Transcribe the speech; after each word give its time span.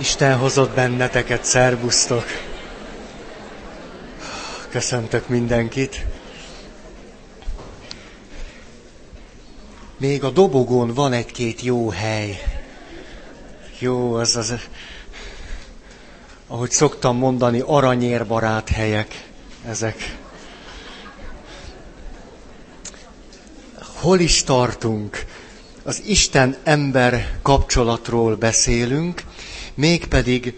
Isten 0.00 0.38
hozott 0.38 0.74
benneteket, 0.74 1.44
szervusztok! 1.44 2.24
Köszöntök 4.68 5.28
mindenkit! 5.28 6.06
Még 9.96 10.24
a 10.24 10.30
dobogón 10.30 10.94
van 10.94 11.12
egy-két 11.12 11.60
jó 11.62 11.88
hely. 11.88 12.40
Jó, 13.78 14.14
az 14.14 14.36
az, 14.36 14.54
ahogy 16.46 16.70
szoktam 16.70 17.16
mondani, 17.16 17.62
aranyérbarát 17.66 18.68
helyek 18.68 19.28
ezek. 19.66 20.16
Hol 23.94 24.18
is 24.20 24.42
tartunk? 24.44 25.24
Az 25.82 26.02
Isten-ember 26.06 27.38
kapcsolatról 27.42 28.36
beszélünk, 28.36 29.22
mégpedig 29.74 30.54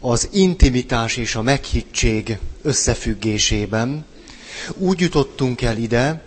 az 0.00 0.28
intimitás 0.32 1.16
és 1.16 1.34
a 1.34 1.42
meghittség 1.42 2.38
összefüggésében. 2.62 4.04
Úgy 4.76 5.00
jutottunk 5.00 5.62
el 5.62 5.76
ide, 5.76 6.22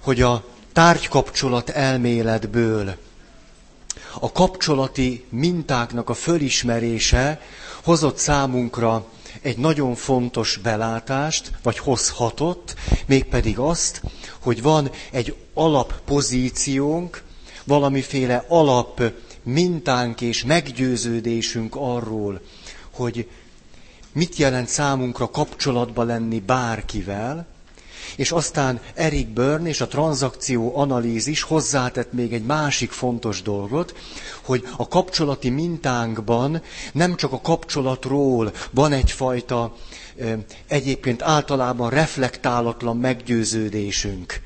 hogy 0.00 0.22
a 0.22 0.44
tárgykapcsolat 0.72 1.68
elméletből 1.70 2.96
a 4.20 4.32
kapcsolati 4.32 5.24
mintáknak 5.28 6.08
a 6.08 6.14
fölismerése 6.14 7.40
hozott 7.84 8.18
számunkra 8.18 9.06
egy 9.42 9.58
nagyon 9.58 9.94
fontos 9.94 10.56
belátást, 10.56 11.50
vagy 11.62 11.78
hozhatott, 11.78 12.74
mégpedig 13.06 13.58
azt, 13.58 14.02
hogy 14.40 14.62
van 14.62 14.90
egy 15.10 15.36
alappozíciónk, 15.54 17.22
valamiféle 17.64 18.44
alap 18.48 19.02
mintánk 19.52 20.20
és 20.20 20.44
meggyőződésünk 20.44 21.74
arról, 21.76 22.40
hogy 22.90 23.28
mit 24.12 24.36
jelent 24.36 24.68
számunkra 24.68 25.30
kapcsolatba 25.30 26.02
lenni 26.02 26.40
bárkivel, 26.40 27.46
és 28.16 28.30
aztán 28.32 28.80
Eric 28.94 29.26
Byrne 29.28 29.68
és 29.68 29.80
a 29.80 29.86
tranzakció 29.86 30.76
analízis 30.78 31.42
hozzátett 31.42 32.12
még 32.12 32.32
egy 32.32 32.44
másik 32.44 32.90
fontos 32.90 33.42
dolgot, 33.42 33.94
hogy 34.42 34.64
a 34.76 34.88
kapcsolati 34.88 35.48
mintánkban 35.50 36.62
nem 36.92 37.16
csak 37.16 37.32
a 37.32 37.40
kapcsolatról 37.40 38.52
van 38.70 38.92
egyfajta 38.92 39.74
egyébként 40.66 41.22
általában 41.22 41.90
reflektálatlan 41.90 42.96
meggyőződésünk, 42.96 44.40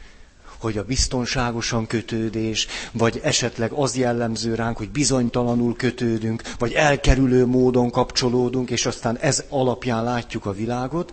hogy 0.62 0.78
a 0.78 0.84
biztonságosan 0.84 1.86
kötődés, 1.86 2.66
vagy 2.92 3.20
esetleg 3.22 3.72
az 3.72 3.96
jellemző 3.96 4.54
ránk, 4.54 4.76
hogy 4.76 4.90
bizonytalanul 4.90 5.76
kötődünk, 5.76 6.42
vagy 6.58 6.72
elkerülő 6.72 7.46
módon 7.46 7.90
kapcsolódunk, 7.90 8.70
és 8.70 8.86
aztán 8.86 9.16
ez 9.18 9.44
alapján 9.48 10.04
látjuk 10.04 10.46
a 10.46 10.52
világot, 10.52 11.12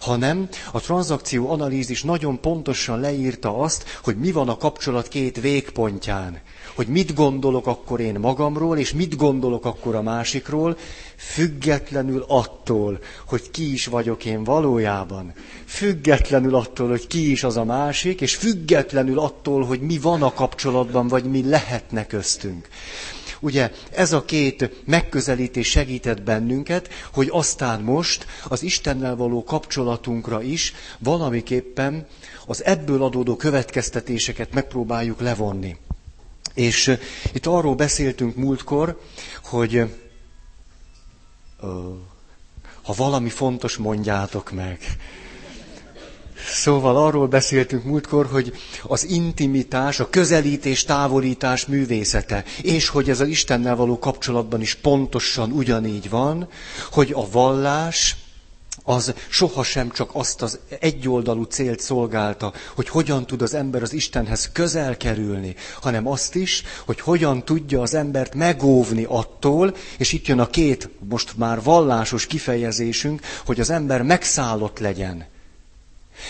hanem 0.00 0.48
a 0.72 0.80
tranzakció 0.80 1.50
analízis 1.50 2.02
nagyon 2.02 2.40
pontosan 2.40 3.00
leírta 3.00 3.58
azt, 3.58 3.84
hogy 4.02 4.16
mi 4.16 4.32
van 4.32 4.48
a 4.48 4.56
kapcsolat 4.56 5.08
két 5.08 5.40
végpontján 5.40 6.40
hogy 6.78 6.86
mit 6.86 7.14
gondolok 7.14 7.66
akkor 7.66 8.00
én 8.00 8.14
magamról, 8.20 8.78
és 8.78 8.92
mit 8.92 9.16
gondolok 9.16 9.64
akkor 9.64 9.94
a 9.94 10.02
másikról, 10.02 10.76
függetlenül 11.16 12.24
attól, 12.28 12.98
hogy 13.26 13.50
ki 13.50 13.72
is 13.72 13.86
vagyok 13.86 14.24
én 14.24 14.44
valójában, 14.44 15.32
függetlenül 15.66 16.54
attól, 16.54 16.88
hogy 16.88 17.06
ki 17.06 17.30
is 17.30 17.44
az 17.44 17.56
a 17.56 17.64
másik, 17.64 18.20
és 18.20 18.34
függetlenül 18.36 19.18
attól, 19.18 19.64
hogy 19.64 19.80
mi 19.80 19.98
van 19.98 20.22
a 20.22 20.32
kapcsolatban, 20.32 21.08
vagy 21.08 21.24
mi 21.24 21.48
lehetne 21.48 22.06
köztünk. 22.06 22.68
Ugye 23.40 23.70
ez 23.90 24.12
a 24.12 24.24
két 24.24 24.70
megközelítés 24.84 25.68
segített 25.70 26.22
bennünket, 26.22 26.88
hogy 27.12 27.28
aztán 27.32 27.80
most 27.80 28.26
az 28.48 28.62
Istennel 28.62 29.16
való 29.16 29.44
kapcsolatunkra 29.44 30.42
is 30.42 30.72
valamiképpen 30.98 32.06
az 32.46 32.64
ebből 32.64 33.02
adódó 33.02 33.36
következtetéseket 33.36 34.52
megpróbáljuk 34.52 35.20
levonni. 35.20 35.76
És 36.58 36.96
itt 37.32 37.46
arról 37.46 37.74
beszéltünk 37.74 38.36
múltkor, 38.36 39.00
hogy 39.44 39.94
ha 42.82 42.92
valami 42.96 43.28
fontos, 43.28 43.76
mondjátok 43.76 44.50
meg. 44.52 44.78
Szóval 46.46 46.96
arról 46.96 47.26
beszéltünk 47.26 47.84
múltkor, 47.84 48.26
hogy 48.26 48.52
az 48.82 49.04
intimitás, 49.04 50.00
a 50.00 50.10
közelítés, 50.10 50.84
távolítás 50.84 51.66
művészete, 51.66 52.44
és 52.62 52.88
hogy 52.88 53.10
ez 53.10 53.20
az 53.20 53.28
Istennel 53.28 53.76
való 53.76 53.98
kapcsolatban 53.98 54.60
is 54.60 54.74
pontosan 54.74 55.52
ugyanígy 55.52 56.10
van, 56.10 56.48
hogy 56.90 57.12
a 57.14 57.30
vallás, 57.30 58.16
az 58.88 59.14
sohasem 59.28 59.90
csak 59.90 60.10
azt 60.12 60.42
az 60.42 60.58
egyoldalú 60.80 61.42
célt 61.42 61.80
szolgálta, 61.80 62.52
hogy 62.74 62.88
hogyan 62.88 63.26
tud 63.26 63.42
az 63.42 63.54
ember 63.54 63.82
az 63.82 63.92
Istenhez 63.92 64.50
közel 64.52 64.96
kerülni, 64.96 65.54
hanem 65.80 66.06
azt 66.06 66.34
is, 66.34 66.62
hogy 66.86 67.00
hogyan 67.00 67.44
tudja 67.44 67.82
az 67.82 67.94
embert 67.94 68.34
megóvni 68.34 69.04
attól, 69.08 69.74
és 69.98 70.12
itt 70.12 70.26
jön 70.26 70.38
a 70.40 70.46
két 70.46 70.88
most 71.08 71.36
már 71.36 71.62
vallásos 71.62 72.26
kifejezésünk, 72.26 73.20
hogy 73.46 73.60
az 73.60 73.70
ember 73.70 74.02
megszállott 74.02 74.78
legyen. 74.78 75.26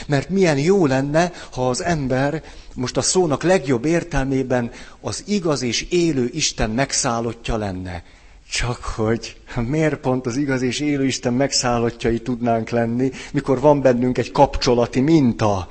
Mert 0.06 0.28
milyen 0.28 0.58
jó 0.58 0.86
lenne, 0.86 1.32
ha 1.52 1.68
az 1.68 1.82
ember 1.82 2.42
most 2.74 2.96
a 2.96 3.02
szónak 3.02 3.42
legjobb 3.42 3.84
értelmében 3.84 4.70
az 5.00 5.22
igaz 5.26 5.62
és 5.62 5.86
élő 5.90 6.30
Isten 6.32 6.70
megszállottja 6.70 7.56
lenne. 7.56 8.02
Csak 8.50 8.84
hogy 8.84 9.36
miért 9.66 9.96
pont 9.96 10.26
az 10.26 10.36
igaz 10.36 10.62
és 10.62 10.80
élő 10.80 11.04
Isten 11.04 11.32
megszállottjai 11.32 12.20
tudnánk 12.20 12.70
lenni, 12.70 13.10
mikor 13.32 13.60
van 13.60 13.80
bennünk 13.80 14.18
egy 14.18 14.30
kapcsolati 14.30 15.00
minta. 15.00 15.68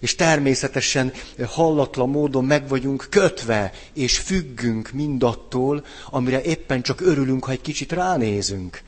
És 0.00 0.14
természetesen 0.14 1.12
hallatlan 1.46 2.08
módon 2.08 2.44
meg 2.44 2.68
vagyunk 2.68 3.06
kötve, 3.10 3.72
és 3.94 4.18
függünk 4.18 4.90
mindattól, 4.90 5.84
amire 6.10 6.42
éppen 6.42 6.82
csak 6.82 7.00
örülünk, 7.00 7.44
ha 7.44 7.50
egy 7.50 7.60
kicsit 7.60 7.92
ránézünk. 7.92 8.82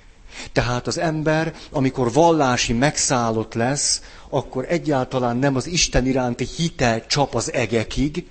Tehát 0.52 0.86
az 0.86 0.98
ember, 0.98 1.54
amikor 1.70 2.12
vallási 2.12 2.72
megszállott 2.72 3.54
lesz, 3.54 4.02
akkor 4.28 4.66
egyáltalán 4.68 5.36
nem 5.36 5.56
az 5.56 5.66
Isten 5.66 6.06
iránti 6.06 6.44
hite 6.56 7.04
csap 7.08 7.34
az 7.34 7.52
egekig, 7.52 8.26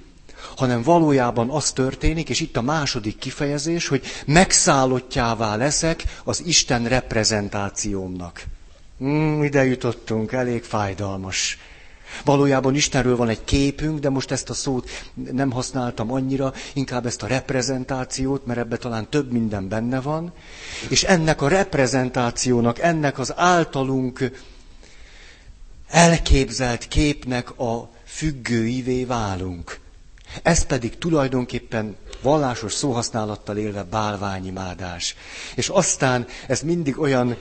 hanem 0.59 0.81
valójában 0.84 1.50
az 1.50 1.72
történik, 1.72 2.30
és 2.30 2.40
itt 2.40 2.58
a 2.58 2.62
második 2.62 3.18
kifejezés, 3.18 3.88
hogy 3.88 4.02
megszállottjává 4.25 5.56
leszek 5.56 6.03
az 6.24 6.44
Isten 6.46 6.88
reprezentációmnak. 6.88 8.44
Hmm, 8.98 9.44
ide 9.44 9.66
jutottunk, 9.66 10.31
elég 10.31 10.64
fájdalmas. 10.64 11.58
Valójában 12.25 12.75
Istenről 12.75 13.16
van 13.16 13.30
egy 13.30 13.44
képünk, 13.44 14.00
de 14.00 14.09
most 14.09 14.31
ezt 14.31 14.50
a 14.50 14.53
szót 14.53 14.90
nem 15.31 15.52
használtam 15.52 16.12
annyira, 16.12 16.53
inkább 16.74 17.06
ezt 17.06 17.24
a 17.24 17.28
reprezentációt, 17.28 18.46
mert 18.46 18.59
ebbe 18.59 18.78
talán 18.78 19.09
több 19.09 19.31
minden 19.31 19.68
benne 19.68 20.02
van. 20.02 20.34
És 20.90 21.03
ennek 21.03 21.42
a 21.42 21.48
reprezentációnak, 21.48 22.80
ennek 22.80 23.19
az 23.19 23.34
általunk 23.38 24.31
elképzelt 25.90 26.88
képnek 26.88 27.59
a 27.59 27.90
függőivé 28.06 29.03
válunk. 29.06 29.80
Ez 30.44 30.66
pedig 30.66 30.98
tulajdonképpen 30.98 31.96
vallásos 32.22 32.74
szóhasználattal 32.74 33.58
élve 33.58 33.84
bálványimádás. 33.84 35.16
És 35.56 35.70
aztán 35.70 36.26
ez 36.48 36.62
mindig 36.62 37.00
olyan, 37.00 37.36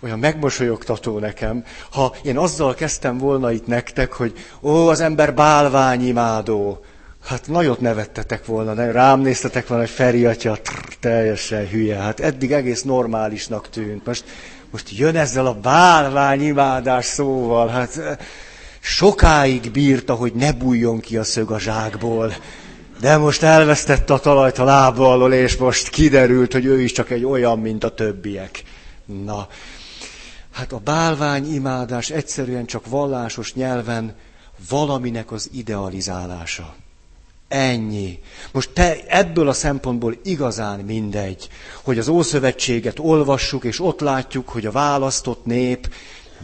olyan 0.00 0.18
megmosolyogtató 0.18 1.18
nekem, 1.18 1.64
ha 1.90 2.14
én 2.22 2.38
azzal 2.38 2.74
kezdtem 2.74 3.18
volna 3.18 3.52
itt 3.52 3.66
nektek, 3.66 4.12
hogy 4.12 4.32
ó, 4.62 4.88
az 4.88 5.00
ember 5.00 5.34
bálványimádó. 5.34 6.84
Hát 7.24 7.46
nagyot 7.48 7.80
nevettetek 7.80 8.46
volna, 8.46 8.90
rám 8.92 9.20
néztetek 9.20 9.66
volna, 9.66 9.84
hogy 9.84 9.92
Feri 9.92 10.26
atya, 10.26 10.58
trr, 10.62 10.94
teljesen 11.00 11.68
hülye. 11.68 11.96
Hát 11.96 12.20
eddig 12.20 12.52
egész 12.52 12.82
normálisnak 12.82 13.70
tűnt. 13.70 14.06
Most, 14.06 14.24
most 14.70 14.90
jön 14.90 15.16
ezzel 15.16 15.46
a 15.46 15.54
bálványimádás 15.54 17.04
szóval. 17.04 17.68
Hát 17.68 18.18
sokáig 18.84 19.70
bírta, 19.70 20.14
hogy 20.14 20.32
ne 20.32 20.52
bújjon 20.52 21.00
ki 21.00 21.16
a 21.16 21.24
szög 21.24 21.50
a 21.50 21.58
zsákból. 21.58 22.34
De 23.00 23.16
most 23.16 23.42
elvesztette 23.42 24.12
a 24.12 24.18
talajt 24.18 24.58
a 24.58 24.64
lába 24.64 25.12
alól, 25.12 25.32
és 25.32 25.56
most 25.56 25.88
kiderült, 25.88 26.52
hogy 26.52 26.64
ő 26.64 26.80
is 26.80 26.92
csak 26.92 27.10
egy 27.10 27.24
olyan, 27.24 27.58
mint 27.58 27.84
a 27.84 27.94
többiek. 27.94 28.62
Na, 29.04 29.48
hát 30.52 30.72
a 30.72 30.80
bálvány 30.84 31.54
imádás 31.54 32.10
egyszerűen 32.10 32.66
csak 32.66 32.88
vallásos 32.88 33.54
nyelven 33.54 34.14
valaminek 34.68 35.32
az 35.32 35.50
idealizálása. 35.52 36.74
Ennyi. 37.48 38.18
Most 38.52 38.70
te 38.70 38.96
ebből 39.06 39.48
a 39.48 39.52
szempontból 39.52 40.16
igazán 40.24 40.80
mindegy, 40.80 41.48
hogy 41.82 41.98
az 41.98 42.08
Ószövetséget 42.08 42.98
olvassuk, 42.98 43.64
és 43.64 43.80
ott 43.80 44.00
látjuk, 44.00 44.48
hogy 44.48 44.66
a 44.66 44.70
választott 44.70 45.44
nép 45.44 45.88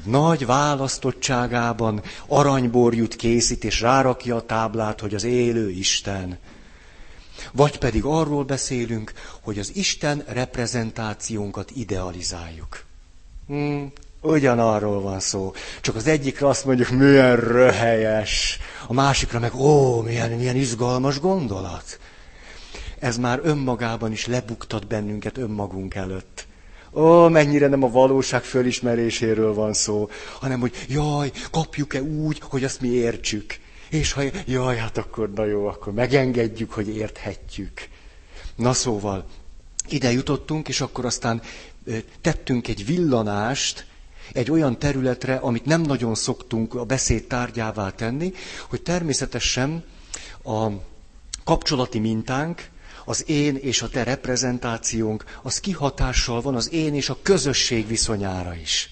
nagy 0.05 0.47
választottságában 0.47 2.03
aranyborjút 2.27 3.17
készít, 3.17 3.65
és 3.65 3.81
rárakja 3.81 4.37
a 4.37 4.47
táblát, 4.47 5.01
hogy 5.01 5.15
az 5.15 5.25
élő 5.25 5.71
Isten. 5.71 6.39
Vagy 7.53 7.79
pedig 7.79 8.05
arról 8.05 8.45
beszélünk, 8.45 9.13
hogy 9.41 9.59
az 9.59 9.71
Isten 9.75 10.25
reprezentációnkat 10.27 11.71
idealizáljuk. 11.75 12.85
Hmm, 13.47 13.93
ugyanarról 14.21 15.01
van 15.01 15.21
szó. 15.21 15.53
Csak 15.81 15.95
az 15.97 16.07
egyikre 16.07 16.47
azt 16.49 16.65
mondjuk, 16.65 16.89
milyen 16.89 17.37
röhelyes, 17.37 18.59
a 18.87 18.93
másikra 18.93 19.39
meg, 19.39 19.55
ó, 19.55 20.01
milyen, 20.01 20.31
milyen 20.31 20.57
izgalmas 20.57 21.21
gondolat. 21.21 21.99
Ez 22.99 23.19
már 23.19 23.41
önmagában 23.43 24.13
is 24.13 24.27
lebuktat 24.27 24.87
bennünket 24.87 25.39
önmagunk 25.39 25.95
előtt. 25.95 26.47
Ó, 26.93 27.29
mennyire 27.29 27.67
nem 27.67 27.83
a 27.83 27.91
valóság 27.91 28.43
fölismeréséről 28.43 29.55
van 29.55 29.73
szó, 29.73 30.09
hanem 30.41 30.61
hogy 30.61 30.87
jaj, 30.89 31.31
kapjuk-e 31.51 32.03
úgy, 32.03 32.41
hogy 32.43 32.65
azt 32.65 32.81
mi 32.81 32.89
értsük. 32.89 33.59
És 33.91 34.13
ha 34.13 34.23
jaj, 34.47 34.77
hát 34.77 34.99
akkor 34.99 35.31
na 35.33 35.45
jó, 35.45 35.67
akkor 35.67 35.93
megengedjük, 35.93 36.73
hogy 36.73 36.97
érthetjük. 36.97 37.89
Na 38.57 38.73
szóval, 38.73 39.25
ide 39.89 40.13
jutottunk, 40.13 40.69
és 40.69 40.81
akkor 40.81 41.05
aztán 41.05 41.43
tettünk 42.21 42.69
egy 42.69 42.87
villanást 42.87 43.87
egy 44.33 44.51
olyan 44.51 44.79
területre, 44.79 45.35
amit 45.37 45.65
nem 45.65 45.81
nagyon 45.81 46.15
szoktunk 46.15 46.75
a 46.75 46.85
beszéd 46.85 47.27
tárgyává 47.27 47.91
tenni, 47.91 48.33
hogy 48.69 48.83
természetesen 48.83 49.85
a 50.45 50.67
kapcsolati 51.45 51.99
mintánk, 51.99 52.69
az 53.11 53.25
én 53.27 53.57
és 53.57 53.83
a 53.83 53.89
te 53.89 54.03
reprezentációnk, 54.03 55.25
az 55.43 55.61
kihatással 55.61 56.41
van 56.41 56.55
az 56.55 56.73
én 56.73 56.95
és 56.95 57.09
a 57.09 57.19
közösség 57.23 57.87
viszonyára 57.87 58.55
is. 58.55 58.91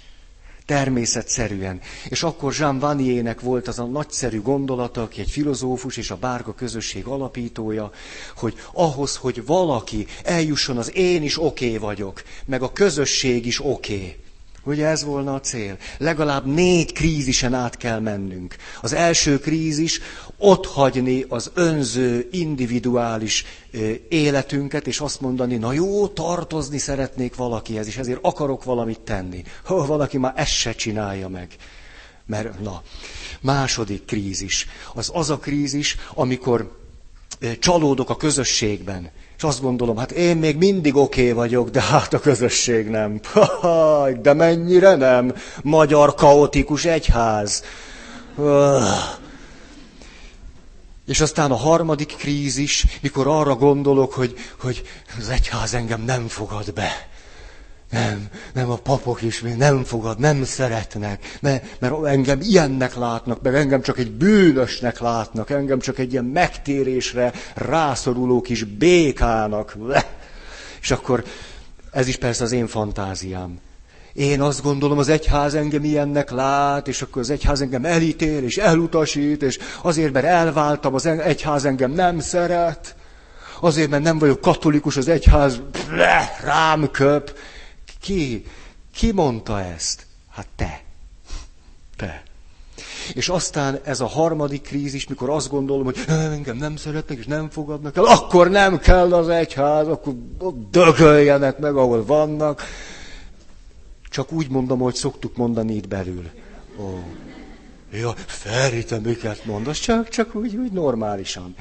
Természetszerűen. 0.67 1.81
És 2.09 2.23
akkor 2.23 2.55
Jean 2.59 2.79
Vaniernek 2.79 3.41
volt 3.41 3.69
az 3.69 3.79
a 3.79 3.85
nagyszerű 3.85 4.41
gondolata, 4.43 5.03
aki 5.03 5.21
egy 5.21 5.31
filozófus 5.31 5.97
és 5.97 6.11
a 6.11 6.17
bárga 6.17 6.55
közösség 6.55 7.07
alapítója, 7.07 7.91
hogy 8.37 8.55
ahhoz, 8.73 9.17
hogy 9.17 9.47
valaki 9.47 10.07
eljusson 10.25 10.77
az 10.79 10.95
én 10.97 11.23
is 11.23 11.39
oké 11.43 11.67
okay 11.67 11.79
vagyok, 11.79 12.23
meg 12.45 12.63
a 12.63 12.73
közösség 12.73 13.47
is 13.47 13.61
oké. 13.65 13.95
Okay 13.95 14.17
Ugye 14.69 14.87
ez 14.87 15.05
volna 15.05 15.35
a 15.35 15.41
cél? 15.41 15.77
Legalább 15.99 16.47
négy 16.47 16.93
krízisen 16.93 17.55
át 17.55 17.77
kell 17.77 17.99
mennünk. 17.99 18.57
Az 18.81 18.93
első 18.93 19.39
krízis 19.39 20.01
ott 20.39 20.67
hagyni 20.67 21.25
az 21.29 21.51
önző, 21.55 22.29
individuális 22.33 23.45
életünket, 24.09 24.87
és 24.87 25.01
azt 25.01 25.21
mondani, 25.21 25.57
na 25.57 25.73
jó, 25.73 26.09
tartozni 26.09 26.79
szeretnék 26.79 27.35
valakihez, 27.35 27.87
és 27.87 27.97
ezért 27.97 28.19
akarok 28.23 28.65
valamit 28.65 29.01
tenni. 29.01 29.43
Ha 29.65 29.87
valaki 29.87 30.19
már 30.19 30.33
ezt 30.37 30.53
se 30.53 30.73
csinálja 30.73 31.29
meg. 31.29 31.49
Mert, 32.27 32.61
na, 32.61 32.83
második 33.41 34.05
krízis. 34.05 34.67
Az 34.95 35.11
az 35.15 35.31
a 35.31 35.39
krízis, 35.39 35.97
amikor 36.15 36.77
csalódok 37.59 38.11
a 38.11 38.17
közösségben. 38.17 39.11
És 39.39 39.45
azt 39.45 39.61
gondolom, 39.61 39.97
hát 39.97 40.11
én 40.11 40.37
még 40.37 40.57
mindig 40.57 40.97
oké 40.97 41.21
okay 41.21 41.33
vagyok, 41.33 41.71
de 41.71 41.83
hát 41.83 42.15
a 42.15 42.21
közösség 42.21 42.89
nem. 42.89 43.21
De 44.23 44.33
mennyire 44.33 44.95
nem? 44.95 45.35
Magyar 45.63 46.15
kaotikus 46.15 46.85
egyház. 46.85 47.63
És 51.07 51.21
aztán 51.21 51.51
a 51.51 51.57
harmadik 51.57 52.17
krízis, 52.17 52.85
mikor 53.01 53.27
arra 53.27 53.55
gondolok, 53.55 54.13
hogy, 54.13 54.35
hogy 54.61 54.83
az 55.19 55.29
egyház 55.29 55.75
engem 55.75 56.01
nem 56.01 56.29
fogad 56.29 56.73
be. 56.73 57.09
Nem, 57.91 58.29
nem, 58.55 58.71
a 58.71 58.77
papok 58.77 59.23
is 59.23 59.41
nem 59.57 59.85
fogad, 59.85 60.19
nem 60.19 60.45
szeretnek, 60.45 61.37
mert, 61.41 61.81
mert 61.81 62.05
engem 62.05 62.39
ilyennek 62.43 62.95
látnak, 62.95 63.43
meg 63.43 63.55
engem 63.55 63.83
csak 63.83 63.99
egy 63.99 64.11
bűnösnek 64.11 65.01
látnak, 65.01 65.51
engem 65.51 65.79
csak 65.79 65.99
egy 65.99 66.13
ilyen 66.13 66.25
megtérésre 66.25 67.33
rászoruló 67.55 68.41
kis 68.41 68.65
békának. 68.65 69.77
És 70.81 70.91
akkor 70.91 71.25
ez 71.91 72.09
is 72.09 72.17
persze 72.17 72.45
az 72.45 72.53
én 72.53 72.67
fantáziám. 72.67 73.59
Én 74.13 74.41
azt 74.41 74.63
gondolom, 74.63 74.99
az 74.99 75.09
egyház 75.09 75.55
engem 75.55 75.85
ilyennek 75.85 76.31
lát, 76.31 76.89
és 76.89 77.03
akkor 77.03 77.23
az 77.23 77.31
egyház 77.31 77.61
engem 77.61 77.85
elítél, 77.85 78.43
és 78.43 78.57
elutasít, 78.57 79.43
és 79.43 79.59
azért, 79.83 80.13
mert 80.13 80.27
elváltam, 80.27 80.95
az 80.95 81.07
egyház 81.07 81.65
engem 81.65 81.91
nem 81.91 82.21
szeret, 82.21 82.95
azért, 83.61 83.91
mert 83.91 84.03
nem 84.03 84.19
vagyok 84.19 84.41
katolikus, 84.41 84.97
az 84.97 85.09
egyház 85.09 85.61
rám 86.45 86.91
köp, 86.91 87.39
ki? 88.01 88.45
Ki 88.95 89.13
mondta 89.13 89.61
ezt? 89.61 90.07
Hát 90.31 90.47
te. 90.57 90.83
Te. 91.97 92.23
És 93.15 93.29
aztán 93.29 93.81
ez 93.85 94.01
a 94.01 94.07
harmadik 94.07 94.63
krízis, 94.63 95.07
mikor 95.07 95.31
azt 95.31 95.51
gondolom, 95.51 95.85
hogy 95.85 96.05
engem 96.09 96.57
nem 96.57 96.77
szeretnek 96.77 97.19
és 97.19 97.27
nem 97.27 97.51
fogadnak 97.51 97.97
el, 97.97 98.05
akkor 98.05 98.51
nem 98.51 98.79
kell 98.79 99.15
az 99.15 99.29
egyház, 99.29 99.89
akkor 99.89 100.15
dögöljenek 100.71 101.59
meg, 101.59 101.77
ahol 101.77 102.05
vannak. 102.05 102.63
Csak 104.11 104.33
úgy 104.33 104.49
mondom, 104.49 104.79
hogy 104.79 104.95
szoktuk 104.95 105.37
mondani 105.37 105.75
itt 105.75 105.89
belül. 105.89 106.31
Ó. 106.81 107.03
Ja, 107.93 108.15
Feri, 108.27 108.85
miket 109.03 109.45
mondasz? 109.45 109.79
Csak, 109.79 110.09
csak 110.09 110.35
úgy, 110.35 110.57
úgy 110.57 110.73
normálisan. 110.73 111.55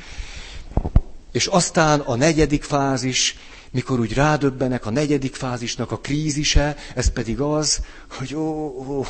És 1.31 1.45
aztán 1.45 1.99
a 1.99 2.15
negyedik 2.15 2.63
fázis, 2.63 3.37
mikor 3.71 3.99
úgy 3.99 4.13
rádöbbenek 4.13 4.85
a 4.85 4.89
negyedik 4.89 5.35
fázisnak 5.35 5.91
a 5.91 5.97
krízise, 5.97 6.75
ez 6.95 7.11
pedig 7.11 7.41
az, 7.41 7.79
hogy 8.17 8.35
ó, 8.35 8.41
ó 8.87 9.05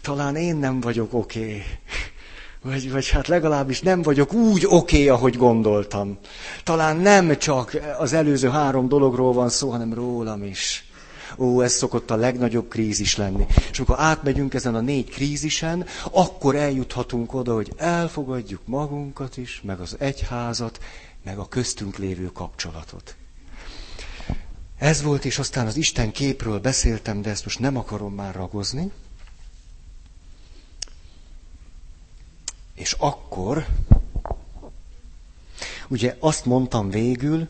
talán 0.00 0.36
én 0.36 0.56
nem 0.56 0.80
vagyok 0.80 1.14
oké. 1.14 1.40
Okay. 1.40 1.62
Vagy, 2.62 2.90
vagy 2.90 3.08
hát 3.08 3.28
legalábbis 3.28 3.80
nem 3.80 4.02
vagyok 4.02 4.32
úgy 4.32 4.66
oké, 4.66 4.96
okay, 4.96 5.08
ahogy 5.08 5.36
gondoltam. 5.36 6.18
Talán 6.64 6.96
nem 6.96 7.38
csak 7.38 7.76
az 7.98 8.12
előző 8.12 8.48
három 8.48 8.88
dologról 8.88 9.32
van 9.32 9.48
szó, 9.48 9.70
hanem 9.70 9.94
rólam 9.94 10.44
is. 10.44 10.84
Ó, 11.38 11.62
ez 11.62 11.72
szokott 11.72 12.10
a 12.10 12.16
legnagyobb 12.16 12.68
krízis 12.68 13.16
lenni. 13.16 13.46
És 13.70 13.78
amikor 13.78 13.96
átmegyünk 13.98 14.54
ezen 14.54 14.74
a 14.74 14.80
négy 14.80 15.10
krízisen, 15.10 15.86
akkor 16.10 16.54
eljuthatunk 16.54 17.34
oda, 17.34 17.54
hogy 17.54 17.72
elfogadjuk 17.76 18.60
magunkat 18.64 19.36
is, 19.36 19.60
meg 19.64 19.80
az 19.80 19.96
egyházat, 19.98 20.78
meg 21.24 21.38
a 21.38 21.48
köztünk 21.48 21.96
lévő 21.96 22.30
kapcsolatot. 22.32 23.16
Ez 24.80 25.02
volt, 25.02 25.24
és 25.24 25.38
aztán 25.38 25.66
az 25.66 25.76
Isten 25.76 26.12
képről 26.12 26.60
beszéltem, 26.60 27.22
de 27.22 27.30
ezt 27.30 27.44
most 27.44 27.58
nem 27.58 27.76
akarom 27.76 28.14
már 28.14 28.34
ragozni. 28.34 28.90
És 32.74 32.92
akkor, 32.98 33.66
ugye 35.88 36.16
azt 36.18 36.44
mondtam 36.44 36.90
végül, 36.90 37.48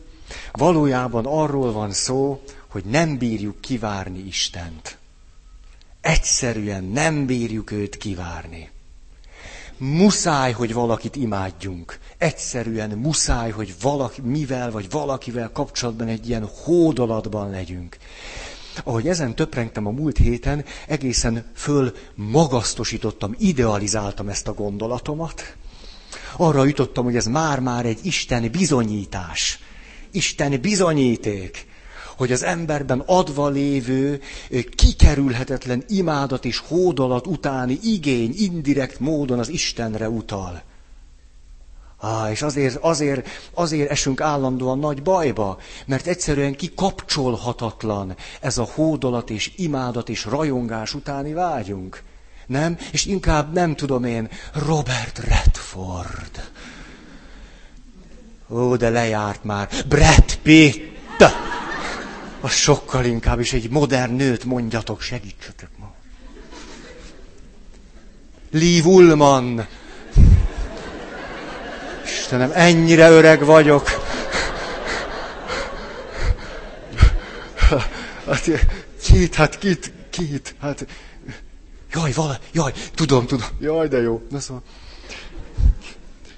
valójában 0.51 1.25
arról 1.25 1.71
van 1.71 1.91
szó, 1.91 2.43
hogy 2.67 2.85
nem 2.85 3.17
bírjuk 3.17 3.61
kivárni 3.61 4.19
Istent. 4.19 4.97
Egyszerűen 6.01 6.83
nem 6.83 7.25
bírjuk 7.25 7.71
őt 7.71 7.97
kivárni. 7.97 8.69
Muszáj, 9.83 10.51
hogy 10.51 10.73
valakit 10.73 11.15
imádjunk. 11.15 11.99
Egyszerűen 12.17 12.89
muszáj, 12.89 13.51
hogy 13.51 13.73
valaki, 13.81 14.21
mivel 14.21 14.71
vagy 14.71 14.89
valakivel 14.89 15.51
kapcsolatban 15.51 16.07
egy 16.07 16.29
ilyen 16.29 16.49
hódolatban 16.63 17.49
legyünk. 17.49 17.97
Ahogy 18.83 19.07
ezen 19.07 19.35
töprengtem 19.35 19.85
a 19.85 19.91
múlt 19.91 20.17
héten, 20.17 20.65
egészen 20.87 21.45
föl 21.55 21.93
magasztosítottam, 22.15 23.35
idealizáltam 23.37 24.29
ezt 24.29 24.47
a 24.47 24.53
gondolatomat. 24.53 25.55
Arra 26.37 26.65
jutottam, 26.65 27.03
hogy 27.03 27.15
ez 27.15 27.25
már-már 27.25 27.85
egy 27.85 27.99
Isten 28.05 28.51
bizonyítás. 28.51 29.59
Isten 30.11 30.61
bizonyíték 30.61 31.65
hogy 32.21 32.31
az 32.31 32.43
emberben 32.43 33.03
adva 33.05 33.49
lévő, 33.49 34.21
kikerülhetetlen 34.75 35.83
imádat 35.87 36.45
és 36.45 36.57
hódolat 36.57 37.27
utáni 37.27 37.79
igény 37.83 38.33
indirekt 38.37 38.99
módon 38.99 39.39
az 39.39 39.49
Istenre 39.49 40.09
utal. 40.09 40.61
Á, 41.99 42.31
és 42.31 42.41
azért, 42.41 42.75
azért, 42.75 43.27
azért 43.53 43.89
esünk 43.89 44.21
állandóan 44.21 44.79
nagy 44.79 45.01
bajba, 45.01 45.57
mert 45.85 46.07
egyszerűen 46.07 46.55
kikapcsolhatatlan 46.55 48.15
ez 48.41 48.57
a 48.57 48.67
hódolat 48.73 49.29
és 49.29 49.51
imádat 49.55 50.09
és 50.09 50.25
rajongás 50.25 50.93
utáni 50.93 51.33
vágyunk. 51.33 52.03
Nem? 52.47 52.77
És 52.91 53.05
inkább 53.05 53.53
nem 53.53 53.75
tudom 53.75 54.03
én, 54.03 54.29
Robert 54.53 55.19
Redford. 55.19 56.51
Ó, 58.49 58.75
de 58.75 58.89
lejárt 58.89 59.43
már. 59.43 59.69
Brad 59.87 60.35
Pitt 60.41 60.90
az 62.41 62.51
sokkal 62.51 63.05
inkább 63.05 63.39
is 63.39 63.53
egy 63.53 63.69
modern 63.69 64.13
nőt 64.13 64.43
mondjatok, 64.43 65.01
segítsetek 65.01 65.69
ma. 65.77 65.93
Liv 68.51 68.85
Ullman. 68.85 69.67
Istenem, 72.05 72.51
ennyire 72.53 73.09
öreg 73.09 73.45
vagyok. 73.45 73.89
Hát, 78.25 78.49
kit, 79.03 79.35
hát 79.35 79.57
kit, 79.57 79.91
kit, 80.09 80.55
hát... 80.59 80.85
Jaj, 81.93 82.11
vala, 82.11 82.39
jaj, 82.51 82.73
tudom, 82.95 83.25
tudom, 83.25 83.47
jaj, 83.59 83.87
de 83.87 84.01
jó. 84.01 84.21
Na 84.29 84.39
szóval, 84.39 84.63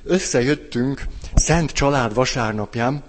összejöttünk 0.04 1.08
Szent 1.36 1.72
Család 1.72 2.14
vasárnapján, 2.14 3.04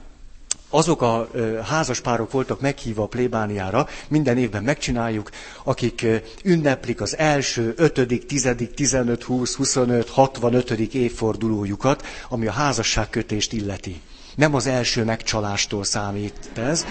azok 0.74 1.02
a 1.02 1.28
házaspárok 1.64 2.30
voltak 2.30 2.60
meghívva 2.60 3.02
a 3.02 3.06
plébániára, 3.06 3.88
minden 4.08 4.38
évben 4.38 4.62
megcsináljuk, 4.62 5.30
akik 5.64 6.06
ünneplik 6.42 7.00
az 7.00 7.16
első, 7.18 7.74
ötödik, 7.76 8.26
tizedik, 8.26 8.74
tizenöt, 8.74 9.22
húsz, 9.22 9.54
huszonöt, 9.54 10.08
hatvanötödik 10.08 10.94
évfordulójukat, 10.94 12.06
ami 12.28 12.46
a 12.46 12.52
házasságkötést 12.52 13.52
illeti. 13.52 14.00
Nem 14.36 14.54
az 14.54 14.66
első 14.66 15.04
megcsalástól 15.04 15.84
számít 15.84 16.50
ez. 16.54 16.84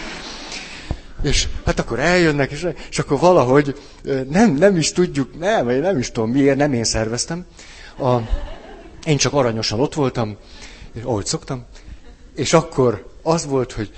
És 1.22 1.48
hát 1.66 1.80
akkor 1.80 2.00
eljönnek, 2.00 2.52
és, 2.52 2.68
és 2.90 3.00
akkor 3.00 3.20
valahogy 3.20 3.80
nem, 4.30 4.54
nem 4.54 4.76
is 4.76 4.92
tudjuk, 4.92 5.40
nem, 5.40 5.68
nem 5.68 5.98
is 5.98 6.12
tudom 6.12 6.30
miért, 6.30 6.58
nem 6.58 6.74
én 6.74 6.84
szerveztem. 6.84 7.46
A, 8.00 8.18
én 9.06 9.18
csak 9.18 9.34
aranyosan 9.34 9.80
ott 9.80 9.94
voltam, 9.94 10.38
ahogy 11.04 11.26
szoktam, 11.26 11.66
és 12.36 12.54
akkor 12.54 13.12
az 13.24 13.46
volt, 13.46 13.72
hogy 13.72 13.92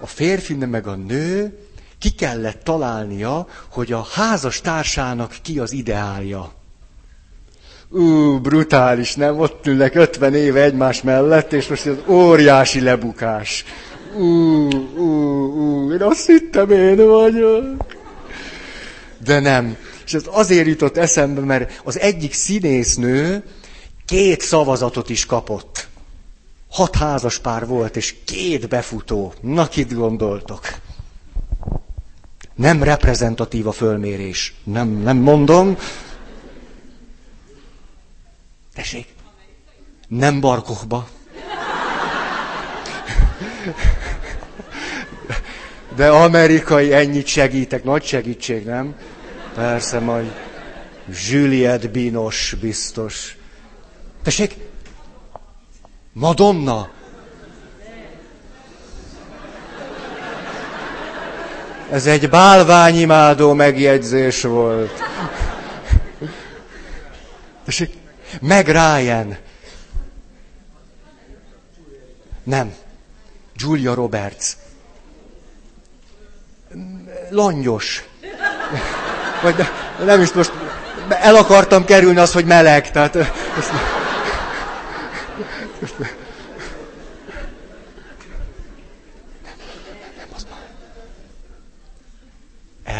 a 0.00 0.06
férfi 0.06 0.54
meg 0.54 0.86
a 0.86 0.94
nő 0.94 1.58
ki 1.98 2.10
kellett 2.10 2.64
találnia, 2.64 3.46
hogy 3.70 3.92
a 3.92 4.06
házas 4.12 4.60
társának 4.60 5.36
ki 5.42 5.58
az 5.58 5.72
ideálja. 5.72 6.52
Ú, 7.88 8.38
brutális, 8.38 9.14
nem? 9.14 9.38
Ott 9.38 9.66
ülnek 9.66 9.94
50 9.94 10.34
éve 10.34 10.62
egymás 10.62 11.02
mellett, 11.02 11.52
és 11.52 11.68
most 11.68 11.86
ez 11.86 11.96
óriási 12.06 12.80
lebukás. 12.80 13.64
Ú, 14.16 14.24
ú, 14.96 15.04
ú, 15.04 15.92
én 15.92 16.02
azt 16.02 16.26
hittem 16.26 16.70
én 16.70 16.96
vagyok. 17.06 17.64
De 19.24 19.40
nem. 19.40 19.76
És 20.06 20.14
ez 20.14 20.22
azért 20.26 20.66
jutott 20.66 20.96
eszembe, 20.96 21.40
mert 21.40 21.80
az 21.84 21.98
egyik 21.98 22.32
színésznő 22.32 23.42
két 24.06 24.40
szavazatot 24.40 25.08
is 25.08 25.26
kapott. 25.26 25.88
Hat 26.70 26.96
házas 26.96 27.38
pár 27.38 27.66
volt, 27.66 27.96
és 27.96 28.14
két 28.24 28.68
befutó. 28.68 29.32
Na, 29.40 29.68
kit 29.68 29.94
gondoltok? 29.94 30.60
Nem 32.54 32.82
reprezentatív 32.82 33.66
a 33.66 33.72
fölmérés. 33.72 34.54
Nem, 34.64 34.88
nem 34.88 35.16
mondom. 35.16 35.76
Tessék? 38.74 39.06
Nem 40.08 40.40
Barkochba. 40.40 41.08
De 45.96 46.08
amerikai 46.08 46.92
ennyit 46.92 47.26
segítek, 47.26 47.84
nagy 47.84 48.04
segítség, 48.04 48.64
nem? 48.64 48.94
Persze, 49.54 50.00
majd 50.00 50.32
Juliette 51.28 51.88
Binos 51.88 52.54
biztos. 52.60 53.36
Tessék, 54.22 54.54
Madonna. 56.20 56.88
Ez 61.90 62.06
egy 62.06 62.28
bálványimádó 62.28 63.52
megjegyzés 63.52 64.42
volt. 64.42 65.02
Tessék, 67.64 67.92
meg 68.40 68.66
Ryan. 68.66 69.36
Nem. 72.42 72.74
Julia 73.56 73.94
Roberts. 73.94 74.52
Langyos. 77.30 78.04
Vagy 79.42 79.54
nem 80.04 80.20
is 80.20 80.32
most 80.32 80.52
el 81.08 81.34
akartam 81.34 81.84
kerülni 81.84 82.18
azt, 82.18 82.32
hogy 82.32 82.44
meleg. 82.44 82.90
Tehát, 82.90 83.16
ezt, 83.16 83.70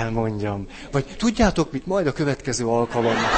Elmondjam. 0.00 0.66
Vagy 0.90 1.04
tudjátok 1.19 1.73
mit, 1.73 1.87
majd 1.87 2.07
a 2.07 2.12
következő 2.12 2.66
alkalommal. 2.66 3.30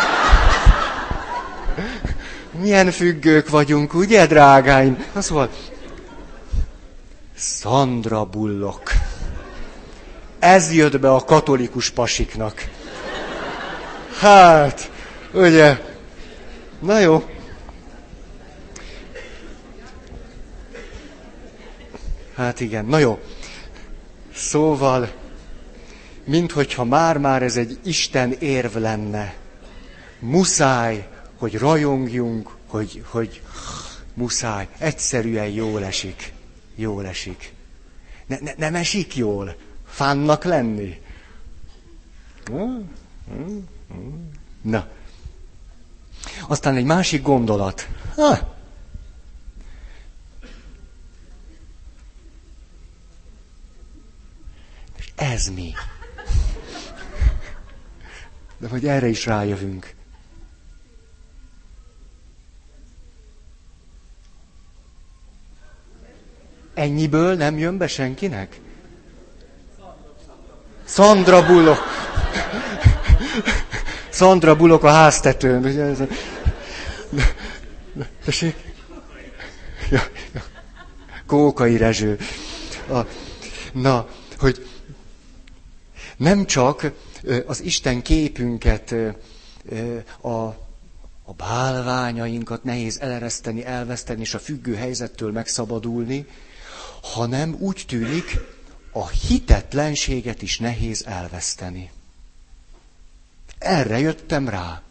Milyen 2.60 2.90
függők 2.90 3.48
vagyunk, 3.48 3.94
ugye, 3.94 4.26
drágáim? 4.26 5.04
Na 5.14 5.20
szóval, 5.20 5.50
Sandra 7.36 8.24
Bullock. 8.24 8.92
Ez 10.38 10.72
jött 10.72 11.00
be 11.00 11.12
a 11.12 11.24
katolikus 11.24 11.90
pasiknak. 11.90 12.68
Hát, 14.18 14.90
ugye, 15.32 15.78
na 16.78 16.98
jó, 16.98 17.24
Hát 22.36 22.60
igen, 22.60 22.84
na 22.84 22.98
jó. 22.98 23.18
Szóval, 24.34 25.08
minthogyha 26.24 26.84
már-már 26.84 27.42
ez 27.42 27.56
egy 27.56 27.78
Isten 27.82 28.32
érv 28.32 28.76
lenne. 28.76 29.34
Muszáj, 30.18 31.08
hogy 31.36 31.58
rajongjunk, 31.58 32.50
hogy, 32.66 33.04
hogy 33.06 33.42
muszáj. 34.14 34.68
Egyszerűen 34.78 35.48
jól 35.48 35.84
esik. 35.84 36.32
Jól 36.74 37.06
esik. 37.06 37.52
Ne, 38.26 38.38
ne, 38.40 38.52
nem 38.56 38.74
esik 38.74 39.16
jól? 39.16 39.56
Fánnak 39.86 40.44
lenni? 40.44 41.00
Na. 44.62 44.86
Aztán 46.48 46.76
egy 46.76 46.84
másik 46.84 47.22
gondolat. 47.22 47.88
Ha, 48.14 48.56
ez 55.16 55.48
mi? 55.48 55.72
De 58.62 58.68
hogy 58.68 58.86
erre 58.86 59.06
is 59.06 59.26
rájövünk. 59.26 59.94
Ennyiből 66.74 67.34
nem 67.34 67.58
jön 67.58 67.76
be 67.76 67.86
senkinek? 67.86 68.60
Szandra 70.84 71.46
Bulok. 71.46 71.78
Szandra 74.08 74.56
Bulok 74.56 74.82
a 74.82 74.90
háztetőn. 74.90 75.64
Ugye 75.64 75.82
ez 75.82 76.00
a... 76.00 76.06
Tessék? 78.24 78.56
Ja, 79.90 80.02
ja. 80.34 80.42
Kókai 81.26 81.76
Rezső. 81.76 82.18
A, 82.90 83.00
na, 83.72 84.08
hogy 84.38 84.66
nem 86.16 86.46
csak 86.46 86.92
az 87.46 87.60
Isten 87.60 88.02
képünket, 88.02 88.94
a, 90.20 90.28
a 91.24 91.32
bálványainkat 91.36 92.64
nehéz 92.64 93.00
elereszteni, 93.00 93.64
elveszteni, 93.64 94.20
és 94.20 94.34
a 94.34 94.38
függő 94.38 94.74
helyzettől 94.74 95.32
megszabadulni, 95.32 96.26
hanem 97.02 97.56
úgy 97.58 97.84
tűnik, 97.88 98.38
a 98.92 99.08
hitetlenséget 99.08 100.42
is 100.42 100.58
nehéz 100.58 101.04
elveszteni. 101.06 101.90
Erre 103.58 103.98
jöttem 103.98 104.48
rá. 104.48 104.82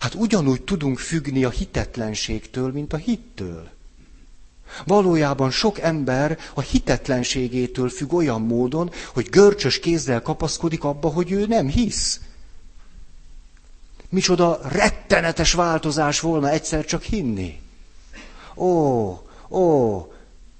Hát 0.00 0.14
ugyanúgy 0.14 0.62
tudunk 0.62 0.98
függni 0.98 1.44
a 1.44 1.50
hitetlenségtől, 1.50 2.72
mint 2.72 2.92
a 2.92 2.96
hittől. 2.96 3.70
Valójában 4.84 5.50
sok 5.50 5.78
ember 5.78 6.38
a 6.54 6.60
hitetlenségétől 6.60 7.88
függ 7.88 8.12
olyan 8.12 8.40
módon, 8.40 8.90
hogy 9.12 9.28
görcsös 9.30 9.78
kézzel 9.80 10.22
kapaszkodik 10.22 10.84
abba, 10.84 11.08
hogy 11.08 11.30
ő 11.30 11.46
nem 11.46 11.68
hisz. 11.68 12.20
Micsoda 14.08 14.60
rettenetes 14.62 15.52
változás 15.52 16.20
volna 16.20 16.50
egyszer 16.50 16.84
csak 16.84 17.02
hinni. 17.02 17.60
Ó, 18.56 19.08
ó, 19.48 20.12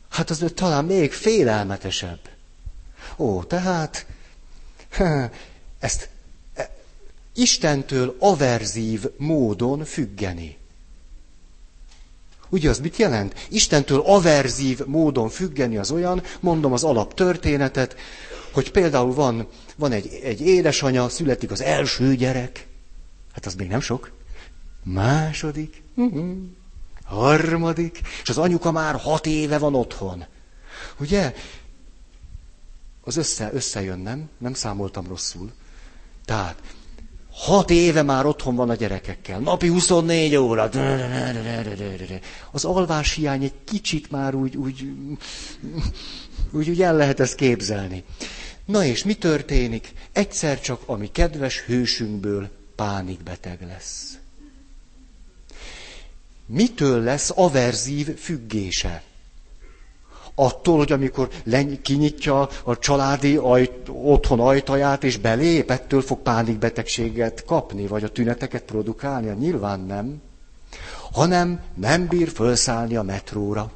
hát 0.08 0.30
az 0.30 0.44
talán 0.54 0.84
még 0.84 1.12
félelmetesebb. 1.12 2.20
Ó, 3.16 3.42
tehát 3.42 4.06
ezt 5.78 6.08
e, 6.54 6.70
Istentől 7.34 8.16
averzív 8.18 9.04
módon 9.16 9.84
függeni. 9.84 10.57
Ugye 12.48 12.68
az 12.70 12.78
mit 12.78 12.96
jelent? 12.96 13.46
Istentől 13.48 14.00
averzív 14.00 14.86
módon 14.86 15.28
függeni 15.28 15.76
az 15.76 15.90
olyan, 15.90 16.22
mondom 16.40 16.72
az 16.72 16.84
alaptörténetet, 16.84 17.96
hogy 18.52 18.70
például 18.70 19.14
van, 19.14 19.48
van 19.76 19.92
egy, 19.92 20.20
egy 20.22 20.40
édesanya, 20.40 21.08
születik 21.08 21.50
az 21.50 21.60
első 21.60 22.14
gyerek, 22.14 22.66
hát 23.32 23.46
az 23.46 23.54
még 23.54 23.68
nem 23.68 23.80
sok, 23.80 24.10
második, 24.82 25.82
uh-huh. 25.94 26.36
harmadik, 27.04 28.00
és 28.22 28.28
az 28.28 28.38
anyuka 28.38 28.70
már 28.70 28.94
hat 28.94 29.26
éve 29.26 29.58
van 29.58 29.74
otthon. 29.74 30.24
Ugye? 31.00 31.34
Az 33.00 33.16
össze, 33.16 33.50
összejön, 33.52 33.98
nem? 33.98 34.28
Nem 34.38 34.54
számoltam 34.54 35.06
rosszul. 35.06 35.52
Tehát, 36.24 36.62
Hat 37.38 37.70
éve 37.70 38.02
már 38.02 38.26
otthon 38.26 38.54
van 38.54 38.70
a 38.70 38.74
gyerekekkel. 38.74 39.38
Napi 39.38 39.68
24 39.68 40.36
óra. 40.36 40.70
Az 42.50 42.64
alvás 42.64 43.12
hiány 43.12 43.42
egy 43.42 43.54
kicsit 43.64 44.10
már 44.10 44.34
úgy, 44.34 44.56
úgy, 44.56 44.90
úgy, 46.50 46.68
úgy 46.68 46.82
el 46.82 46.96
lehet 46.96 47.20
ezt 47.20 47.34
képzelni. 47.34 48.04
Na 48.64 48.84
és 48.84 49.04
mi 49.04 49.14
történik? 49.14 49.92
Egyszer 50.12 50.60
csak, 50.60 50.82
ami 50.86 51.10
kedves 51.12 51.60
hősünkből 51.60 52.48
pánikbeteg 52.74 53.66
lesz. 53.66 54.18
Mitől 56.46 57.02
lesz 57.02 57.30
averzív 57.34 58.18
függése? 58.18 59.02
Attól, 60.40 60.76
hogy 60.76 60.92
amikor 60.92 61.28
leny- 61.44 61.82
kinyitja 61.82 62.48
a 62.64 62.78
családi 62.78 63.36
ajt, 63.36 63.88
otthon 63.88 64.40
ajtaját 64.40 65.04
és 65.04 65.16
belép, 65.16 65.70
ettől 65.70 66.00
fog 66.00 66.18
pánikbetegséget 66.18 67.44
kapni, 67.44 67.86
vagy 67.86 68.04
a 68.04 68.08
tüneteket 68.08 68.62
produkálni? 68.62 69.28
Hát 69.28 69.38
nyilván 69.38 69.80
nem. 69.80 70.22
Hanem 71.12 71.60
nem 71.74 72.06
bír 72.06 72.28
felszállni 72.28 72.96
a 72.96 73.02
metróra. 73.02 73.72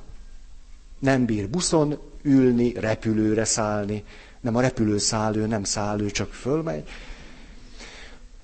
Nem 0.98 1.24
bír 1.24 1.48
buszon 1.48 1.98
ülni, 2.22 2.72
repülőre 2.72 3.44
szállni. 3.44 4.04
Nem 4.40 4.56
a 4.56 4.60
repülő 4.60 4.98
száll, 4.98 5.34
nem 5.34 5.64
száll, 5.64 6.06
csak 6.06 6.32
fölmegy. 6.32 6.88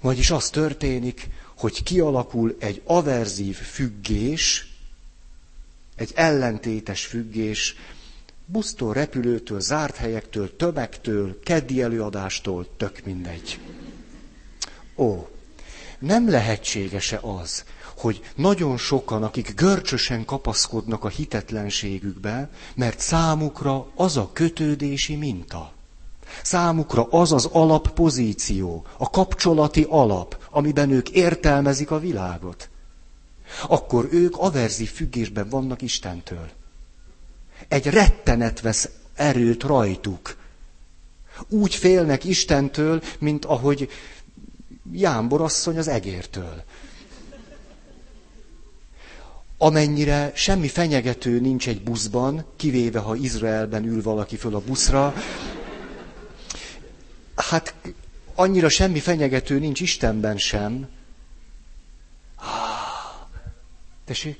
Vagyis 0.00 0.30
az 0.30 0.50
történik, 0.50 1.28
hogy 1.56 1.82
kialakul 1.82 2.56
egy 2.58 2.82
averzív 2.84 3.56
függés, 3.56 4.72
egy 5.96 6.12
ellentétes 6.14 7.06
függés, 7.06 7.76
busztól, 8.50 8.92
repülőtől, 8.92 9.60
zárt 9.60 9.96
helyektől, 9.96 10.56
tömegtől, 10.56 11.40
keddi 11.42 11.82
előadástól, 11.82 12.66
tök 12.76 13.00
mindegy. 13.04 13.58
Ó, 14.96 15.28
nem 15.98 16.30
lehetséges-e 16.30 17.18
az, 17.22 17.64
hogy 17.96 18.20
nagyon 18.34 18.76
sokan, 18.76 19.22
akik 19.22 19.54
görcsösen 19.54 20.24
kapaszkodnak 20.24 21.04
a 21.04 21.08
hitetlenségükbe, 21.08 22.50
mert 22.74 23.00
számukra 23.00 23.86
az 23.94 24.16
a 24.16 24.30
kötődési 24.32 25.16
minta. 25.16 25.72
Számukra 26.42 27.06
az 27.10 27.32
az 27.32 27.44
alappozíció, 27.44 28.84
a 28.96 29.10
kapcsolati 29.10 29.86
alap, 29.88 30.48
amiben 30.50 30.90
ők 30.90 31.10
értelmezik 31.10 31.90
a 31.90 31.98
világot. 31.98 32.68
Akkor 33.68 34.08
ők 34.10 34.36
averzív 34.36 34.90
függésben 34.90 35.48
vannak 35.48 35.82
Istentől. 35.82 36.48
Egy 37.68 37.86
rettenet 37.86 38.60
vesz 38.60 38.88
erőt 39.14 39.62
rajtuk. 39.62 40.36
Úgy 41.48 41.74
félnek 41.74 42.24
Istentől, 42.24 43.02
mint 43.18 43.44
ahogy 43.44 43.90
Jámbor 44.92 45.40
asszony 45.40 45.78
az 45.78 45.88
egértől. 45.88 46.62
Amennyire 49.58 50.32
semmi 50.34 50.68
fenyegető 50.68 51.40
nincs 51.40 51.68
egy 51.68 51.82
buszban, 51.82 52.44
kivéve 52.56 52.98
ha 52.98 53.14
Izraelben 53.14 53.84
ül 53.84 54.02
valaki 54.02 54.36
föl 54.36 54.54
a 54.54 54.60
buszra, 54.60 55.14
hát 57.36 57.74
annyira 58.34 58.68
semmi 58.68 59.00
fenyegető 59.00 59.58
nincs 59.58 59.80
Istenben 59.80 60.38
sem. 60.38 60.88
Tessék? 64.04 64.38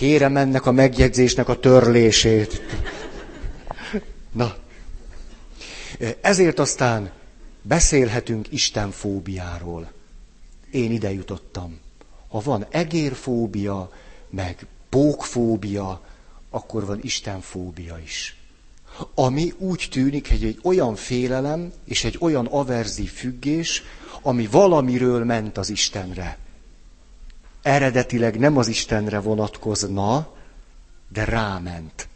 Kérem 0.00 0.36
ennek 0.36 0.66
a 0.66 0.72
megjegyzésnek 0.72 1.48
a 1.48 1.58
törlését. 1.58 2.60
Na. 4.32 4.56
Ezért 6.20 6.58
aztán 6.58 7.10
beszélhetünk 7.62 8.52
Istenfóbiáról. 8.52 9.92
Én 10.70 10.90
ide 10.90 11.12
jutottam. 11.12 11.78
Ha 12.28 12.40
van 12.40 12.66
egérfóbia, 12.70 13.92
meg 14.30 14.66
pókfóbia, 14.88 16.00
akkor 16.50 16.86
van 16.86 16.98
Istenfóbia 17.02 17.98
is. 18.04 18.36
Ami 19.14 19.52
úgy 19.58 19.88
tűnik, 19.90 20.28
hogy 20.28 20.44
egy 20.44 20.58
olyan 20.62 20.94
félelem 20.96 21.72
és 21.84 22.04
egy 22.04 22.16
olyan 22.20 22.46
averzív 22.46 23.12
függés, 23.12 23.82
ami 24.22 24.46
valamiről 24.46 25.24
ment 25.24 25.58
az 25.58 25.70
Istenre. 25.70 26.38
Eredetileg 27.62 28.38
nem 28.38 28.56
az 28.56 28.68
Istenre 28.68 29.20
vonatkozna, 29.20 30.28
de 31.08 31.24
ráment. 31.24 32.08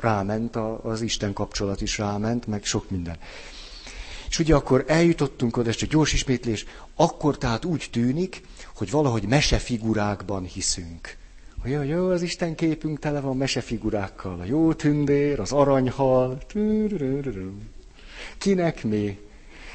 Ráment, 0.00 0.56
az 0.82 1.00
Isten 1.00 1.32
kapcsolat 1.32 1.80
is 1.80 1.98
ráment, 1.98 2.46
meg 2.46 2.64
sok 2.64 2.90
minden. 2.90 3.16
És 4.28 4.38
ugye 4.38 4.54
akkor 4.54 4.84
eljutottunk 4.86 5.56
oda, 5.56 5.68
és 5.68 5.82
egy 5.82 5.88
gyors 5.88 6.12
ismétlés, 6.12 6.64
akkor 6.94 7.38
tehát 7.38 7.64
úgy 7.64 7.88
tűnik, 7.90 8.42
hogy 8.74 8.90
valahogy 8.90 9.22
mesefigurákban 9.22 10.44
hiszünk. 10.44 11.16
Jó, 11.64 11.82
jó, 11.82 12.08
az 12.08 12.22
Isten 12.22 12.54
képünk 12.54 12.98
tele 12.98 13.20
van 13.20 13.36
mesefigurákkal. 13.36 14.40
A 14.40 14.44
jó 14.44 14.72
tündér, 14.72 15.40
az 15.40 15.52
aranyhal. 15.52 16.38
Kinek 18.38 18.84
mi? 18.84 19.18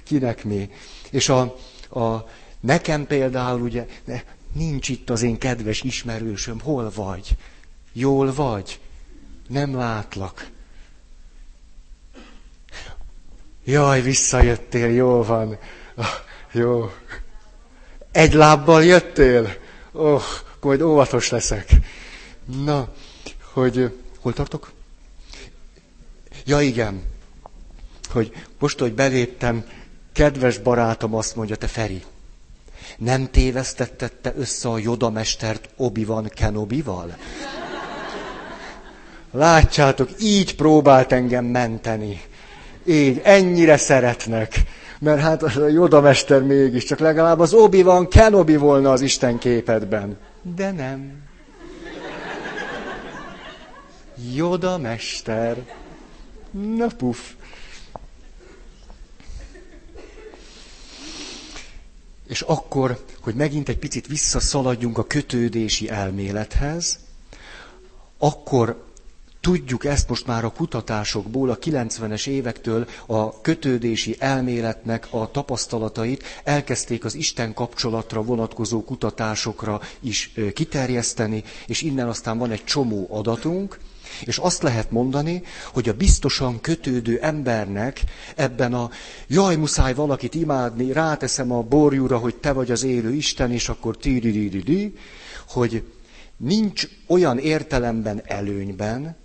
Kinek 0.04 0.44
mi? 0.44 0.70
És 1.12 1.30
a, 1.30 1.40
a 1.90 2.30
nekem 2.60 3.06
például 3.06 3.62
ugye, 3.62 3.86
nincs 4.54 4.90
itt 4.90 5.10
az 5.10 5.22
én 5.22 5.38
kedves 5.38 5.82
ismerősöm, 5.82 6.60
hol 6.60 6.92
vagy? 6.96 7.36
Jól 7.94 8.34
vagy? 8.34 8.80
Nem 9.48 9.76
látlak. 9.76 10.48
Jaj, 13.64 14.02
visszajöttél, 14.02 14.90
jól 14.90 15.24
van. 15.24 15.58
Oh, 15.96 16.06
jó. 16.52 16.92
Egy 18.12 18.34
lábbal 18.34 18.84
jöttél? 18.84 19.54
Oh, 19.92 20.24
majd 20.62 20.82
óvatos 20.82 21.30
leszek. 21.30 21.70
Na, 22.64 22.94
hogy 23.42 23.98
hol 24.20 24.34
tartok? 24.34 24.72
Ja, 26.46 26.62
igen. 26.62 27.04
Hogy 28.10 28.32
most, 28.60 28.80
hogy 28.80 28.94
beléptem, 28.94 29.66
kedves 30.14 30.58
barátom 30.58 31.16
azt 31.16 31.36
mondja, 31.36 31.56
te 31.56 31.68
Feri, 31.68 32.04
nem 32.98 33.30
tévesztettette 33.32 34.34
össze 34.38 34.70
a 34.70 34.78
jodamestert 34.78 35.70
Obi-Wan 35.76 36.32
Kenobival? 36.36 37.16
Látjátok, 39.32 40.10
így 40.20 40.56
próbált 40.56 41.12
engem 41.12 41.46
menteni. 41.46 42.22
Így, 42.86 43.22
ennyire 43.24 43.78
szeretnek. 43.78 44.62
Mert 45.00 45.22
hát 45.22 45.44
a 45.44 45.68
Joda 45.68 46.02
mester 46.02 46.42
mégiscsak 46.42 47.00
legalább 47.00 47.40
az 47.40 47.54
obi 47.54 47.82
van 47.82 48.08
Kenobi 48.08 48.56
volna 48.56 48.92
az 48.92 49.02
Isten 49.02 49.38
képedben. 49.38 50.18
De 50.42 50.72
nem. 50.72 51.26
Joda 54.34 54.78
mester. 54.78 55.58
Na 56.52 56.88
puf. 56.98 57.34
És 62.28 62.42
akkor, 62.42 63.04
hogy 63.22 63.36
megint 63.36 63.70
egy 63.70 63.78
picit 63.78 64.08
visszaszaladjunk 64.08 64.98
a 64.98 65.08
kötődési 65.08 65.90
elmélethez, 65.90 67.00
akkor 68.18 68.86
Tudjuk 69.48 69.86
ezt 69.86 70.10
most 70.10 70.26
már 70.26 70.46
a 70.46 70.52
kutatásokból, 70.52 71.50
a 71.50 71.58
90-es 71.58 72.28
évektől 72.28 72.88
a 73.06 73.42
kötődési 73.42 74.16
elméletnek 74.20 75.08
a 75.10 75.32
tapasztalatait 75.32 76.24
elkezdték 76.44 77.06
az 77.06 77.16
Isten 77.16 77.54
kapcsolatra 77.54 78.22
vonatkozó 78.24 78.84
kutatásokra 78.84 79.82
is 80.00 80.34
kiterjeszteni, 80.54 81.44
és 81.68 81.82
innen 81.82 82.08
aztán 82.08 82.38
van 82.38 82.52
egy 82.52 82.64
csomó 82.64 83.08
adatunk, 83.12 83.80
és 84.26 84.38
azt 84.38 84.62
lehet 84.62 84.92
mondani, 84.92 85.44
hogy 85.74 85.90
a 85.90 85.94
biztosan 85.94 86.62
kötődő 86.62 87.20
embernek 87.22 88.02
ebben 88.36 88.74
a 88.74 88.90
jaj, 89.28 89.56
muszáj 89.56 89.94
valakit 89.94 90.36
imádni, 90.36 90.92
ráteszem 90.92 91.52
a 91.52 91.62
borjúra, 91.62 92.18
hogy 92.18 92.36
te 92.36 92.52
vagy 92.52 92.72
az 92.72 92.84
élő 92.84 93.14
Isten, 93.14 93.52
és 93.52 93.70
akkor 93.70 93.98
ti 93.98 94.94
hogy 95.48 95.84
nincs 96.38 96.88
olyan 97.08 97.38
értelemben 97.38 98.22
előnyben, 98.26 99.16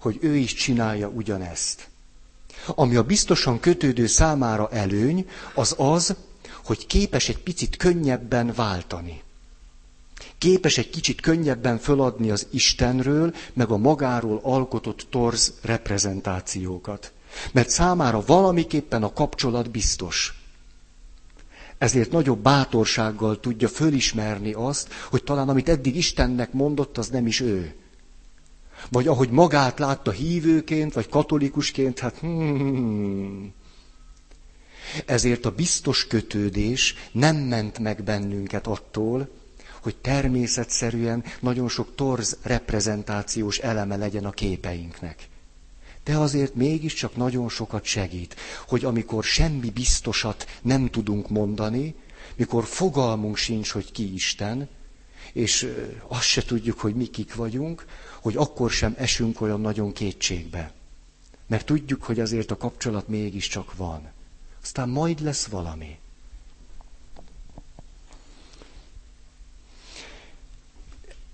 hogy 0.00 0.18
ő 0.20 0.36
is 0.36 0.54
csinálja 0.54 1.08
ugyanezt. 1.08 1.88
Ami 2.66 2.96
a 2.96 3.02
biztosan 3.02 3.60
kötődő 3.60 4.06
számára 4.06 4.68
előny, 4.70 5.28
az 5.54 5.74
az, 5.78 6.14
hogy 6.64 6.86
képes 6.86 7.28
egy 7.28 7.38
picit 7.38 7.76
könnyebben 7.76 8.52
váltani. 8.54 9.22
Képes 10.38 10.78
egy 10.78 10.90
kicsit 10.90 11.20
könnyebben 11.20 11.78
föladni 11.78 12.30
az 12.30 12.46
Istenről, 12.50 13.34
meg 13.52 13.70
a 13.70 13.76
magáról 13.76 14.40
alkotott 14.42 15.06
torz 15.10 15.54
reprezentációkat. 15.62 17.12
Mert 17.52 17.68
számára 17.68 18.22
valamiképpen 18.26 19.02
a 19.02 19.12
kapcsolat 19.12 19.70
biztos. 19.70 20.40
Ezért 21.78 22.10
nagyobb 22.10 22.38
bátorsággal 22.38 23.40
tudja 23.40 23.68
fölismerni 23.68 24.52
azt, 24.52 24.92
hogy 25.10 25.24
talán 25.24 25.48
amit 25.48 25.68
eddig 25.68 25.96
Istennek 25.96 26.52
mondott, 26.52 26.98
az 26.98 27.08
nem 27.08 27.26
is 27.26 27.40
ő 27.40 27.74
Vagy 28.90 29.06
ahogy 29.06 29.30
magát 29.30 29.78
látta 29.78 30.10
hívőként, 30.10 30.92
vagy 30.92 31.08
katolikusként, 31.08 31.98
hát 31.98 32.18
hmm. 32.18 33.52
Ezért 35.06 35.44
a 35.44 35.50
biztos 35.50 36.06
kötődés 36.06 36.94
nem 37.12 37.36
ment 37.36 37.78
meg 37.78 38.02
bennünket 38.02 38.66
attól, 38.66 39.28
hogy 39.86 39.96
természetszerűen 39.96 41.24
nagyon 41.40 41.68
sok 41.68 41.94
torz 41.94 42.36
reprezentációs 42.42 43.58
eleme 43.58 43.96
legyen 43.96 44.24
a 44.24 44.30
képeinknek. 44.30 45.28
De 46.04 46.16
azért 46.16 46.54
mégiscsak 46.54 47.16
nagyon 47.16 47.48
sokat 47.48 47.84
segít, 47.84 48.36
hogy 48.68 48.84
amikor 48.84 49.24
semmi 49.24 49.70
biztosat 49.70 50.46
nem 50.62 50.90
tudunk 50.90 51.28
mondani, 51.28 51.94
mikor 52.36 52.64
fogalmunk 52.64 53.36
sincs, 53.36 53.70
hogy 53.70 53.92
ki 53.92 54.14
Isten, 54.14 54.68
és 55.32 55.72
azt 56.08 56.22
se 56.26 56.42
tudjuk, 56.42 56.78
hogy 56.80 56.94
mi 56.94 57.06
kik 57.06 57.34
vagyunk, 57.34 57.84
hogy 58.20 58.36
akkor 58.36 58.70
sem 58.70 58.94
esünk 58.98 59.40
olyan 59.40 59.60
nagyon 59.60 59.92
kétségbe. 59.92 60.72
Mert 61.46 61.66
tudjuk, 61.66 62.02
hogy 62.02 62.20
azért 62.20 62.50
a 62.50 62.56
kapcsolat 62.56 63.08
mégiscsak 63.08 63.76
van. 63.76 64.10
Aztán 64.62 64.88
majd 64.88 65.20
lesz 65.20 65.46
valami. 65.46 65.98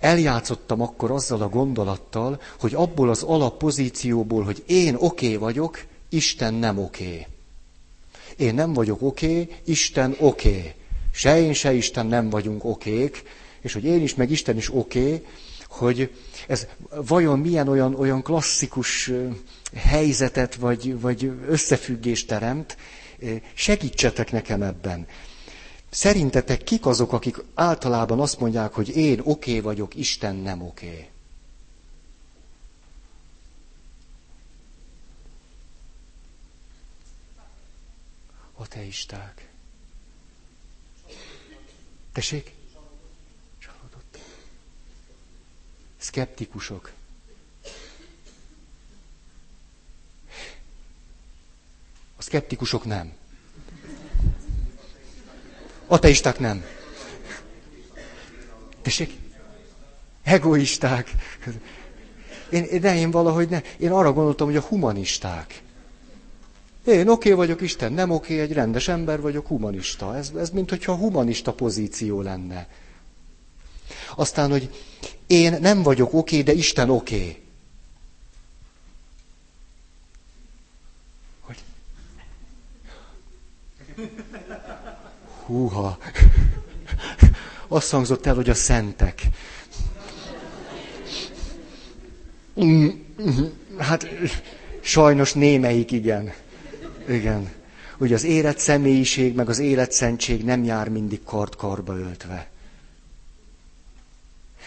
Eljátszottam 0.03 0.81
akkor 0.81 1.11
azzal 1.11 1.41
a 1.41 1.49
gondolattal, 1.49 2.41
hogy 2.59 2.73
abból 2.73 3.09
az 3.09 3.23
alappozícióból, 3.23 4.43
hogy 4.43 4.63
én 4.67 4.95
oké 4.95 5.25
okay 5.25 5.37
vagyok, 5.37 5.83
Isten 6.09 6.53
nem 6.53 6.77
oké. 6.77 7.03
Okay. 7.03 7.25
Én 8.47 8.53
nem 8.53 8.73
vagyok 8.73 9.01
oké, 9.01 9.41
okay, 9.41 9.55
Isten 9.65 10.15
oké. 10.19 10.49
Okay. 10.49 10.73
Se 11.11 11.39
én, 11.39 11.53
se 11.53 11.73
Isten 11.73 12.05
nem 12.05 12.29
vagyunk 12.29 12.65
okék, 12.65 13.23
és 13.61 13.73
hogy 13.73 13.83
én 13.83 14.01
is, 14.01 14.15
meg 14.15 14.31
Isten 14.31 14.57
is 14.57 14.75
oké, 14.75 14.99
okay, 14.99 15.25
hogy 15.67 16.11
ez 16.47 16.67
vajon 17.05 17.39
milyen 17.39 17.67
olyan, 17.67 17.95
olyan 17.95 18.21
klasszikus 18.21 19.11
helyzetet 19.75 20.55
vagy, 20.55 20.99
vagy 20.99 21.31
összefüggést 21.47 22.27
teremt, 22.27 22.77
segítsetek 23.53 24.31
nekem 24.31 24.61
ebben. 24.61 25.07
Szerintetek 25.93 26.63
kik 26.63 26.85
azok, 26.85 27.13
akik 27.13 27.37
általában 27.53 28.19
azt 28.19 28.39
mondják, 28.39 28.73
hogy 28.73 28.89
én 28.97 29.19
oké 29.19 29.29
okay 29.29 29.59
vagyok, 29.59 29.95
Isten 29.95 30.35
nem 30.35 30.61
oké? 30.61 30.85
Okay? 30.87 31.09
Ateisták. 38.53 39.49
Tessék? 42.11 42.53
Csalódott. 43.59 44.17
Skeptikusok. 45.97 46.91
A 52.17 52.21
szkeptikusok 52.21 52.85
nem. 52.85 53.21
Ateisták 55.93 56.39
nem. 56.39 56.65
Tessék? 58.81 59.13
Egoisták. 60.23 61.11
Én, 62.49 62.79
de 62.81 62.95
én 62.95 63.11
valahogy 63.11 63.49
ne. 63.49 63.61
Én 63.77 63.91
arra 63.91 64.13
gondoltam, 64.13 64.47
hogy 64.47 64.55
a 64.55 64.61
humanisták. 64.61 65.61
Én 66.85 67.07
oké 67.07 67.09
okay 67.09 67.31
vagyok, 67.31 67.61
Isten 67.61 67.93
nem 67.93 68.11
oké, 68.11 68.33
okay, 68.33 68.45
egy 68.45 68.53
rendes 68.53 68.87
ember 68.87 69.21
vagyok, 69.21 69.47
humanista. 69.47 70.15
Ez, 70.15 70.31
ez 70.37 70.49
mint 70.49 70.69
hogyha 70.69 70.95
humanista 70.95 71.53
pozíció 71.53 72.21
lenne. 72.21 72.67
Aztán, 74.15 74.49
hogy 74.49 74.69
én 75.27 75.57
nem 75.61 75.83
vagyok 75.83 76.13
oké, 76.13 76.39
okay, 76.39 76.53
de 76.53 76.59
Isten 76.59 76.89
oké. 76.89 77.15
Okay. 77.15 77.41
Hogy? 81.41 81.57
Húha. 85.45 85.97
Azt 87.67 87.91
hangzott 87.91 88.25
el, 88.25 88.35
hogy 88.35 88.49
a 88.49 88.53
szentek. 88.53 89.21
Hát 93.77 94.07
sajnos 94.81 95.33
némelyik 95.33 95.91
igen. 95.91 96.33
Igen. 97.09 97.51
Ugye 97.97 98.15
az 98.15 98.23
érett 98.23 98.57
személyiség, 98.57 99.35
meg 99.35 99.49
az 99.49 99.59
életszentség 99.59 100.43
nem 100.43 100.63
jár 100.63 100.89
mindig 100.89 101.23
kard-karba 101.23 101.97
öltve. 101.97 102.49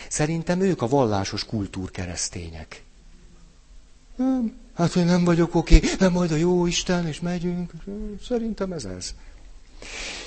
Szerintem 0.08 0.60
ők 0.60 0.82
a 0.82 0.88
vallásos 0.88 1.44
kultúrkeresztények. 1.44 2.82
Nem, 4.16 4.58
hát 4.74 4.96
én 4.96 5.04
nem 5.04 5.24
vagyok 5.24 5.54
oké, 5.54 5.80
nem 5.98 6.12
majd 6.12 6.32
a 6.32 6.36
jó 6.36 6.66
Isten, 6.66 7.06
és 7.06 7.20
megyünk. 7.20 7.72
Szerintem 8.26 8.72
ez 8.72 8.84
ez. 8.84 9.14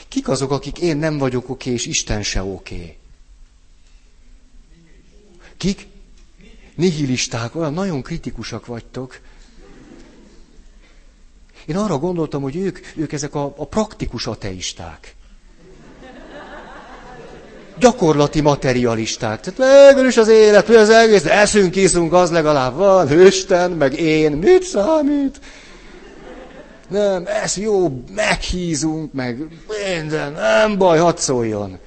Kik 0.10 0.28
azok, 0.28 0.52
akik 0.52 0.80
én 0.80 0.98
nem 0.98 1.18
vagyok 1.18 1.50
oké, 1.50 1.72
és 1.72 1.86
Isten 1.86 2.24
se 2.24 2.44
oké? 2.44 2.98
Kik? 5.58 5.88
Nihilisták, 6.76 7.56
olyan 7.56 7.74
nagyon 7.74 8.02
kritikusak 8.02 8.66
vagytok. 8.66 9.20
Én 11.66 11.78
arra 11.78 11.98
gondoltam, 11.98 12.42
hogy 12.42 12.56
ők, 12.56 12.80
ők 12.96 13.12
ezek 13.12 13.36
a, 13.36 13.54
a 13.58 13.66
praktikus 13.68 14.28
ateisták. 14.28 15.16
Gyakorlati 17.80 18.42
materialisták. 18.42 19.40
Tehát 19.42 19.92
végül 19.94 20.08
is 20.08 20.18
az 20.18 20.28
élet, 20.28 20.70
az 20.70 20.90
egész, 20.90 21.26
eszünk, 21.26 21.76
iszunk, 21.76 22.14
az 22.14 22.32
legalább 22.32 22.76
van, 22.76 23.26
Isten, 23.26 23.72
meg 23.72 24.00
én, 24.00 24.32
mit 24.32 24.64
számít? 24.64 25.40
Nem, 26.90 27.26
ez 27.26 27.58
jó, 27.58 28.04
meghízunk, 28.16 29.14
meg 29.14 29.48
minden, 29.68 30.32
nem 30.32 30.78
baj, 30.78 31.00
hadd 31.00 31.18
szóljon. 31.18 31.80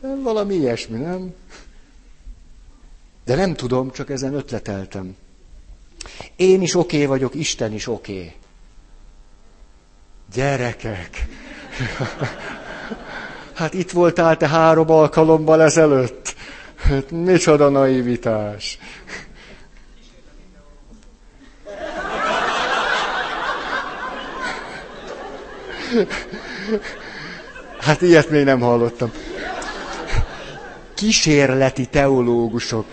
Nem 0.00 0.22
valami 0.22 0.54
ilyesmi, 0.54 0.98
nem? 0.98 1.34
De 3.24 3.34
nem 3.34 3.54
tudom, 3.54 3.90
csak 3.90 4.10
ezen 4.10 4.34
ötleteltem. 4.34 5.16
Én 6.36 6.62
is 6.62 6.74
oké 6.74 6.96
okay 6.96 7.06
vagyok, 7.06 7.34
Isten 7.34 7.72
is 7.72 7.86
oké. 7.86 8.12
Okay. 8.12 8.32
Gyerekek! 10.32 11.26
Hát 13.52 13.74
itt 13.74 13.90
voltál 13.90 14.36
te 14.36 14.48
három 14.48 14.90
alkalommal 14.90 15.62
ezelőtt. 15.62 16.34
Hát 16.76 17.10
micsoda 17.10 17.68
naivitás. 17.68 18.78
Hát 27.80 28.02
ilyet 28.02 28.30
még 28.30 28.44
nem 28.44 28.60
hallottam. 28.60 29.12
Kísérleti 30.94 31.86
teológusok. 31.86 32.84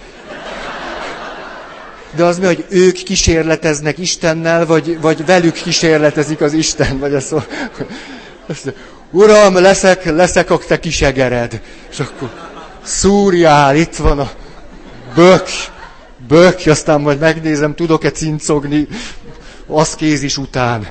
De 2.16 2.24
az 2.24 2.40
mi, 2.40 2.46
hogy 2.46 2.66
ők 2.70 2.94
kísérleteznek 2.94 3.98
Istennel, 3.98 4.66
vagy, 4.66 5.02
vagy 5.02 5.26
velük 5.26 5.54
kísérletezik 5.54 6.42
az 6.42 6.54
Isten, 6.54 7.00
vagy 7.00 7.14
ez 7.14 7.34
Uram, 9.12 9.54
leszek, 9.54 10.06
leszek 10.06 10.50
a 10.50 10.58
te 10.58 10.80
kisegered. 10.80 11.62
És 11.90 12.00
akkor 12.00 12.30
szúrjál, 12.84 13.76
itt 13.76 13.96
van 13.96 14.20
a 14.20 14.32
bök, 15.16 15.48
bök, 16.28 16.60
aztán 16.66 17.02
majd 17.02 17.20
megnézem, 17.20 17.76
tudok-e 17.76 18.12
cincogni 18.12 18.88
aszkézis 19.68 20.38
után. 20.38 20.88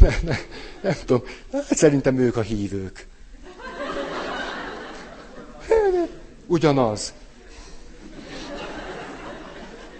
Nem, 0.00 0.14
nem, 0.22 0.36
nem 0.82 0.94
tudom, 1.04 1.22
hát 1.52 1.76
szerintem 1.76 2.18
ők 2.18 2.36
a 2.36 2.40
hívők. 2.40 3.06
Ugyanaz. 6.46 7.12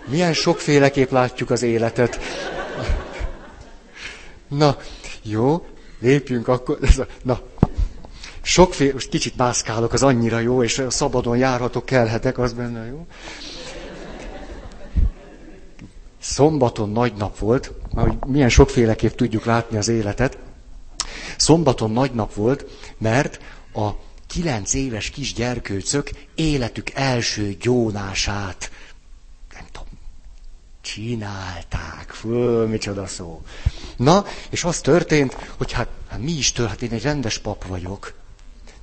Milyen 0.04 0.32
sokféleképp 0.32 1.10
látjuk 1.10 1.50
az 1.50 1.62
életet. 1.62 2.18
Na, 4.48 4.76
jó, 5.22 5.66
lépjünk 6.00 6.48
akkor. 6.48 6.78
Na, 7.22 7.40
sokféle, 8.42 8.92
most 8.92 9.08
kicsit 9.08 9.36
mászkálok, 9.36 9.92
az 9.92 10.02
annyira 10.02 10.38
jó, 10.38 10.62
és 10.62 10.82
szabadon 10.88 11.36
járhatok, 11.36 11.86
kelhetek, 11.86 12.38
az 12.38 12.52
benne 12.52 12.86
jó. 12.86 13.06
Szombaton 16.18 16.90
nagy 16.90 17.12
nap 17.14 17.38
volt, 17.38 17.72
hogy 17.94 18.14
milyen 18.26 18.48
sokféleképp 18.48 19.14
tudjuk 19.14 19.44
látni 19.44 19.76
az 19.76 19.88
életet. 19.88 20.38
Szombaton 21.42 21.90
nagy 21.90 22.12
nap 22.12 22.34
volt, 22.34 22.64
mert 22.98 23.40
a 23.74 23.90
kilenc 24.26 24.74
éves 24.74 25.10
kis 25.10 25.32
gyerkőcök 25.32 26.10
életük 26.34 26.90
első 26.90 27.56
gyónását 27.60 28.70
csinálták. 30.82 32.10
Fő, 32.10 32.66
micsoda 32.66 33.06
szó. 33.06 33.42
Na, 33.96 34.24
és 34.50 34.64
az 34.64 34.80
történt, 34.80 35.36
hogy 35.56 35.72
hát, 35.72 35.88
hát 36.08 36.20
mi 36.20 36.32
is 36.32 36.52
től, 36.52 36.66
hát 36.66 36.82
én 36.82 36.90
egy 36.90 37.02
rendes 37.02 37.38
pap 37.38 37.66
vagyok. 37.66 38.14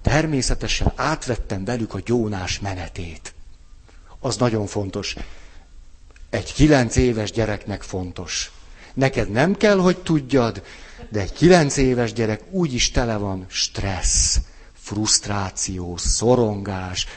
Természetesen 0.01 0.91
átvettem 0.95 1.65
velük 1.65 1.93
a 1.93 1.99
gyónás 2.05 2.59
menetét. 2.59 3.33
Az 4.19 4.37
nagyon 4.37 4.65
fontos. 4.65 5.15
egy 6.29 6.53
kilenc 6.53 6.95
éves 6.95 7.31
gyereknek 7.31 7.81
fontos. 7.81 8.51
Neked 8.93 9.29
nem 9.29 9.55
kell, 9.55 9.77
hogy 9.77 9.97
tudjad, 9.97 10.63
de 11.09 11.19
egy 11.19 11.33
kilenc 11.33 11.77
éves 11.77 12.13
gyerek 12.13 12.43
úgy 12.51 12.73
is 12.73 12.91
tele 12.91 13.17
van 13.17 13.45
stressz, 13.47 14.39
frusztráció, 14.73 15.97
szorongás, 15.97 17.07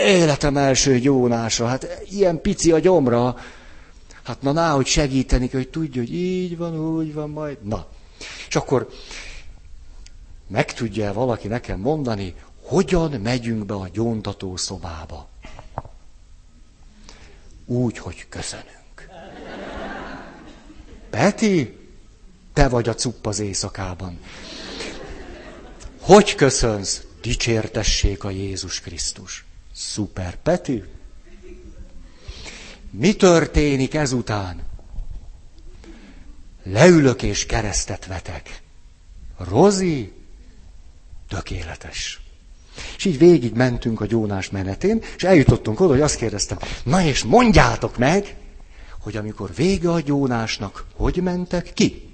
életem 0.00 0.56
első 0.56 0.98
gyónása, 0.98 1.66
hát 1.66 2.02
ilyen 2.10 2.40
pici 2.40 2.72
a 2.72 2.78
gyomra, 2.78 3.36
hát 4.22 4.42
na, 4.42 4.52
ná, 4.52 4.70
hogy 4.74 4.86
segíteni, 4.86 5.48
hogy 5.52 5.68
tudja, 5.68 6.00
hogy 6.00 6.14
így 6.14 6.56
van, 6.56 6.78
úgy 6.78 7.14
van, 7.14 7.30
majd, 7.30 7.58
na. 7.62 7.86
És 8.48 8.56
akkor 8.56 8.88
meg 10.46 10.74
tudja 10.74 11.12
valaki 11.12 11.48
nekem 11.48 11.80
mondani, 11.80 12.34
hogyan 12.62 13.10
megyünk 13.10 13.66
be 13.66 13.74
a 13.74 13.88
gyóntató 13.92 14.56
szobába? 14.56 15.28
Úgy, 17.64 17.98
hogy 17.98 18.26
köszönünk. 18.28 19.08
Peti, 21.10 21.75
te 22.56 22.68
vagy 22.68 22.88
a 22.88 22.94
cupp 22.94 23.26
az 23.26 23.38
éjszakában. 23.38 24.18
Hogy 26.00 26.34
köszönsz? 26.34 27.02
Dicsértessék 27.22 28.24
a 28.24 28.30
Jézus 28.30 28.80
Krisztus. 28.80 29.44
Szuper, 29.74 30.36
Peti. 30.36 30.84
Mi 32.90 33.14
történik 33.14 33.94
ezután? 33.94 34.62
Leülök 36.62 37.22
és 37.22 37.46
keresztet 37.46 38.06
vetek. 38.06 38.62
Rozi, 39.38 40.12
tökéletes. 41.28 42.20
És 42.96 43.04
így 43.04 43.18
végig 43.18 43.52
mentünk 43.52 44.00
a 44.00 44.06
gyónás 44.06 44.50
menetén, 44.50 45.02
és 45.16 45.24
eljutottunk 45.24 45.80
oda, 45.80 45.92
hogy 45.92 46.00
azt 46.00 46.16
kérdeztem, 46.16 46.58
na 46.84 47.02
és 47.02 47.24
mondjátok 47.24 47.96
meg, 47.96 48.36
hogy 49.00 49.16
amikor 49.16 49.54
vége 49.54 49.90
a 49.90 50.00
gyónásnak, 50.00 50.84
hogy 50.94 51.16
mentek 51.22 51.72
ki? 51.72 52.05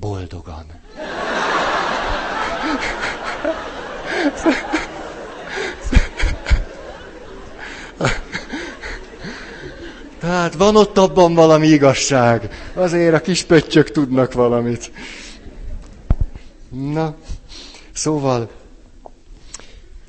Boldogan. 0.00 0.64
Tehát 10.20 10.54
van 10.54 10.76
ott 10.76 10.98
abban 10.98 11.34
valami 11.34 11.66
igazság. 11.66 12.48
Azért 12.74 13.14
a 13.14 13.20
kis 13.20 13.42
pöttyök 13.42 13.90
tudnak 13.90 14.32
valamit. 14.32 14.90
Na, 16.68 17.14
szóval, 17.92 18.50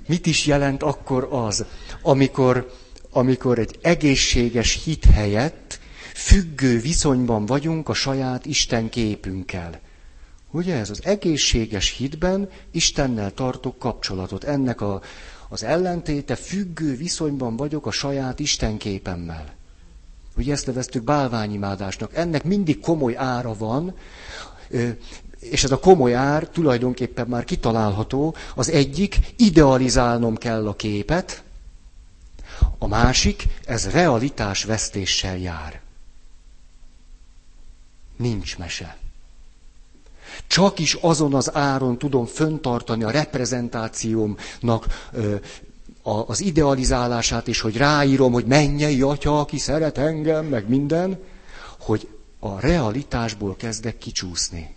mit 0.07 0.25
is 0.25 0.45
jelent 0.45 0.83
akkor 0.83 1.27
az, 1.31 1.65
amikor, 2.01 2.71
amikor 3.11 3.59
egy 3.59 3.77
egészséges 3.81 4.83
hit 4.83 5.05
helyett 5.05 5.66
függő 6.17 6.79
viszonyban 6.79 7.45
vagyunk 7.45 7.89
a 7.89 7.93
saját 7.93 8.45
Isten 8.45 8.89
képünkkel. 8.89 9.79
Ugye 10.51 10.75
ez 10.75 10.89
az 10.89 11.01
egészséges 11.03 11.91
hitben 11.91 12.49
Istennel 12.71 13.33
tartok 13.33 13.79
kapcsolatot. 13.79 14.43
Ennek 14.43 14.81
a, 14.81 15.01
az 15.49 15.63
ellentéte 15.63 16.35
függő 16.35 16.95
viszonyban 16.95 17.55
vagyok 17.55 17.85
a 17.85 17.91
saját 17.91 18.39
Isten 18.39 18.77
képemmel. 18.77 19.53
Ugye 20.37 20.53
ezt 20.53 20.65
neveztük 20.65 21.03
bálványimádásnak. 21.03 22.15
Ennek 22.15 22.43
mindig 22.43 22.79
komoly 22.79 23.15
ára 23.17 23.53
van, 23.53 23.95
és 25.39 25.63
ez 25.63 25.71
a 25.71 25.79
komoly 25.79 26.15
ár 26.15 26.47
tulajdonképpen 26.47 27.27
már 27.27 27.43
kitalálható. 27.43 28.35
Az 28.55 28.69
egyik, 28.69 29.19
idealizálnom 29.35 30.35
kell 30.35 30.67
a 30.67 30.75
képet, 30.75 31.43
a 32.77 32.87
másik, 32.87 33.43
ez 33.65 33.89
realitás 33.89 34.63
vesztéssel 34.63 35.37
jár. 35.37 35.85
Nincs 38.17 38.57
mese. 38.57 38.97
Csak 40.47 40.79
is 40.79 40.93
azon 40.93 41.33
az 41.33 41.55
áron 41.55 41.97
tudom 41.97 42.25
föntartani 42.25 43.03
a 43.03 43.09
reprezentációmnak 43.11 45.09
az 46.03 46.39
idealizálását, 46.41 47.47
és 47.47 47.59
hogy 47.61 47.77
ráírom, 47.77 48.31
hogy 48.31 48.45
mennyei 48.45 49.01
atya, 49.01 49.39
aki 49.39 49.57
szeret 49.57 49.97
engem, 49.97 50.45
meg 50.45 50.69
minden, 50.69 51.19
hogy 51.79 52.07
a 52.39 52.59
realitásból 52.59 53.55
kezdek 53.55 53.97
kicsúszni. 53.97 54.75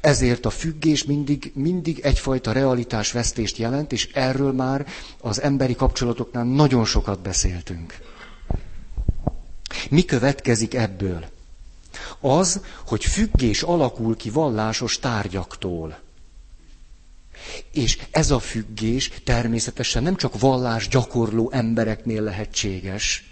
Ezért 0.00 0.46
a 0.46 0.50
függés 0.50 1.04
mindig, 1.04 1.52
mindig 1.54 1.98
egyfajta 1.98 2.52
realitásvesztést 2.52 3.56
jelent, 3.56 3.92
és 3.92 4.10
erről 4.12 4.52
már 4.52 4.86
az 5.20 5.40
emberi 5.40 5.74
kapcsolatoknál 5.74 6.44
nagyon 6.44 6.84
sokat 6.84 7.20
beszéltünk. 7.20 7.96
Mi 9.90 10.04
következik 10.04 10.74
ebből? 10.74 11.24
Az, 12.20 12.60
hogy 12.86 13.04
függés 13.04 13.62
alakul 13.62 14.16
ki 14.16 14.30
vallásos 14.30 14.98
tárgyaktól. 14.98 15.98
És 17.72 17.98
ez 18.10 18.30
a 18.30 18.38
függés 18.38 19.10
természetesen 19.24 20.02
nem 20.02 20.16
csak 20.16 20.40
vallás 20.40 20.88
gyakorló 20.88 21.50
embereknél 21.52 22.22
lehetséges. 22.22 23.30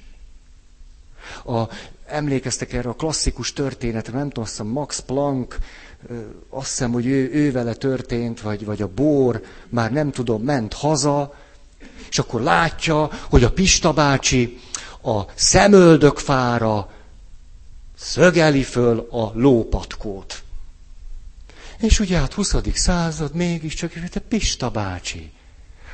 A, 1.44 1.62
emlékeztek 2.06 2.72
erre 2.72 2.88
a 2.88 2.94
klasszikus 2.94 3.52
történetre, 3.52 4.12
nem 4.12 4.28
tudom, 4.28 4.44
azt 4.44 4.62
Max 4.62 5.00
Planck, 5.00 5.59
azt 6.48 6.68
hiszem, 6.68 6.92
hogy 6.92 7.06
ő, 7.06 7.30
ő 7.33 7.52
vele 7.52 7.74
történt, 7.74 8.40
vagy, 8.40 8.64
vagy 8.64 8.83
a 8.83 8.88
bor, 8.94 9.42
már 9.68 9.92
nem 9.92 10.11
tudom, 10.11 10.42
ment 10.42 10.72
haza, 10.72 11.35
és 12.11 12.18
akkor 12.18 12.40
látja, 12.40 13.11
hogy 13.30 13.44
a 13.44 13.52
Pista 13.52 13.92
bácsi 13.92 14.59
a 15.02 15.20
szemöldökfára 15.35 16.90
szögeli 18.01 18.63
föl 18.63 19.09
a 19.11 19.31
lópatkót. 19.35 20.43
És 21.79 22.01
ugye 22.01 22.19
hát 22.19 22.33
20. 22.33 22.55
század 22.75 23.35
mégiscsak, 23.35 23.93
te 24.11 24.21
Pista 24.21 24.71
bácsi. 24.71 25.33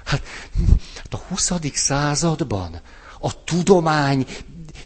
Hát, 0.04 0.22
hát 0.96 1.14
a 1.14 1.16
20. 1.28 1.52
században 1.72 2.80
a 3.20 3.44
tudomány 3.44 4.26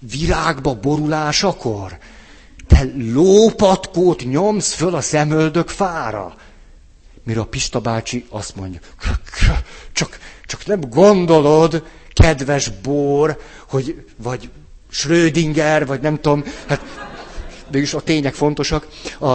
virágba 0.00 0.74
borulásakor 0.74 1.98
te 2.70 2.84
lópatkót 2.96 4.24
nyomsz 4.24 4.72
föl 4.72 4.94
a 4.94 5.00
szemöldök 5.00 5.68
fára. 5.68 6.34
Mire 7.22 7.40
a 7.40 7.44
Pista 7.44 7.80
bácsi 7.80 8.26
azt 8.28 8.56
mondja, 8.56 8.80
csak, 9.92 10.18
csak 10.46 10.66
nem 10.66 10.80
gondolod, 10.80 11.84
kedves 12.12 12.68
bor, 12.68 13.40
hogy, 13.68 14.06
vagy 14.16 14.50
Schrödinger, 14.90 15.86
vagy 15.86 16.00
nem 16.00 16.20
tudom, 16.20 16.44
hát 16.66 17.09
mégis 17.72 17.94
a 17.94 18.00
tények 18.00 18.34
fontosak, 18.34 18.86
a, 19.20 19.34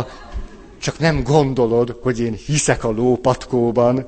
csak 0.77 0.99
nem 0.99 1.23
gondolod, 1.23 1.97
hogy 2.01 2.19
én 2.19 2.33
hiszek 2.33 2.83
a 2.83 2.91
lópatkóban, 2.91 4.07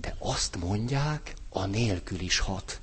de 0.00 0.14
azt 0.18 0.56
mondják, 0.60 1.34
a 1.50 1.66
nélkül 1.66 2.20
is 2.20 2.38
hat. 2.38 2.80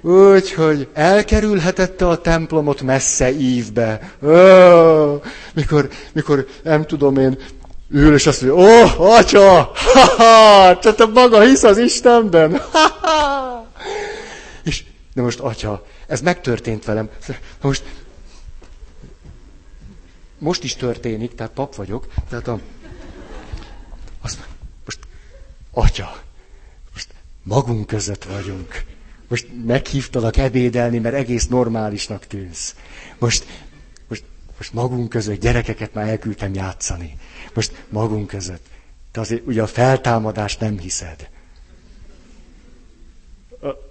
Úgyhogy 0.00 0.88
elkerülhetette 0.92 2.08
a 2.08 2.20
templomot 2.20 2.82
messze 2.82 3.30
ívbe. 3.30 4.12
Ó, 4.22 4.28
mikor, 5.54 5.88
mikor, 6.12 6.46
nem 6.62 6.86
tudom 6.86 7.16
én, 7.16 7.38
ül, 7.90 8.14
és 8.14 8.26
azt 8.26 8.42
mondja, 8.42 8.64
ó, 8.64 8.82
oh, 8.82 9.00
atya, 9.00 9.72
ha-ha, 9.74 10.78
te 10.78 11.06
maga 11.06 11.40
hisz 11.40 11.62
az 11.62 11.78
Istenben, 11.78 12.58
ha-ha. 12.58 13.66
És, 14.64 14.84
de 15.14 15.22
most, 15.22 15.38
atya, 15.38 15.86
ez 16.06 16.20
megtörtént 16.20 16.84
velem. 16.84 17.08
Most, 17.60 17.82
most 20.38 20.64
is 20.64 20.76
történik, 20.76 21.34
tehát 21.34 21.52
pap 21.52 21.74
vagyok, 21.74 22.06
tehát 22.28 22.48
a, 22.48 22.60
azt, 24.20 24.38
most, 24.84 24.98
atya, 25.70 26.22
most 26.92 27.08
magunk 27.42 27.86
között 27.86 28.24
vagyunk. 28.24 28.84
Most 29.28 29.46
meghívtalak 29.66 30.36
ebédelni, 30.36 30.98
mert 30.98 31.14
egész 31.14 31.46
normálisnak 31.46 32.26
tűnsz. 32.26 32.74
Most, 33.18 33.46
most, 34.08 34.24
most 34.56 34.72
magunk 34.72 35.08
között 35.08 35.40
gyerekeket 35.40 35.94
már 35.94 36.08
elküldtem 36.08 36.54
játszani. 36.54 37.18
Most 37.58 37.84
magunk 37.88 38.26
között. 38.26 38.66
Te 39.12 39.20
azért 39.20 39.46
ugye 39.46 39.62
a 39.62 39.66
feltámadást 39.66 40.60
nem 40.60 40.78
hiszed. 40.78 41.28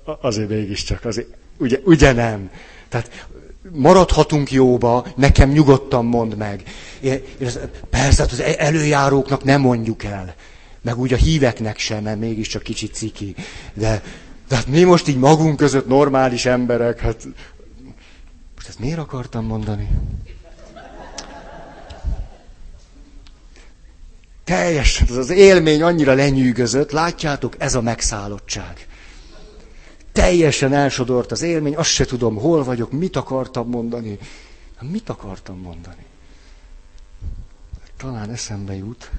A, 0.06 0.12
azért 0.27 0.49
mégiscsak, 0.49 1.06
azért, 1.06 1.27
ugye, 1.58 1.80
ugye 1.84 2.12
nem. 2.12 2.51
Tehát 2.89 3.27
maradhatunk 3.71 4.51
jóba, 4.51 5.08
nekem 5.15 5.49
nyugodtan 5.49 6.06
mondd 6.06 6.36
meg. 6.36 6.63
Én, 6.99 7.12
én 7.39 7.49
persze, 7.89 8.21
hát 8.21 8.32
az 8.32 8.39
előjáróknak 8.39 9.43
nem 9.43 9.62
mondjuk 9.62 10.03
el. 10.03 10.36
Meg 10.82 10.97
úgy 10.97 11.13
a 11.13 11.17
híveknek 11.17 11.77
sem, 11.77 12.03
mert 12.03 12.19
mégiscsak 12.19 12.63
kicsit 12.63 12.93
ciki. 12.93 13.36
De, 13.73 14.03
de 14.47 14.56
hát 14.56 14.67
mi 14.67 14.84
most 14.84 15.08
így 15.08 15.17
magunk 15.17 15.58
között 15.58 15.88
normális 15.88 16.45
emberek, 16.45 16.99
hát... 16.99 17.27
Most 18.56 18.67
ezt 18.67 18.80
miért 18.80 18.99
akartam 18.99 19.45
mondani? 19.45 19.89
Teljesen, 24.47 25.07
az 25.17 25.29
élmény 25.29 25.81
annyira 25.81 26.13
lenyűgözött, 26.13 26.91
látjátok, 26.91 27.55
ez 27.57 27.75
a 27.75 27.81
megszállottság. 27.81 28.88
Teljesen 30.12 30.73
elsodort 30.73 31.31
az 31.31 31.41
élmény, 31.41 31.75
azt 31.75 31.89
se 31.89 32.05
tudom, 32.05 32.36
hol 32.36 32.63
vagyok, 32.63 32.91
mit 32.91 33.15
akartam 33.15 33.69
mondani. 33.69 34.17
Mit 34.81 35.10
akartam 35.10 35.60
mondani? 35.60 36.05
Talán 37.97 38.29
eszembe 38.29 38.75
jut. 38.75 39.12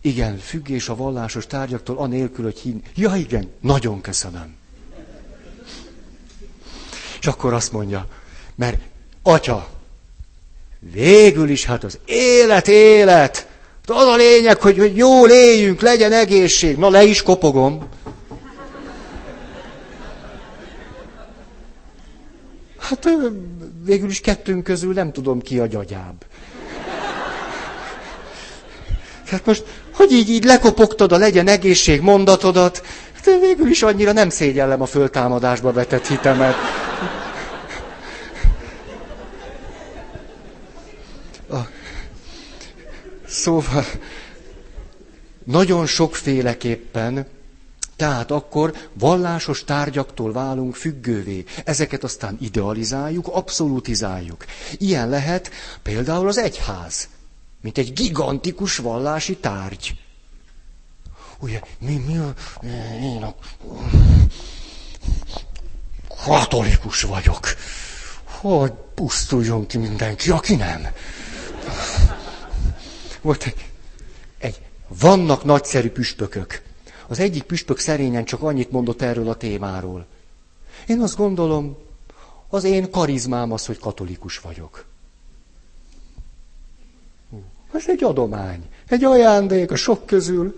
Igen, 0.00 0.38
függés 0.38 0.88
a 0.88 0.96
vallásos 0.96 1.46
tárgyaktól, 1.46 1.98
anélkül, 1.98 2.44
hogy 2.44 2.58
hín. 2.58 2.82
Ja, 2.94 3.14
igen, 3.14 3.50
nagyon 3.60 4.00
köszönöm. 4.00 4.56
És 7.20 7.26
akkor 7.26 7.52
azt 7.52 7.72
mondja, 7.72 8.06
mert 8.54 8.80
atya, 9.22 9.73
végül 10.92 11.48
is 11.48 11.64
hát 11.64 11.84
az 11.84 11.98
élet, 12.04 12.68
élet. 12.68 13.46
Az 13.86 14.06
a 14.06 14.16
lényeg, 14.16 14.60
hogy, 14.60 14.78
hogy 14.78 14.96
jól 14.96 15.30
éljünk, 15.30 15.80
legyen 15.80 16.12
egészség. 16.12 16.76
Na, 16.76 16.90
le 16.90 17.02
is 17.02 17.22
kopogom. 17.22 17.88
Hát 22.78 23.08
végül 23.84 24.08
is 24.08 24.20
kettőnk 24.20 24.64
közül 24.64 24.92
nem 24.92 25.12
tudom 25.12 25.40
ki 25.40 25.58
a 25.58 25.66
gyagyább. 25.66 26.24
Hát 29.26 29.46
most, 29.46 29.64
hogy 29.94 30.12
így, 30.12 30.30
így 30.30 30.44
lekopogtad 30.44 31.12
a 31.12 31.16
legyen 31.16 31.48
egészség 31.48 32.00
mondatodat, 32.00 32.82
de 33.24 33.38
végül 33.38 33.68
is 33.68 33.82
annyira 33.82 34.12
nem 34.12 34.28
szégyellem 34.28 34.82
a 34.82 34.86
föltámadásba 34.86 35.72
vetett 35.72 36.06
hitemet. 36.06 36.54
Szóval, 43.34 43.84
nagyon 45.44 45.86
sokféleképpen, 45.86 47.26
tehát 47.96 48.30
akkor 48.30 48.74
vallásos 48.92 49.64
tárgyaktól 49.64 50.32
válunk 50.32 50.74
függővé. 50.74 51.44
Ezeket 51.64 52.04
aztán 52.04 52.36
idealizáljuk, 52.40 53.26
abszolutizáljuk. 53.28 54.44
Ilyen 54.78 55.08
lehet 55.08 55.50
például 55.82 56.28
az 56.28 56.38
egyház 56.38 57.08
mint 57.64 57.78
egy 57.78 57.92
gigantikus 57.92 58.76
vallási 58.76 59.36
tárgy. 59.36 59.98
Ugye, 61.38 61.60
mi, 61.78 61.96
mi 61.96 62.16
a, 62.18 62.34
én 63.00 63.22
a 63.22 63.34
katolikus 66.24 67.02
vagyok. 67.02 67.48
Hogy 68.24 68.72
pusztuljon 68.94 69.66
ki 69.66 69.78
mindenki, 69.78 70.30
aki 70.30 70.54
nem. 70.54 70.86
Volt 73.24 73.44
egy, 73.44 73.70
egy, 74.38 74.60
vannak 75.00 75.44
nagyszerű 75.44 75.90
püspökök. 75.90 76.62
Az 77.06 77.18
egyik 77.18 77.42
püspök 77.42 77.78
szerényen 77.78 78.24
csak 78.24 78.42
annyit 78.42 78.70
mondott 78.70 79.02
erről 79.02 79.28
a 79.28 79.34
témáról. 79.34 80.06
Én 80.86 81.00
azt 81.00 81.16
gondolom, 81.16 81.76
az 82.48 82.64
én 82.64 82.90
karizmám 82.90 83.52
az, 83.52 83.66
hogy 83.66 83.78
katolikus 83.78 84.38
vagyok. 84.38 84.84
Ez 87.72 87.84
egy 87.86 88.04
adomány. 88.04 88.68
Egy 88.88 89.04
ajándék 89.04 89.70
a 89.70 89.76
sok 89.76 90.06
közül. 90.06 90.54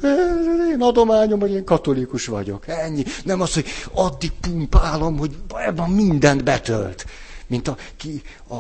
Én 0.73 0.83
adományom, 0.83 1.41
hogy 1.41 1.53
én 1.53 1.65
katolikus 1.65 2.27
vagyok. 2.27 2.69
Ennyi. 2.69 3.05
Nem 3.25 3.41
az, 3.41 3.55
hogy 3.55 3.67
addig 3.93 4.33
pumpálom, 4.33 5.19
hogy 5.19 5.37
ebben 5.49 5.91
mindent 5.91 6.45
betölt. 6.45 7.07
Mint 7.47 7.69
a, 7.69 7.77
ki, 7.97 8.23
a 8.49 8.57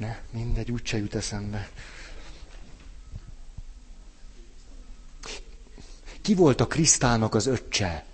Ne, 0.00 0.16
mindegy, 0.30 0.70
úgyse 0.70 0.96
jut 0.96 1.14
eszembe. 1.14 1.68
Ki 6.22 6.34
volt 6.34 6.60
a 6.60 6.66
Krisztának 6.66 7.34
az 7.34 7.46
öccse? 7.46 8.04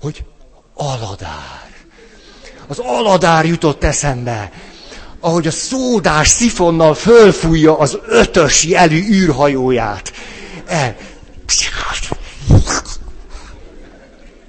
Hogy? 0.00 0.24
Aladár 0.74 1.64
az 2.66 2.78
aladár 2.78 3.44
jutott 3.46 3.84
eszembe, 3.84 4.52
ahogy 5.20 5.46
a 5.46 5.50
szódás 5.50 6.28
szifonnal 6.28 6.94
fölfújja 6.94 7.78
az 7.78 7.98
ötös 8.06 8.64
jelű 8.64 9.08
űrhajóját. 9.08 10.12
El. 10.66 10.96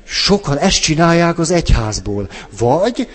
Sokan 0.04 0.58
ezt 0.58 0.82
csinálják 0.82 1.40
az 1.40 1.52
egyházból. 1.52 2.30
Vagy, 2.58 3.10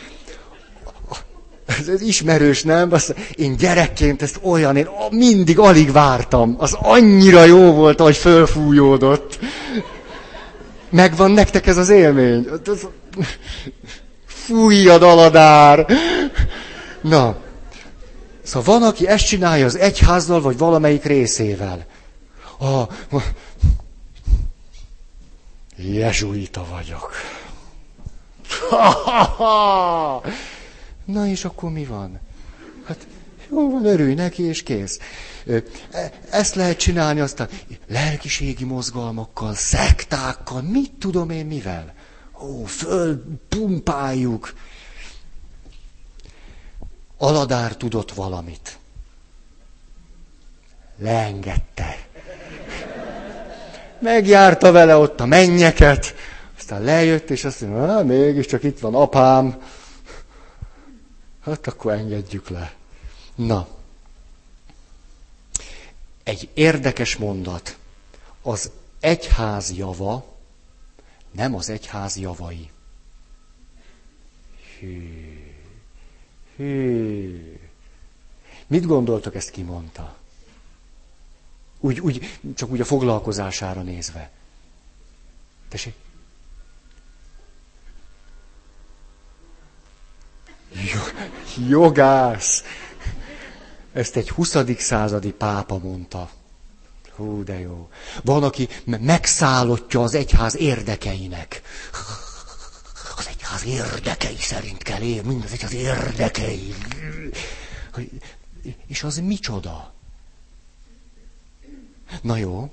ez 1.89 2.01
ismerős, 2.01 2.63
nem? 2.63 2.93
Azt, 2.93 3.15
én 3.35 3.57
gyerekként 3.57 4.23
ezt 4.23 4.39
olyan, 4.43 4.77
én 4.77 4.89
mindig 5.11 5.59
alig 5.59 5.93
vártam. 5.93 6.55
Az 6.59 6.77
annyira 6.81 7.45
jó 7.45 7.73
volt, 7.73 8.01
ahogy 8.01 8.17
fölfújódott. 8.17 9.39
Megvan 10.91 11.31
nektek 11.31 11.67
ez 11.67 11.77
az 11.77 11.89
élmény? 11.89 12.47
a 14.89 14.99
daladár. 14.99 15.87
Na, 17.01 17.37
szóval 18.43 18.79
van, 18.79 18.89
aki 18.89 19.09
ezt 19.09 19.27
csinálja 19.27 19.65
az 19.65 19.79
egyházzal, 19.79 20.41
vagy 20.41 20.59
valamelyik 20.59 21.05
részével. 21.05 21.87
A, 22.59 22.83
jezsuita 25.77 26.65
vagyok. 26.71 27.13
Na 31.13 31.27
és 31.27 31.45
akkor 31.45 31.71
mi 31.71 31.85
van? 31.85 32.21
Hát 32.85 33.07
jó 33.51 33.71
van, 33.71 33.85
örülj 33.85 34.15
neki, 34.15 34.43
és 34.43 34.63
kész. 34.63 34.99
E, 35.47 35.63
ezt 36.31 36.55
lehet 36.55 36.79
csinálni 36.79 37.21
aztán 37.21 37.49
lelkiségi 37.87 38.65
mozgalmakkal, 38.65 39.55
szektákkal, 39.55 40.63
mit 40.63 40.93
tudom 40.99 41.31
én 41.31 41.47
mivel 41.47 41.95
ó, 42.43 42.65
fölpumpáljuk. 42.65 44.55
Aladár 47.19 47.77
tudott 47.77 48.13
valamit. 48.13 48.79
Leengedte. 50.99 51.97
Megjárta 53.99 54.73
vele 54.73 54.97
ott 54.97 55.21
a 55.21 55.27
mennyeket, 55.27 56.15
aztán 56.59 56.83
lejött, 56.83 57.31
és 57.31 57.45
azt 57.45 57.61
mondja, 57.61 58.03
mégiscsak 58.05 58.63
itt 58.63 58.79
van 58.79 58.95
apám. 58.95 59.63
Hát 61.51 61.67
akkor 61.67 61.93
engedjük 61.93 62.49
le. 62.49 62.75
Na. 63.35 63.69
Egy 66.23 66.49
érdekes 66.55 67.17
mondat. 67.17 67.79
Az 68.43 68.71
egyház 69.01 69.73
java, 69.73 70.37
nem 71.31 71.55
az 71.55 71.69
egyház 71.69 72.17
javai. 72.17 72.71
Hű. 74.79 75.55
Hű. 76.57 77.59
Mit 78.67 78.87
gondoltok, 78.87 79.35
ezt 79.35 79.51
kimondta? 79.51 80.17
Úgy, 81.81 82.01
úgy, 82.01 82.39
csak 82.55 82.71
úgy 82.71 82.81
a 82.81 82.85
foglalkozására 82.85 83.83
nézve. 83.83 84.31
Tessék? 85.69 85.95
Jogász! 91.69 92.63
Ezt 93.93 94.17
egy 94.17 94.31
20. 94.31 94.57
századi 94.79 95.33
pápa 95.33 95.79
mondta. 95.79 96.31
Hú, 97.17 97.45
de 97.45 97.59
jó. 97.59 97.89
Van, 98.25 98.43
aki 98.43 98.69
megszállottja 98.85 100.03
az 100.03 100.15
egyház 100.15 100.57
érdekeinek. 100.57 101.63
Az 103.17 103.27
egyház 103.27 103.65
érdekei 103.65 104.37
szerint 104.39 104.83
kell 104.83 105.01
élni, 105.01 105.29
mind 105.29 105.45
az 105.45 105.53
egyház 105.53 105.73
érdekei. 105.73 106.75
És 108.87 109.03
az 109.03 109.19
micsoda? 109.19 109.93
Na 112.23 112.37
jó. 112.37 112.73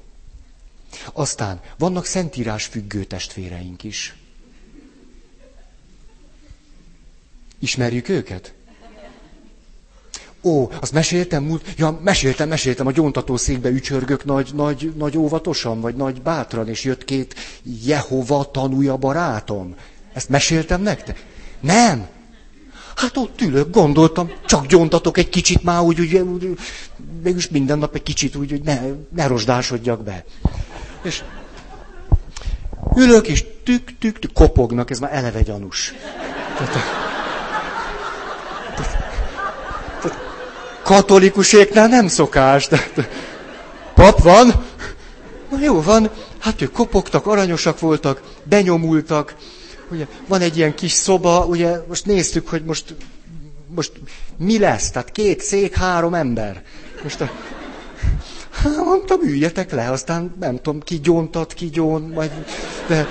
Aztán 1.13 1.61
vannak 1.77 2.05
szentírás 2.05 2.65
függő 2.65 3.03
testvéreink 3.03 3.83
is. 3.83 4.15
Ismerjük 7.59 8.09
őket? 8.09 8.53
Ó, 10.43 10.69
azt 10.81 10.91
meséltem 10.91 11.43
múlt, 11.43 11.65
ja, 11.77 11.99
meséltem, 12.03 12.47
meséltem, 12.47 12.87
a 12.87 12.91
gyóntató 12.91 13.37
székbe 13.37 13.69
ücsörgök 13.69 14.25
nagy, 14.25 14.49
nagy, 14.53 14.93
nagy 14.97 15.17
óvatosan, 15.17 15.81
vagy 15.81 15.95
nagy 15.95 16.21
bátran, 16.21 16.67
és 16.67 16.83
jött 16.83 17.05
két 17.05 17.35
Jehova 17.85 18.51
tanúja 18.51 18.97
barátom. 18.97 19.75
Ezt 20.13 20.29
meséltem 20.29 20.81
nektek? 20.81 21.25
Nem. 21.59 22.07
Hát 22.95 23.17
ott 23.17 23.41
ülök, 23.41 23.69
gondoltam, 23.69 24.31
csak 24.45 24.65
gyóntatok 24.65 25.17
egy 25.17 25.29
kicsit 25.29 25.63
már 25.63 25.81
úgy, 25.81 25.99
úgy, 25.99 26.15
úgy 26.15 26.57
mégis 27.23 27.49
minden 27.49 27.77
nap 27.77 27.95
egy 27.95 28.03
kicsit 28.03 28.35
úgy, 28.35 28.49
hogy 28.49 28.61
ne, 28.61 28.81
ne 29.15 29.27
rozsdásodjak 29.27 30.03
be. 30.03 30.25
És 31.01 31.23
ülök, 32.95 33.27
és 33.27 33.45
tük, 33.63 33.97
tük, 33.99 34.19
tük, 34.19 34.33
kopognak, 34.33 34.89
ez 34.89 34.99
már 34.99 35.13
eleve 35.13 35.41
gyanús. 35.41 35.93
Katolikuséknál 40.87 41.87
nem 41.87 42.07
szokás. 42.07 42.69
Pap 43.95 44.21
van? 44.21 44.65
Na 45.51 45.59
jó 45.61 45.81
van, 45.81 46.09
hát 46.39 46.61
ők 46.61 46.71
kopogtak, 46.71 47.25
aranyosak 47.25 47.79
voltak, 47.79 48.21
benyomultak. 48.43 49.35
Ugye, 49.91 50.05
van 50.27 50.41
egy 50.41 50.57
ilyen 50.57 50.75
kis 50.75 50.91
szoba, 50.91 51.45
ugye 51.45 51.77
most 51.87 52.05
néztük, 52.05 52.47
hogy 52.47 52.63
most, 52.63 52.95
most 53.75 53.91
mi 54.37 54.59
lesz. 54.59 54.91
Tehát 54.91 55.11
két 55.11 55.41
szék, 55.41 55.75
három 55.75 56.13
ember. 56.13 56.63
Most 57.03 57.21
a, 57.21 57.29
hát 58.51 58.75
mondtam, 58.75 59.21
üljetek 59.21 59.71
le, 59.71 59.91
aztán 59.91 60.35
nem 60.39 60.55
tudom, 60.55 60.81
ki 60.81 60.99
gyóntat, 60.99 61.53
ki 61.53 61.69
gyón, 61.69 62.01
majd, 62.01 62.31
de, 62.87 63.07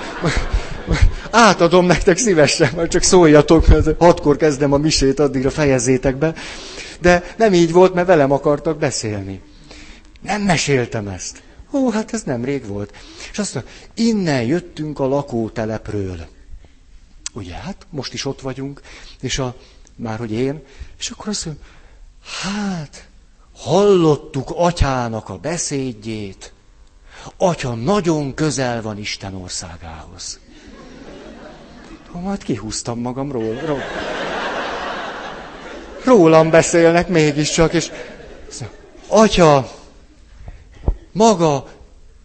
átadom 1.31 1.85
nektek 1.85 2.17
szívesen, 2.17 2.69
majd 2.75 2.89
csak 2.89 3.03
szóljatok, 3.03 3.67
mert 3.67 3.97
hatkor 3.99 4.37
kezdem 4.37 4.73
a 4.73 4.77
misét, 4.77 5.19
addigra 5.19 5.49
fejezzétek 5.49 6.17
be. 6.17 6.33
De 6.99 7.35
nem 7.37 7.53
így 7.53 7.71
volt, 7.71 7.93
mert 7.93 8.07
velem 8.07 8.31
akartak 8.31 8.77
beszélni. 8.77 9.41
Nem 10.21 10.41
meséltem 10.41 11.07
ezt. 11.07 11.41
Ó, 11.71 11.89
hát 11.89 12.13
ez 12.13 12.23
nem 12.23 12.45
rég 12.45 12.65
volt. 12.65 12.93
És 13.31 13.39
azt 13.39 13.53
mondja, 13.53 13.71
innen 13.93 14.43
jöttünk 14.43 14.99
a 14.99 15.07
lakótelepről. 15.07 16.27
Ugye, 17.33 17.53
hát 17.53 17.87
most 17.89 18.13
is 18.13 18.25
ott 18.25 18.41
vagyunk, 18.41 18.81
és 19.21 19.39
a, 19.39 19.55
már 19.95 20.17
hogy 20.17 20.31
én, 20.31 20.63
és 20.97 21.09
akkor 21.09 21.27
azt 21.27 21.45
mondja, 21.45 21.63
hát, 22.41 23.07
hallottuk 23.55 24.49
atyának 24.55 25.29
a 25.29 25.37
beszédjét, 25.37 26.53
atya 27.37 27.73
nagyon 27.73 28.33
közel 28.33 28.81
van 28.81 28.97
Isten 28.97 29.35
országához. 29.35 30.39
Majd 32.11 32.43
kihúztam 32.43 32.99
magamról. 32.99 33.59
Ról. 33.65 33.81
Rólam 36.07 36.49
beszélnek 36.49 37.07
mégiscsak, 37.07 37.73
és 37.73 37.91
atya, 39.07 39.71
maga 41.11 41.67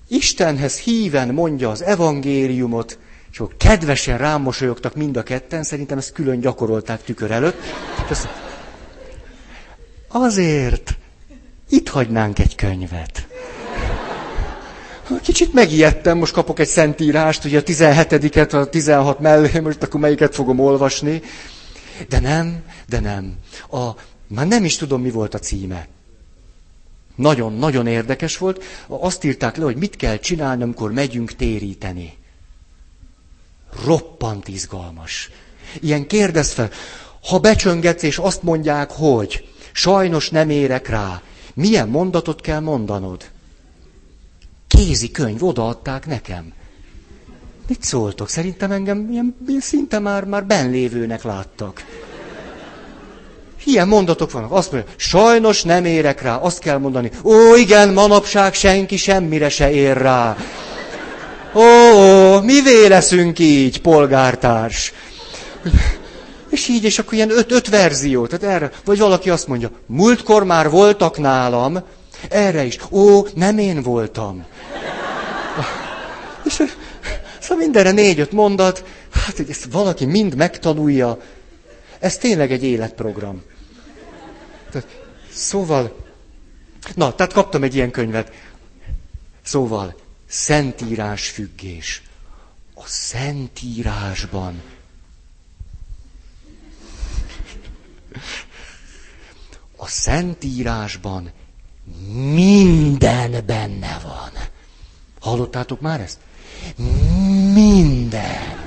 Istenhez 0.08 0.78
híven 0.78 1.28
mondja 1.28 1.70
az 1.70 1.82
evangéliumot, 1.82 2.98
és 3.32 3.38
akkor 3.38 3.54
kedvesen 3.56 4.18
rám 4.18 4.42
mosolyogtak 4.42 4.94
mind 4.94 5.16
a 5.16 5.22
ketten, 5.22 5.62
szerintem 5.62 5.98
ezt 5.98 6.12
külön 6.12 6.40
gyakorolták 6.40 7.04
tükör 7.04 7.30
előtt. 7.30 7.56
Azt, 8.10 8.28
azért 10.08 10.96
itt 11.68 11.88
hagynánk 11.88 12.38
egy 12.38 12.54
könyvet. 12.54 13.26
Kicsit 15.22 15.52
megijedtem, 15.52 16.18
most 16.18 16.32
kapok 16.32 16.58
egy 16.58 16.68
szentírást, 16.68 17.44
ugye 17.44 17.58
a 17.58 17.62
17-et, 17.62 18.52
a 18.52 18.64
16 18.64 19.18
mellé, 19.18 19.58
most 19.58 19.82
akkor 19.82 20.00
melyiket 20.00 20.34
fogom 20.34 20.58
olvasni. 20.58 21.22
De 22.08 22.20
nem, 22.20 22.62
de 22.88 23.00
nem. 23.00 23.36
A, 23.70 23.90
már 24.26 24.46
nem 24.46 24.64
is 24.64 24.76
tudom, 24.76 25.02
mi 25.02 25.10
volt 25.10 25.34
a 25.34 25.38
címe. 25.38 25.88
Nagyon, 27.14 27.52
nagyon 27.52 27.86
érdekes 27.86 28.38
volt. 28.38 28.64
Azt 28.86 29.24
írták 29.24 29.56
le, 29.56 29.64
hogy 29.64 29.76
mit 29.76 29.96
kell 29.96 30.16
csinálni, 30.16 30.62
amikor 30.62 30.92
megyünk 30.92 31.32
téríteni. 31.36 32.16
Roppant 33.84 34.48
izgalmas. 34.48 35.30
Ilyen 35.80 36.06
kérdez 36.06 36.52
fel, 36.52 36.70
ha 37.22 37.38
becsöngetsz 37.38 38.02
és 38.02 38.18
azt 38.18 38.42
mondják, 38.42 38.90
hogy 38.90 39.48
sajnos 39.72 40.30
nem 40.30 40.50
érek 40.50 40.88
rá, 40.88 41.22
milyen 41.54 41.88
mondatot 41.88 42.40
kell 42.40 42.60
mondanod? 42.60 43.30
Kézi 44.66 45.10
könyv, 45.10 45.44
odaadták 45.44 46.06
nekem. 46.06 46.52
Mit 47.68 47.82
szóltok? 47.82 48.28
Szerintem 48.28 48.70
engem 48.70 49.08
ilyen, 49.10 49.36
szinte 49.60 49.98
már, 49.98 50.24
már 50.24 50.44
benlévőnek 50.44 51.22
láttak. 51.22 51.84
Ilyen 53.64 53.88
mondatok 53.88 54.32
vannak. 54.32 54.52
Azt 54.52 54.72
mondja, 54.72 54.90
sajnos 54.96 55.62
nem 55.62 55.84
érek 55.84 56.22
rá. 56.22 56.36
Azt 56.36 56.58
kell 56.58 56.78
mondani, 56.78 57.10
ó 57.22 57.54
igen, 57.54 57.92
manapság 57.92 58.54
senki 58.54 58.96
semmire 58.96 59.48
se 59.48 59.70
ér 59.70 59.96
rá. 59.96 60.36
Ó, 61.54 61.62
ó 61.62 62.40
mivé 62.40 62.86
leszünk 62.86 63.38
így, 63.38 63.80
polgártárs? 63.80 64.92
És 66.48 66.68
így, 66.68 66.84
és 66.84 66.98
akkor 66.98 67.12
ilyen 67.14 67.30
öt, 67.30 67.52
öt 67.52 67.68
verzió. 67.68 68.26
Tehát 68.26 68.54
erre, 68.54 68.70
vagy 68.84 68.98
valaki 68.98 69.30
azt 69.30 69.46
mondja, 69.46 69.70
múltkor 69.86 70.44
már 70.44 70.70
voltak 70.70 71.18
nálam, 71.18 71.82
erre 72.28 72.64
is. 72.64 72.78
Ó, 72.90 73.26
nem 73.34 73.58
én 73.58 73.82
voltam. 73.82 74.44
És 76.44 76.62
szóval 77.42 77.64
mindenre 77.64 77.90
négy-öt 77.90 78.32
mondat, 78.32 78.84
hát 79.10 79.36
hogy 79.36 79.50
ezt 79.50 79.64
valaki 79.64 80.04
mind 80.04 80.34
megtanulja, 80.34 81.20
ez 81.98 82.16
tényleg 82.16 82.52
egy 82.52 82.62
életprogram. 82.62 83.42
Szóval, 85.32 85.96
na, 86.94 87.14
tehát 87.14 87.32
kaptam 87.32 87.62
egy 87.62 87.74
ilyen 87.74 87.90
könyvet. 87.90 88.32
Szóval, 89.42 89.94
szentírás 90.28 91.28
függés. 91.28 92.02
A 92.74 92.86
szentírásban 92.86 94.62
a 99.82 99.86
szentírásban 99.86 101.30
minden 102.32 103.46
benne 103.46 104.00
van. 104.02 104.30
Hallottátok 105.20 105.80
már 105.80 106.00
ezt? 106.00 106.18
Minden. 107.54 108.60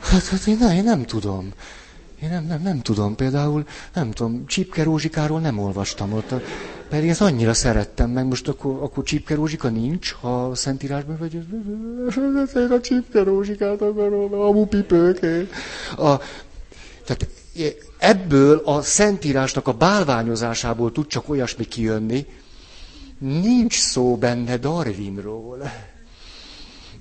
Hát, 0.00 0.26
hát 0.26 0.46
én, 0.46 0.56
nem, 0.60 0.76
én 0.76 0.84
nem 0.84 1.04
tudom. 1.04 1.52
Én 2.22 2.28
nem, 2.28 2.46
nem, 2.46 2.62
nem 2.62 2.80
tudom. 2.80 3.14
Például, 3.14 3.66
nem 3.94 4.10
tudom, 4.10 4.46
Csipke 4.46 4.82
Rózsikáról 4.82 5.40
nem 5.40 5.58
olvastam 5.58 6.12
ott. 6.12 6.34
Pedig 6.88 7.08
ezt 7.08 7.20
annyira 7.20 7.54
szerettem 7.54 8.10
meg. 8.10 8.26
Most 8.26 8.48
akkor, 8.48 8.82
akkor 8.82 9.04
Csipke 9.04 9.34
Rózsika 9.34 9.68
nincs, 9.68 10.12
ha 10.20 10.44
a 10.44 10.54
Szentírásban 10.54 11.16
vagy. 11.18 11.34
Én 11.34 12.70
a 12.70 12.80
Csipke 12.80 13.22
Rózsikát 13.22 13.82
akarom, 13.82 14.34
a 14.34 14.50
mupipőké. 14.50 15.48
A, 15.96 16.16
tehát 17.04 17.28
ebből 17.98 18.62
a 18.64 18.82
Szentírásnak 18.82 19.68
a 19.68 19.72
bálványozásából 19.72 20.92
tud 20.92 21.06
csak 21.06 21.28
olyasmi 21.28 21.64
kijönni, 21.64 22.26
nincs 23.18 23.78
szó 23.78 24.16
benne 24.16 24.56
Darwinról. 24.56 25.70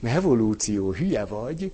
Evolúció, 0.03 0.91
hülye 0.93 1.25
vagy. 1.25 1.71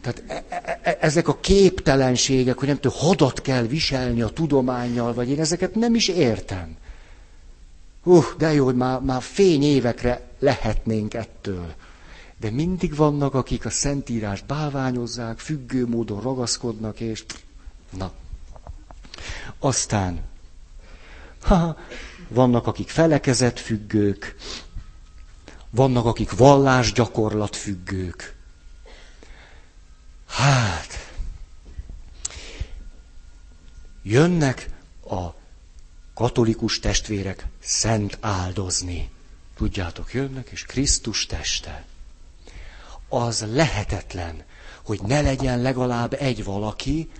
Tehát 0.00 0.22
e, 0.26 0.44
e, 0.48 0.80
e, 0.82 0.98
ezek 1.00 1.28
a 1.28 1.38
képtelenségek, 1.40 2.58
hogy 2.58 2.68
nem 2.68 2.78
tudom, 2.80 2.98
hadat 2.98 3.40
kell 3.40 3.62
viselni 3.62 4.22
a 4.22 4.28
tudományjal, 4.28 5.14
vagy 5.14 5.28
én 5.30 5.40
ezeket 5.40 5.74
nem 5.74 5.94
is 5.94 6.08
értem. 6.08 6.76
Uh, 8.04 8.24
de 8.38 8.52
jó, 8.52 8.64
hogy 8.64 8.74
már, 8.76 9.00
már 9.00 9.22
fény 9.22 9.62
évekre 9.62 10.20
lehetnénk 10.38 11.14
ettől. 11.14 11.74
De 12.40 12.50
mindig 12.50 12.96
vannak, 12.96 13.34
akik 13.34 13.64
a 13.64 13.70
Szentírást 13.70 14.46
bálványozzák, 14.46 15.38
függő 15.38 15.86
módon 15.86 16.20
ragaszkodnak, 16.20 17.00
és 17.00 17.24
na. 17.98 18.12
Aztán, 19.58 20.20
ha, 21.42 21.76
vannak, 22.28 22.66
akik 22.66 22.88
felekezet 22.88 23.60
függők, 23.60 24.34
vannak, 25.74 26.06
akik 26.06 26.36
vallásgyakorlat 26.36 27.56
függők. 27.56 28.36
Hát, 30.28 31.12
jönnek 34.02 34.68
a 35.10 35.26
katolikus 36.14 36.78
testvérek 36.78 37.46
szent 37.60 38.18
áldozni. 38.20 39.10
Tudjátok, 39.56 40.12
jönnek, 40.12 40.48
és 40.48 40.62
Krisztus 40.62 41.26
teste. 41.26 41.84
Az 43.08 43.46
lehetetlen, 43.50 44.42
hogy 44.82 45.00
ne 45.02 45.20
legyen 45.20 45.62
legalább 45.62 46.12
egy 46.12 46.44
valaki, 46.44 47.10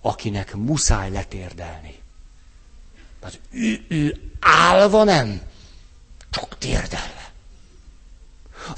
akinek 0.00 0.54
muszáj 0.54 1.10
letérdelni. 1.10 1.94
Tehát 3.20 3.40
ő, 3.50 3.84
ő 3.88 4.32
állva 4.40 5.04
nem, 5.04 5.40
csak 6.30 6.58
térdelve. 6.58 7.05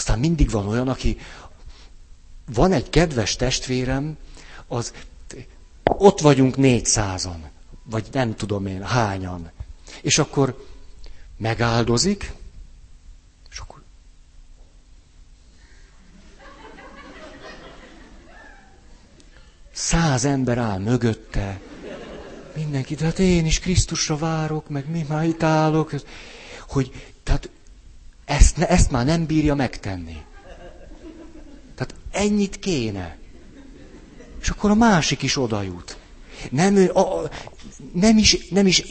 Aztán 0.08 0.22
mindig 0.22 0.50
van 0.50 0.66
olyan, 0.66 0.88
aki, 0.88 1.18
van 2.52 2.72
egy 2.72 2.90
kedves 2.90 3.36
testvérem, 3.36 4.16
az 4.66 4.92
ott 5.84 6.20
vagyunk 6.20 6.56
négyszázan, 6.56 7.48
vagy 7.82 8.08
nem 8.12 8.34
tudom 8.34 8.66
én, 8.66 8.82
hányan. 8.82 9.50
És 10.00 10.18
akkor 10.18 10.66
megáldozik, 11.36 12.32
és 13.50 13.58
akkor 13.58 13.82
száz 19.72 20.24
ember 20.24 20.58
áll 20.58 20.78
mögötte, 20.78 21.60
mindenki, 22.54 22.94
de 22.94 23.04
hát 23.04 23.18
én 23.18 23.46
is 23.46 23.60
Krisztusra 23.60 24.16
várok, 24.16 24.68
meg 24.68 24.90
mi 24.90 25.04
már 25.08 25.24
itt 25.24 25.42
állok, 25.42 25.92
hogy 26.68 27.12
tehát 27.22 27.50
ezt, 28.28 28.58
ezt 28.58 28.90
már 28.90 29.04
nem 29.04 29.26
bírja 29.26 29.54
megtenni. 29.54 30.16
Tehát 31.74 31.94
ennyit 32.10 32.58
kéne. 32.58 33.16
És 34.40 34.48
akkor 34.48 34.70
a 34.70 34.74
másik 34.74 35.22
is 35.22 35.36
oda 35.36 35.62
jut. 35.62 35.98
Nem, 36.50 36.96
a, 36.96 37.28
nem 37.92 38.18
is, 38.18 38.48
nem 38.48 38.66
is, 38.66 38.84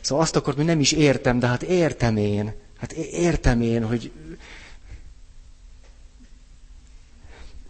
szóval 0.00 0.22
azt 0.22 0.36
akart, 0.36 0.56
hogy 0.56 0.64
nem 0.66 0.80
is 0.80 0.92
értem, 0.92 1.38
de 1.38 1.46
hát 1.46 1.62
értem 1.62 2.16
én. 2.16 2.54
Hát 2.78 2.92
értem 2.92 3.60
én, 3.60 3.86
hogy 3.86 4.12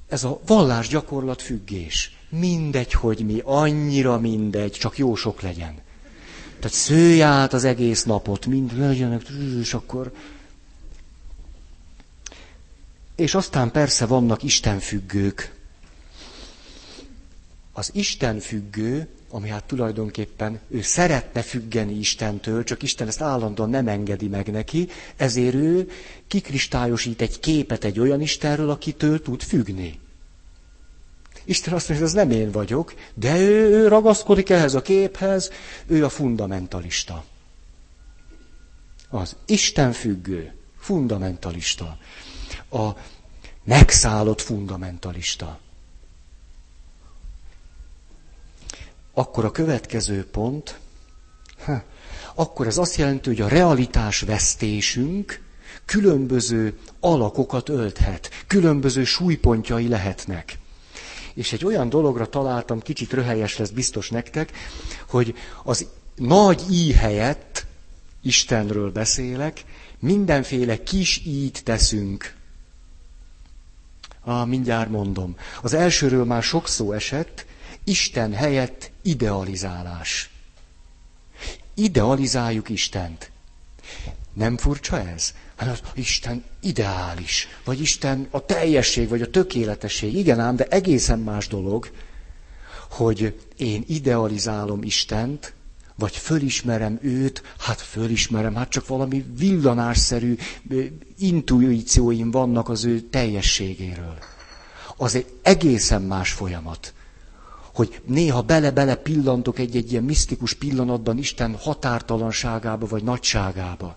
ez 0.08 0.24
a 0.24 0.40
vallás 0.46 0.88
gyakorlat 0.88 1.42
függés. 1.42 2.16
Mindegy, 2.28 2.92
hogy 2.92 3.24
mi, 3.24 3.40
annyira 3.44 4.18
mindegy, 4.18 4.72
csak 4.72 4.98
jó 4.98 5.14
sok 5.14 5.40
legyen. 5.40 5.80
Tehát 6.62 6.76
szőj 6.76 7.22
át 7.22 7.52
az 7.52 7.64
egész 7.64 8.04
napot, 8.04 8.46
mind 8.46 8.78
legyenek, 8.78 9.22
és 9.60 9.74
akkor... 9.74 10.12
És 13.16 13.34
aztán 13.34 13.70
persze 13.70 14.06
vannak 14.06 14.42
istenfüggők. 14.42 15.54
Az 17.72 17.90
istenfüggő, 17.94 19.08
ami 19.30 19.48
hát 19.48 19.64
tulajdonképpen 19.64 20.60
ő 20.68 20.82
szeretne 20.82 21.42
függeni 21.42 21.98
Istentől, 21.98 22.64
csak 22.64 22.82
Isten 22.82 23.06
ezt 23.08 23.20
állandóan 23.20 23.70
nem 23.70 23.88
engedi 23.88 24.28
meg 24.28 24.50
neki, 24.50 24.88
ezért 25.16 25.54
ő 25.54 25.90
kikristályosít 26.26 27.20
egy 27.20 27.40
képet 27.40 27.84
egy 27.84 28.00
olyan 28.00 28.20
Istenről, 28.20 28.70
akitől 28.70 29.22
tud 29.22 29.42
függni. 29.42 29.98
Isten 31.44 31.72
azt 31.74 31.88
mondja, 31.88 32.06
hogy 32.06 32.16
ez 32.18 32.26
nem 32.26 32.38
én 32.38 32.50
vagyok, 32.50 32.94
de 33.14 33.38
ő, 33.38 33.70
ő 33.70 33.88
ragaszkodik 33.88 34.50
ehhez 34.50 34.74
a 34.74 34.82
képhez, 34.82 35.50
ő 35.86 36.04
a 36.04 36.08
fundamentalista. 36.08 37.24
Az 39.08 39.36
Isten 39.46 39.92
függő, 39.92 40.52
fundamentalista. 40.78 41.98
A 42.70 42.88
megszállott 43.64 44.40
fundamentalista. 44.40 45.58
Akkor 49.14 49.44
a 49.44 49.50
következő 49.50 50.26
pont, 50.26 50.78
ha, 51.64 51.82
akkor 52.34 52.66
ez 52.66 52.78
azt 52.78 52.96
jelenti, 52.96 53.28
hogy 53.28 53.40
a 53.40 53.48
realitás 53.48 54.20
vesztésünk 54.20 55.40
különböző 55.84 56.78
alakokat 57.00 57.68
ölthet, 57.68 58.30
különböző 58.46 59.04
súlypontjai 59.04 59.88
lehetnek 59.88 60.58
és 61.34 61.52
egy 61.52 61.64
olyan 61.64 61.88
dologra 61.88 62.28
találtam, 62.28 62.80
kicsit 62.80 63.12
röhelyes 63.12 63.56
lesz 63.58 63.70
biztos 63.70 64.10
nektek, 64.10 64.52
hogy 65.08 65.34
az 65.64 65.86
nagy 66.14 66.62
í 66.70 66.92
helyett, 66.92 67.66
Istenről 68.22 68.90
beszélek, 68.92 69.64
mindenféle 69.98 70.82
kis 70.82 71.18
ít 71.24 71.64
teszünk. 71.64 72.34
Ah, 74.24 74.46
mindjárt 74.46 74.90
mondom. 74.90 75.36
Az 75.62 75.72
elsőről 75.72 76.24
már 76.24 76.42
sok 76.42 76.68
szó 76.68 76.92
esett, 76.92 77.46
Isten 77.84 78.32
helyett 78.32 78.90
idealizálás. 79.02 80.30
Idealizáljuk 81.74 82.68
Istent. 82.68 83.30
Nem 84.32 84.56
furcsa 84.56 84.98
ez? 85.08 85.34
Hát 85.66 85.80
az 85.82 85.88
Isten 85.94 86.44
ideális, 86.60 87.48
vagy 87.64 87.80
Isten 87.80 88.26
a 88.30 88.44
teljesség, 88.44 89.08
vagy 89.08 89.22
a 89.22 89.30
tökéletesség. 89.30 90.16
Igen 90.16 90.40
ám, 90.40 90.56
de 90.56 90.64
egészen 90.66 91.18
más 91.18 91.48
dolog, 91.48 91.90
hogy 92.90 93.38
én 93.56 93.84
idealizálom 93.86 94.82
Istent, 94.82 95.54
vagy 95.96 96.16
fölismerem 96.16 96.98
őt, 97.02 97.42
hát 97.58 97.80
fölismerem, 97.80 98.54
hát 98.54 98.68
csak 98.68 98.86
valami 98.86 99.24
villanásszerű 99.36 100.36
intuícióim 101.18 102.30
vannak 102.30 102.68
az 102.68 102.84
ő 102.84 103.00
teljességéről. 103.00 104.18
Az 104.96 105.14
egy 105.14 105.26
egészen 105.42 106.02
más 106.02 106.32
folyamat. 106.32 106.94
Hogy 107.74 108.00
néha 108.06 108.42
bele-bele 108.42 108.96
pillantok 108.96 109.58
egy-egy 109.58 109.92
ilyen 109.92 110.04
misztikus 110.04 110.52
pillanatban 110.54 111.18
Isten 111.18 111.56
határtalanságába 111.56 112.86
vagy 112.86 113.02
nagyságába. 113.02 113.96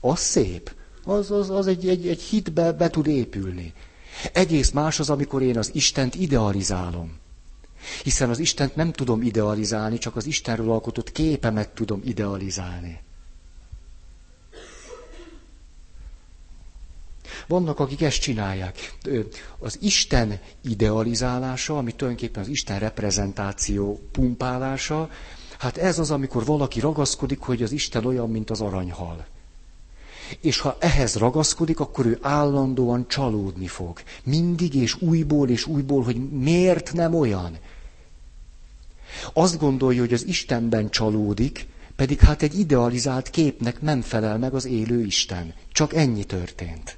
Az 0.00 0.18
szép 0.18 0.70
az, 1.04 1.30
az, 1.30 1.50
az 1.50 1.66
egy, 1.66 1.88
egy, 1.88 2.08
egy 2.08 2.20
hitbe 2.22 2.72
be 2.72 2.90
tud 2.90 3.06
épülni. 3.06 3.72
Egész 4.32 4.70
más 4.70 5.00
az, 5.00 5.10
amikor 5.10 5.42
én 5.42 5.58
az 5.58 5.70
Istent 5.74 6.14
idealizálom. 6.14 7.12
Hiszen 8.02 8.30
az 8.30 8.38
Istent 8.38 8.76
nem 8.76 8.92
tudom 8.92 9.22
idealizálni, 9.22 9.98
csak 9.98 10.16
az 10.16 10.26
Istenről 10.26 10.70
alkotott 10.70 11.12
képemet 11.12 11.68
tudom 11.68 12.00
idealizálni. 12.04 13.00
Vannak, 17.46 17.80
akik 17.80 18.02
ezt 18.02 18.20
csinálják. 18.20 18.96
Az 19.58 19.78
Isten 19.80 20.40
idealizálása, 20.62 21.78
ami 21.78 21.92
tulajdonképpen 21.92 22.42
az 22.42 22.48
Isten 22.48 22.78
reprezentáció 22.78 24.00
pumpálása, 24.12 25.10
hát 25.58 25.76
ez 25.76 25.98
az, 25.98 26.10
amikor 26.10 26.44
valaki 26.44 26.80
ragaszkodik, 26.80 27.38
hogy 27.40 27.62
az 27.62 27.72
Isten 27.72 28.04
olyan, 28.04 28.30
mint 28.30 28.50
az 28.50 28.60
aranyhal. 28.60 29.26
És 30.40 30.58
ha 30.58 30.76
ehhez 30.80 31.14
ragaszkodik, 31.14 31.80
akkor 31.80 32.06
ő 32.06 32.18
állandóan 32.22 33.08
csalódni 33.08 33.66
fog. 33.66 34.02
Mindig 34.24 34.74
és 34.74 35.02
újból 35.02 35.48
és 35.48 35.66
újból, 35.66 36.02
hogy 36.02 36.30
miért 36.30 36.92
nem 36.92 37.14
olyan. 37.14 37.58
Azt 39.32 39.58
gondolja, 39.58 40.00
hogy 40.00 40.12
az 40.12 40.26
Istenben 40.26 40.90
csalódik, 40.90 41.66
pedig 41.96 42.20
hát 42.20 42.42
egy 42.42 42.58
idealizált 42.58 43.30
képnek 43.30 43.80
nem 43.80 44.00
felel 44.00 44.38
meg 44.38 44.54
az 44.54 44.64
élő 44.64 45.04
Isten. 45.04 45.54
Csak 45.72 45.94
ennyi 45.94 46.24
történt. 46.24 46.96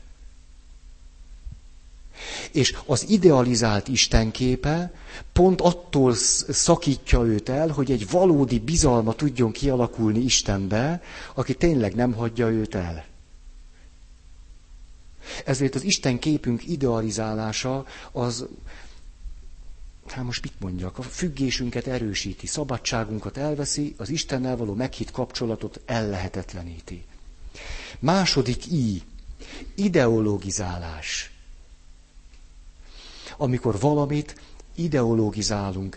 És 2.52 2.76
az 2.86 3.08
idealizált 3.08 3.88
Isten 3.88 4.30
képe 4.30 4.92
pont 5.32 5.60
attól 5.60 6.14
szakítja 6.48 7.24
őt 7.24 7.48
el, 7.48 7.68
hogy 7.68 7.90
egy 7.90 8.10
valódi 8.10 8.58
bizalma 8.58 9.12
tudjon 9.12 9.52
kialakulni 9.52 10.18
Istenbe, 10.18 11.02
aki 11.34 11.54
tényleg 11.54 11.94
nem 11.94 12.12
hagyja 12.12 12.48
őt 12.48 12.74
el. 12.74 13.04
Ezért 15.44 15.74
az 15.74 15.82
Isten 15.82 16.18
képünk 16.18 16.68
idealizálása 16.68 17.86
az, 18.12 18.46
hát 20.06 20.24
most 20.24 20.42
mit 20.42 20.60
mondjak, 20.60 20.98
a 20.98 21.02
függésünket 21.02 21.86
erősíti, 21.86 22.46
szabadságunkat 22.46 23.36
elveszi, 23.36 23.94
az 23.98 24.08
Istennel 24.08 24.56
való 24.56 24.74
meghitt 24.74 25.10
kapcsolatot 25.10 25.80
ellehetetleníti. 25.86 27.04
Második 27.98 28.66
I, 28.72 29.02
ideologizálás. 29.74 31.30
Amikor 33.36 33.80
valamit 33.80 34.40
ideologizálunk, 34.74 35.96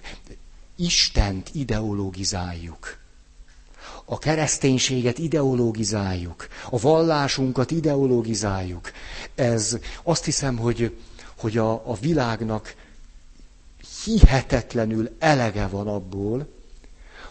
Istent 0.76 1.50
ideologizáljuk 1.54 2.99
a 4.12 4.18
kereszténységet 4.18 5.18
ideologizáljuk, 5.18 6.48
a 6.70 6.80
vallásunkat 6.80 7.72
ideologizáljuk. 7.72 8.92
Ez 9.36 9.78
azt 10.04 10.26
hiszem, 10.26 10.58
hogy, 10.58 10.96
hogy 11.38 11.58
a, 11.58 11.72
a 11.72 11.96
világnak 12.02 12.76
hihetetlenül 14.04 15.10
elege 15.20 15.68
van 15.68 15.88
abból, 15.88 16.48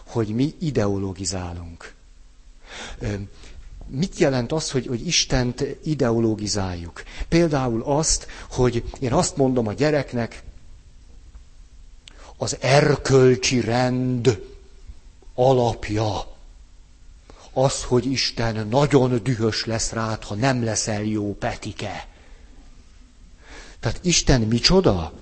hogy 0.07 0.27
mi 0.27 0.53
ideologizálunk. 0.59 1.93
Mit 3.87 4.17
jelent 4.17 4.51
az, 4.51 4.71
hogy, 4.71 4.87
hogy 4.87 5.07
Istent 5.07 5.65
ideologizáljuk? 5.83 7.03
Például 7.29 7.81
azt, 7.83 8.27
hogy 8.49 8.83
én 8.99 9.13
azt 9.13 9.37
mondom 9.37 9.67
a 9.67 9.73
gyereknek, 9.73 10.43
az 12.37 12.57
erkölcsi 12.59 13.59
rend 13.61 14.41
alapja 15.33 16.37
az, 17.63 17.83
hogy 17.83 18.05
Isten 18.05 18.67
nagyon 18.67 19.23
dühös 19.23 19.65
lesz 19.65 19.91
rád, 19.91 20.23
ha 20.23 20.35
nem 20.35 20.63
leszel 20.63 21.03
jó 21.03 21.35
Petike. 21.35 22.07
Tehát 23.79 23.99
Isten 24.01 24.41
micsoda? 24.41 25.13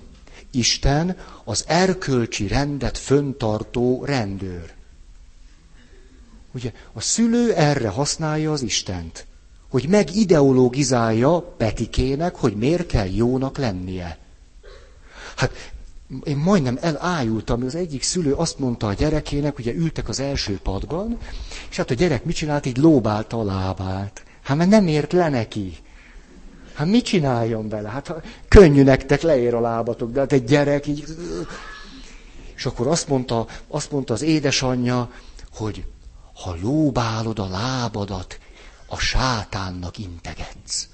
Isten 0.50 1.16
az 1.44 1.64
erkölcsi 1.66 2.46
rendet 2.46 2.98
föntartó 2.98 4.04
rendőr. 4.04 4.74
Ugye 6.52 6.72
a 6.92 7.00
szülő 7.00 7.52
erre 7.54 7.88
használja 7.88 8.52
az 8.52 8.62
Istent, 8.62 9.26
hogy 9.70 9.88
megideologizálja 9.88 11.40
Petikének, 11.40 12.34
hogy 12.34 12.56
miért 12.56 12.86
kell 12.86 13.06
jónak 13.06 13.58
lennie. 13.58 14.18
Hát 15.36 15.72
én 16.24 16.36
majdnem 16.36 16.78
elájultam, 16.80 17.64
az 17.64 17.74
egyik 17.74 18.02
szülő 18.02 18.32
azt 18.32 18.58
mondta 18.58 18.86
a 18.86 18.92
gyerekének, 18.92 19.58
ugye 19.58 19.74
ültek 19.74 20.08
az 20.08 20.20
első 20.20 20.58
padban, 20.62 21.18
és 21.70 21.76
hát 21.76 21.90
a 21.90 21.94
gyerek 21.94 22.24
mit 22.24 22.36
csinált, 22.36 22.66
így 22.66 22.76
lóbálta 22.76 23.38
a 23.38 23.44
lábát. 23.44 24.22
Hát 24.42 24.56
mert 24.56 24.70
nem 24.70 24.86
ért 24.86 25.12
le 25.12 25.28
neki. 25.28 25.76
Hát 26.74 26.86
mit 26.86 27.04
csináljon 27.04 27.68
vele? 27.68 27.88
Hát 27.88 28.14
könnyű 28.48 28.82
nektek, 28.82 29.22
leér 29.22 29.54
a 29.54 29.60
lábatok, 29.60 30.12
de 30.12 30.20
hát 30.20 30.32
egy 30.32 30.44
gyerek 30.44 30.86
így... 30.86 31.04
És 32.54 32.66
akkor 32.66 32.86
azt 32.86 33.08
mondta, 33.08 33.46
azt 33.68 33.90
mondta 33.90 34.14
az 34.14 34.22
édesanyja, 34.22 35.10
hogy 35.54 35.84
ha 36.34 36.56
lóbálod 36.62 37.38
a 37.38 37.48
lábadat, 37.48 38.38
a 38.86 38.98
sátánnak 38.98 39.98
integetsz. 39.98 40.88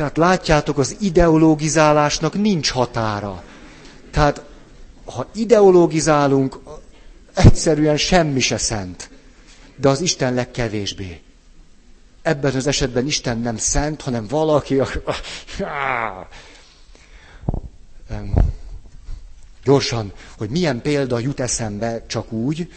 Tehát 0.00 0.16
látjátok, 0.16 0.78
az 0.78 0.96
ideologizálásnak 1.00 2.34
nincs 2.34 2.70
határa. 2.70 3.42
Tehát 4.10 4.42
ha 5.04 5.26
ideologizálunk, 5.34 6.58
egyszerűen 7.34 7.96
semmi 7.96 8.40
se 8.40 8.58
szent. 8.58 9.10
De 9.76 9.88
az 9.88 10.00
Isten 10.00 10.34
legkevésbé. 10.34 11.20
Ebben 12.22 12.54
az 12.54 12.66
esetben 12.66 13.06
Isten 13.06 13.38
nem 13.38 13.56
szent, 13.56 14.02
hanem 14.02 14.26
valaki, 14.26 14.80
Gyorsan, 19.64 20.12
hogy 20.38 20.50
milyen 20.50 20.82
példa 20.82 21.18
jut 21.18 21.40
eszembe 21.40 22.06
csak 22.06 22.32
úgy, 22.32 22.72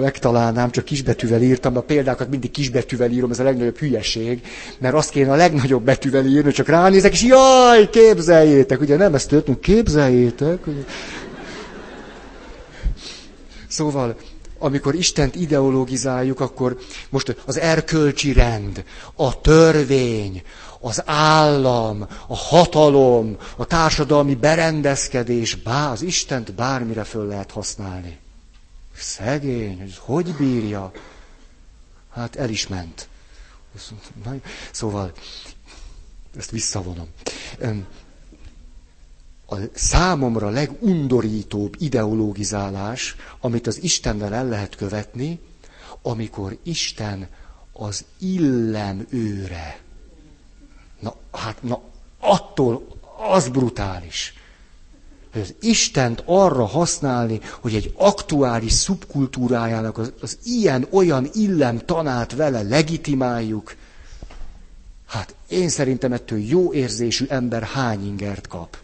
megtalálnám, 0.00 0.70
csak 0.70 0.84
kisbetűvel 0.84 1.42
írtam, 1.42 1.76
a 1.76 1.80
példákat 1.80 2.28
mindig 2.28 2.50
kisbetűvel 2.50 3.10
írom, 3.10 3.30
ez 3.30 3.38
a 3.38 3.42
legnagyobb 3.42 3.78
hülyeség, 3.78 4.40
mert 4.78 4.94
azt 4.94 5.10
kéne 5.10 5.32
a 5.32 5.36
legnagyobb 5.36 5.82
betűvel 5.82 6.26
írni, 6.26 6.52
csak 6.52 6.68
ránézek, 6.68 7.12
és 7.12 7.22
jaj, 7.22 7.90
képzeljétek, 7.90 8.80
ugye 8.80 8.96
nem 8.96 9.14
ezt 9.14 9.28
történt, 9.28 9.60
képzeljétek. 9.60 10.66
Ugye. 10.66 10.82
Szóval, 13.68 14.16
amikor 14.58 14.94
Istent 14.94 15.34
ideologizáljuk, 15.34 16.40
akkor 16.40 16.78
most 17.10 17.36
az 17.46 17.58
erkölcsi 17.58 18.32
rend, 18.32 18.84
a 19.14 19.40
törvény, 19.40 20.42
az 20.80 21.02
állam, 21.06 22.06
a 22.26 22.36
hatalom, 22.36 23.36
a 23.56 23.64
társadalmi 23.64 24.34
berendezkedés, 24.34 25.54
bár 25.54 25.90
az 25.90 26.02
Istent 26.02 26.54
bármire 26.54 27.04
föl 27.04 27.26
lehet 27.26 27.50
használni. 27.50 28.18
Szegény, 28.98 29.78
hogy 29.80 29.96
hogy 29.96 30.34
bírja? 30.36 30.92
Hát 32.10 32.36
el 32.36 32.48
is 32.50 32.66
ment. 32.66 33.08
Szóval, 34.70 35.12
ezt 36.36 36.50
visszavonom. 36.50 37.08
A 39.46 39.56
számomra 39.74 40.48
legundorítóbb 40.48 41.74
ideologizálás, 41.78 43.16
amit 43.40 43.66
az 43.66 43.82
Istennel 43.82 44.34
el 44.34 44.46
lehet 44.48 44.74
követni, 44.76 45.40
amikor 46.02 46.58
Isten 46.62 47.28
az 47.72 48.04
illem 48.18 49.06
őre. 49.10 49.80
Na, 51.00 51.14
hát, 51.32 51.62
na, 51.62 51.80
attól 52.20 52.86
az 53.34 53.48
brutális 53.48 54.32
hogy 55.32 55.40
az 55.40 55.54
Istent 55.60 56.22
arra 56.24 56.64
használni, 56.64 57.40
hogy 57.60 57.74
egy 57.74 57.92
aktuális 57.96 58.72
szubkultúrájának 58.72 59.98
az, 59.98 60.12
az 60.20 60.38
ilyen-olyan 60.44 61.30
illem 61.32 61.78
tanát 61.78 62.32
vele 62.32 62.62
legitimáljuk, 62.62 63.76
hát 65.06 65.34
én 65.48 65.68
szerintem 65.68 66.12
ettől 66.12 66.38
jó 66.38 66.72
érzésű 66.72 67.26
ember 67.28 67.62
hány 67.62 68.06
ingert 68.06 68.46
kap. 68.46 68.78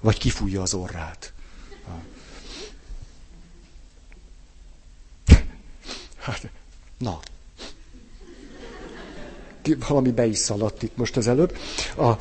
Vagy 0.00 0.18
kifújja 0.18 0.62
az 0.62 0.74
orrát. 0.74 1.32
Hát, 6.18 6.50
na, 6.98 7.20
valami 9.88 10.10
be 10.10 10.26
is 10.26 10.38
szaladt 10.38 10.82
itt 10.82 10.96
most 10.96 11.16
az 11.16 11.26
előbb. 11.26 11.56
A, 11.96 12.04
a, 12.04 12.18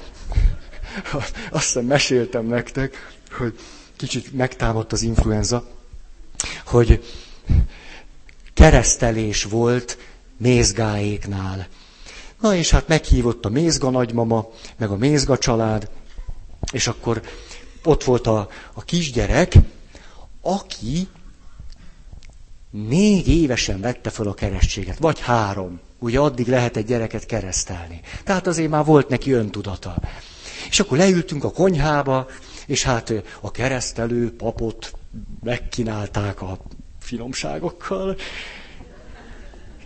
azt 1.52 1.64
hiszem 1.64 1.86
meséltem 1.86 2.46
nektek, 2.46 2.96
hogy 3.32 3.60
kicsit 3.96 4.34
megtámadt 4.34 4.92
az 4.92 5.02
influenza, 5.02 5.68
hogy 6.66 7.04
keresztelés 8.54 9.44
volt 9.44 9.98
mézgáéknál. 10.38 11.68
Na 12.42 12.56
és 12.56 12.70
hát 12.70 12.88
meghívott 12.88 13.46
a 13.46 13.50
mézga 13.50 13.90
nagymama, 13.90 14.48
meg 14.78 14.90
a 14.90 14.96
mézga 14.96 15.38
család, 15.38 15.90
és 16.72 16.88
akkor 16.88 17.22
ott 17.84 18.04
volt 18.04 18.28
a, 18.28 18.50
a 18.74 18.84
kisgyerek, 18.84 19.54
aki 20.42 21.08
négy 22.72 23.28
évesen 23.28 23.82
vette 23.82 24.10
fel 24.10 24.28
a 24.28 24.34
keresztséget, 24.34 24.98
vagy 24.98 25.20
három. 25.20 25.80
Ugye 26.00 26.20
addig 26.20 26.48
lehet 26.48 26.78
egy 26.78 26.86
gyereket 26.86 27.26
keresztelni. 27.26 28.02
Tehát 28.24 28.48
azért 28.48 28.70
már 28.70 28.86
volt 28.86 29.10
neki 29.10 29.32
öntudata. 29.32 29.96
És 30.70 30.80
akkor 30.80 30.98
leültünk 30.98 31.44
a 31.44 31.52
konyhába, 31.52 32.28
és 32.66 32.84
hát 32.84 33.14
a 33.42 33.52
keresztelő 33.52 34.36
papot 34.36 34.94
megkínálták 35.44 36.42
a 36.42 36.58
finomságokkal. 37.00 38.16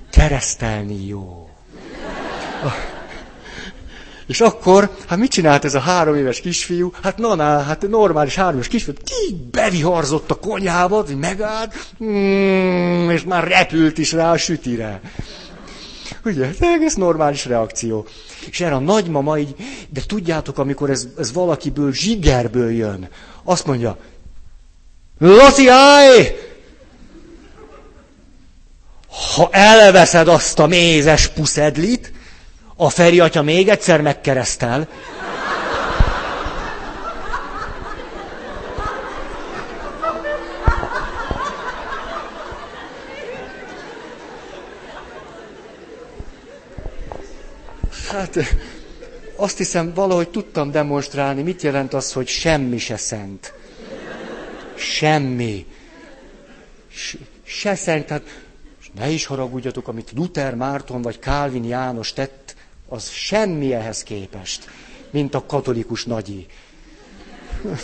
Keresztelni 0.09 1.05
jó. 1.05 1.49
És 4.27 4.41
akkor, 4.41 4.89
hát 5.07 5.17
mit 5.17 5.31
csinált 5.31 5.65
ez 5.65 5.75
a 5.75 5.79
három 5.79 6.15
éves 6.15 6.41
kisfiú? 6.41 6.91
Hát 7.01 7.17
na, 7.17 7.35
na 7.35 7.61
hát 7.61 7.87
normális 7.89 8.35
három 8.35 8.53
éves 8.53 8.67
kisfiú, 8.67 8.93
ki 8.93 9.35
beviharzott 9.51 10.31
a 10.31 10.35
konyhába, 10.35 11.03
hogy 11.03 11.17
megállt, 11.17 11.73
mm, 12.03 13.09
és 13.09 13.23
már 13.23 13.47
repült 13.47 13.97
is 13.97 14.11
rá 14.11 14.31
a 14.31 14.37
sütire. 14.37 15.01
Ugye, 16.25 16.49
egész 16.59 16.95
normális 16.95 17.45
reakció. 17.45 18.05
És 18.49 18.61
erre 18.61 18.75
a 18.75 18.79
nagymama 18.79 19.37
így, 19.37 19.55
de 19.89 20.01
tudjátok, 20.07 20.57
amikor 20.57 20.89
ez, 20.89 21.07
ez 21.17 21.33
valakiből, 21.33 21.93
zsigerből 21.93 22.71
jön, 22.71 23.09
azt 23.43 23.65
mondja, 23.65 23.97
Laci, 25.19 25.67
állj! 25.67 26.35
Ha 29.35 29.49
elveszed 29.51 30.27
azt 30.27 30.59
a 30.59 30.67
mézes 30.67 31.27
puszedlit, 31.27 32.11
a 32.75 32.89
Feri 32.89 33.19
atya 33.19 33.41
még 33.41 33.69
egyszer 33.69 34.01
megkeresztel, 34.01 34.87
Hát 48.23 48.37
azt 49.35 49.57
hiszem, 49.57 49.93
valahogy 49.93 50.29
tudtam 50.29 50.71
demonstrálni, 50.71 51.41
mit 51.41 51.61
jelent 51.61 51.93
az, 51.93 52.13
hogy 52.13 52.27
semmi 52.27 52.77
se 52.77 52.97
szent. 52.97 53.53
Semmi. 54.75 55.65
Se 57.43 57.75
szent, 57.75 58.05
tehát 58.05 58.41
ne 58.95 59.09
is 59.09 59.25
haragudjatok, 59.25 59.87
amit 59.87 60.11
Luther, 60.15 60.55
Márton 60.55 61.01
vagy 61.01 61.19
Kálvin 61.19 61.63
János 61.63 62.13
tett, 62.13 62.55
az 62.87 63.09
semmi 63.09 63.73
ehhez 63.73 64.03
képest, 64.03 64.69
mint 65.09 65.33
a 65.33 65.45
katolikus 65.45 66.05
nagyi. 66.05 66.45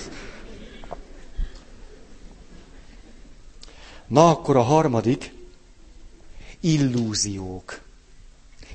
Na, 4.08 4.30
akkor 4.30 4.58
a 4.58 4.62
harmadik, 4.62 5.34
illúziók. 6.60 7.88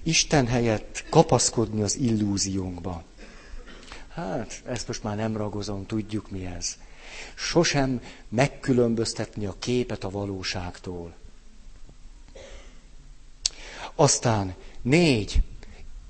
Isten 0.07 0.47
helyett 0.47 1.05
kapaszkodni 1.11 1.83
az 1.83 1.97
illúziónkba. 1.97 3.03
Hát, 4.09 4.63
ezt 4.67 4.87
most 4.87 5.03
már 5.03 5.17
nem 5.17 5.37
ragozom, 5.37 5.87
tudjuk 5.87 6.31
mi 6.31 6.47
ez. 6.47 6.77
Sosem 7.35 8.01
megkülönböztetni 8.29 9.47
a 9.47 9.57
képet 9.59 10.05
a 10.05 10.11
valóságtól. 10.11 11.15
Aztán 13.95 14.55
négy, 14.83 15.43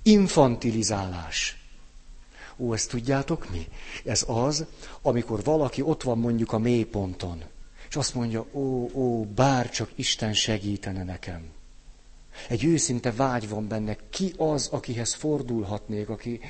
infantilizálás. 0.03 1.57
Ó, 2.57 2.73
ezt 2.73 2.91
tudjátok 2.91 3.51
mi? 3.51 3.69
Ez 4.05 4.25
az, 4.27 4.65
amikor 5.03 5.45
valaki 5.45 5.83
ott 5.83 6.03
van 6.03 6.19
mondjuk 6.19 6.53
a 6.53 6.59
mélyponton, 6.59 7.43
és 7.89 7.97
azt 7.97 8.15
mondja, 8.15 8.47
ó, 8.53 8.91
ó, 8.93 9.25
bár 9.25 9.71
csak 9.71 9.91
Isten 9.95 10.33
segítene 10.33 11.05
nekem. 11.05 11.54
Egy 12.49 12.65
őszinte 12.65 13.13
vágy 13.13 13.49
van 13.49 13.69
benne, 13.69 13.97
ki 14.11 14.35
az, 14.37 14.69
akihez 14.73 15.15
fordulhatnék, 15.15 16.09
aki... 16.09 16.41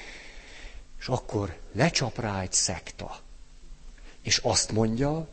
És 1.01 1.09
akkor 1.09 1.57
lecsap 1.73 2.19
rá 2.21 2.41
egy 2.41 2.53
szekta. 2.53 3.19
És 4.23 4.39
azt 4.39 4.73
mondja, 4.73 5.29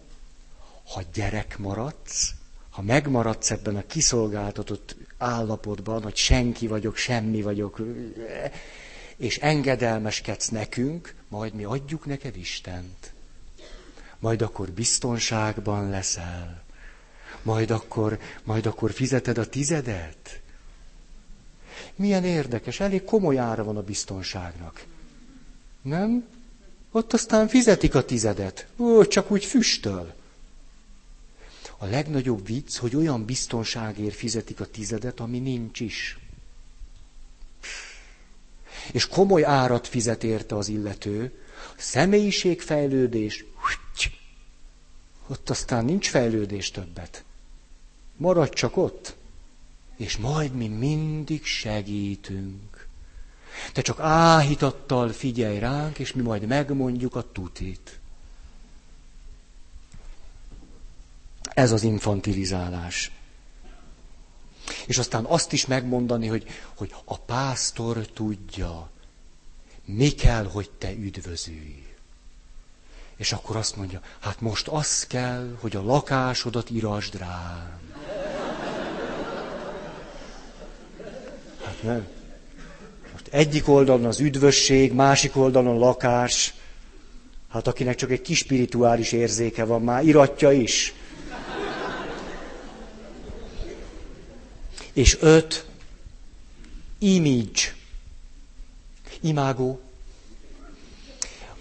ha 0.93 1.01
gyerek 1.13 1.57
maradsz, 1.57 2.33
ha 2.69 2.81
megmaradsz 2.81 3.51
ebben 3.51 3.75
a 3.75 3.85
kiszolgáltatott 3.87 4.95
állapotban, 5.17 6.03
hogy 6.03 6.15
senki 6.15 6.67
vagyok, 6.67 6.95
semmi 6.95 7.41
vagyok, 7.41 7.81
és 9.17 9.37
engedelmeskedsz 9.37 10.47
nekünk, 10.47 11.15
majd 11.27 11.53
mi 11.53 11.63
adjuk 11.63 12.05
neked 12.05 12.37
Istent. 12.37 13.13
Majd 14.19 14.41
akkor 14.41 14.69
biztonságban 14.71 15.89
leszel. 15.89 16.63
Majd 17.41 17.71
akkor, 17.71 18.19
majd 18.43 18.65
akkor 18.65 18.91
fizeted 18.91 19.37
a 19.37 19.49
tizedet. 19.49 20.40
Milyen 21.95 22.23
érdekes, 22.23 22.79
elég 22.79 23.03
komoly 23.03 23.37
ára 23.37 23.63
van 23.63 23.77
a 23.77 23.81
biztonságnak. 23.83 24.85
Nem? 25.81 26.27
Ott 26.91 27.13
aztán 27.13 27.47
fizetik 27.47 27.95
a 27.95 28.05
tizedet. 28.05 28.67
Ó, 28.77 29.05
csak 29.05 29.31
úgy 29.31 29.45
füstöl. 29.45 30.13
A 31.77 31.85
legnagyobb 31.85 32.45
vicc, 32.45 32.77
hogy 32.77 32.95
olyan 32.95 33.25
biztonságért 33.25 34.15
fizetik 34.15 34.59
a 34.59 34.65
tizedet, 34.65 35.19
ami 35.19 35.39
nincs 35.39 35.79
is. 35.79 36.17
És 38.91 39.07
komoly 39.07 39.43
árat 39.43 39.87
fizet 39.87 40.23
érte 40.23 40.55
az 40.55 40.67
illető. 40.67 41.31
Személyiségfejlődés, 41.77 43.45
ott 45.27 45.49
aztán 45.49 45.85
nincs 45.85 46.09
fejlődés 46.09 46.71
többet. 46.71 47.23
Maradj 48.17 48.53
csak 48.53 48.77
ott, 48.77 49.15
és 50.01 50.17
majd 50.17 50.53
mi 50.53 50.67
mindig 50.67 51.45
segítünk. 51.45 52.87
Te 53.73 53.81
csak 53.81 53.99
áhítattal 53.99 55.09
figyelj 55.09 55.59
ránk, 55.59 55.99
és 55.99 56.13
mi 56.13 56.21
majd 56.21 56.47
megmondjuk 56.47 57.15
a 57.15 57.31
tutit. 57.31 57.99
Ez 61.41 61.71
az 61.71 61.83
infantilizálás. 61.83 63.11
És 64.85 64.97
aztán 64.97 65.25
azt 65.25 65.53
is 65.53 65.65
megmondani, 65.65 66.27
hogy, 66.27 66.47
hogy 66.75 66.95
a 67.05 67.17
pásztor 67.19 68.07
tudja, 68.07 68.89
mi 69.85 70.09
kell, 70.09 70.45
hogy 70.45 70.69
te 70.77 70.91
üdvözülj. 70.91 71.85
És 73.15 73.31
akkor 73.31 73.55
azt 73.55 73.75
mondja, 73.75 74.01
hát 74.19 74.41
most 74.41 74.67
az 74.67 75.07
kell, 75.07 75.57
hogy 75.59 75.75
a 75.75 75.83
lakásodat 75.83 76.69
irasd 76.69 77.15
rám. 77.15 77.80
Nem. 81.82 82.07
Most 83.11 83.27
egyik 83.29 83.67
oldalon 83.67 84.05
az 84.05 84.19
üdvösség, 84.19 84.93
másik 84.93 85.36
oldalon 85.36 85.77
lakás. 85.77 86.53
Hát 87.49 87.67
akinek 87.67 87.95
csak 87.95 88.11
egy 88.11 88.21
kis 88.21 88.38
spirituális 88.38 89.11
érzéke 89.11 89.63
van, 89.63 89.82
már 89.82 90.05
iratja 90.05 90.51
is. 90.51 90.93
És 94.93 95.17
öt, 95.19 95.65
image. 96.99 97.73
Imágó. 99.21 99.82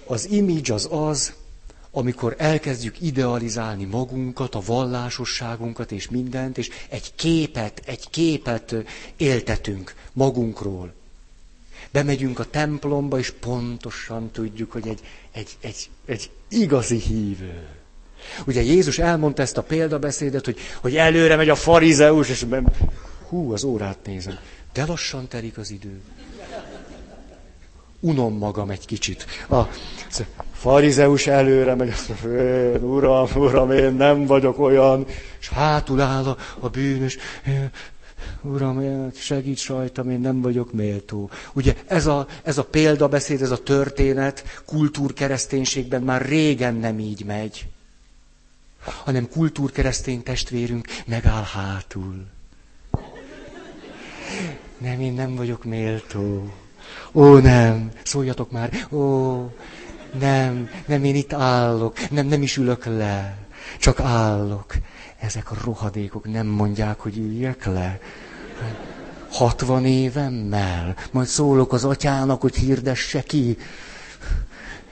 Az 0.06 0.30
image 0.30 0.74
az 0.74 0.88
az, 0.90 1.32
amikor 1.92 2.34
elkezdjük 2.38 3.00
idealizálni 3.00 3.84
magunkat, 3.84 4.54
a 4.54 4.62
vallásosságunkat 4.66 5.92
és 5.92 6.08
mindent, 6.08 6.58
és 6.58 6.68
egy 6.88 7.14
képet, 7.14 7.82
egy 7.84 8.10
képet 8.10 8.74
éltetünk 9.16 9.94
magunkról. 10.12 10.92
Bemegyünk 11.90 12.38
a 12.38 12.44
templomba, 12.44 13.18
és 13.18 13.30
pontosan 13.30 14.30
tudjuk, 14.30 14.72
hogy 14.72 14.88
egy, 14.88 15.00
egy, 15.32 15.56
egy, 15.60 15.90
egy 16.06 16.30
igazi 16.48 16.98
hívő. 16.98 17.66
Ugye 18.46 18.62
Jézus 18.62 18.98
elmondta 18.98 19.42
ezt 19.42 19.56
a 19.56 19.62
példabeszédet, 19.62 20.44
hogy, 20.44 20.58
hogy 20.80 20.96
előre 20.96 21.36
megy 21.36 21.48
a 21.48 21.54
farizeus, 21.54 22.28
és 22.28 22.46
hú, 23.28 23.52
az 23.52 23.64
órát 23.64 23.98
nézem. 24.04 24.38
De 24.72 24.84
lassan 24.84 25.28
telik 25.28 25.58
az 25.58 25.70
idő. 25.70 26.00
Unom 28.00 28.38
magam 28.38 28.70
egy 28.70 28.86
kicsit. 28.86 29.26
A 29.48 29.62
farizeus 30.52 31.26
előre 31.26 31.74
megy, 31.74 31.94
én, 32.24 32.82
uram, 32.82 33.28
uram, 33.34 33.70
én 33.70 33.92
nem 33.92 34.26
vagyok 34.26 34.58
olyan, 34.58 35.06
és 35.40 35.48
hátul 35.48 36.00
áll 36.00 36.24
a, 36.24 36.36
a 36.58 36.68
bűnös, 36.68 37.16
Uram, 38.42 39.10
segíts 39.14 39.68
rajtam, 39.68 40.10
én 40.10 40.20
nem 40.20 40.40
vagyok 40.40 40.72
méltó. 40.72 41.30
Ugye 41.52 41.76
ez 41.86 42.06
a, 42.06 42.26
ez 42.42 42.58
a 42.58 42.64
példabeszéd, 42.64 43.42
ez 43.42 43.50
a 43.50 43.62
történet 43.62 44.62
kultúrkereszténységben 44.64 46.02
már 46.02 46.22
régen 46.26 46.74
nem 46.74 46.98
így 46.98 47.24
megy, 47.24 47.68
hanem 49.04 49.28
kultúrkeresztény 49.28 50.22
testvérünk 50.22 50.86
megáll 51.06 51.42
hátul. 51.42 52.26
Nem, 54.78 55.00
én 55.00 55.12
nem 55.12 55.34
vagyok 55.34 55.64
méltó. 55.64 56.52
Ó, 57.12 57.38
nem, 57.38 57.90
szóljatok 58.02 58.50
már. 58.50 58.86
Ó, 58.90 59.34
nem, 60.18 60.70
nem, 60.86 61.04
én 61.04 61.14
itt 61.14 61.32
állok. 61.32 62.10
Nem, 62.10 62.26
nem 62.26 62.42
is 62.42 62.56
ülök 62.56 62.84
le. 62.84 63.36
Csak 63.78 64.00
állok. 64.00 64.74
Ezek 65.18 65.50
a 65.50 65.56
rohadékok 65.64 66.32
nem 66.32 66.46
mondják, 66.46 67.00
hogy 67.00 67.18
üljek 67.18 67.64
le. 67.64 68.00
Hatvan 69.30 69.86
évemmel. 69.86 70.96
Majd 71.10 71.26
szólok 71.26 71.72
az 71.72 71.84
atyának, 71.84 72.40
hogy 72.40 72.56
hirdesse 72.56 73.22
ki. 73.22 73.56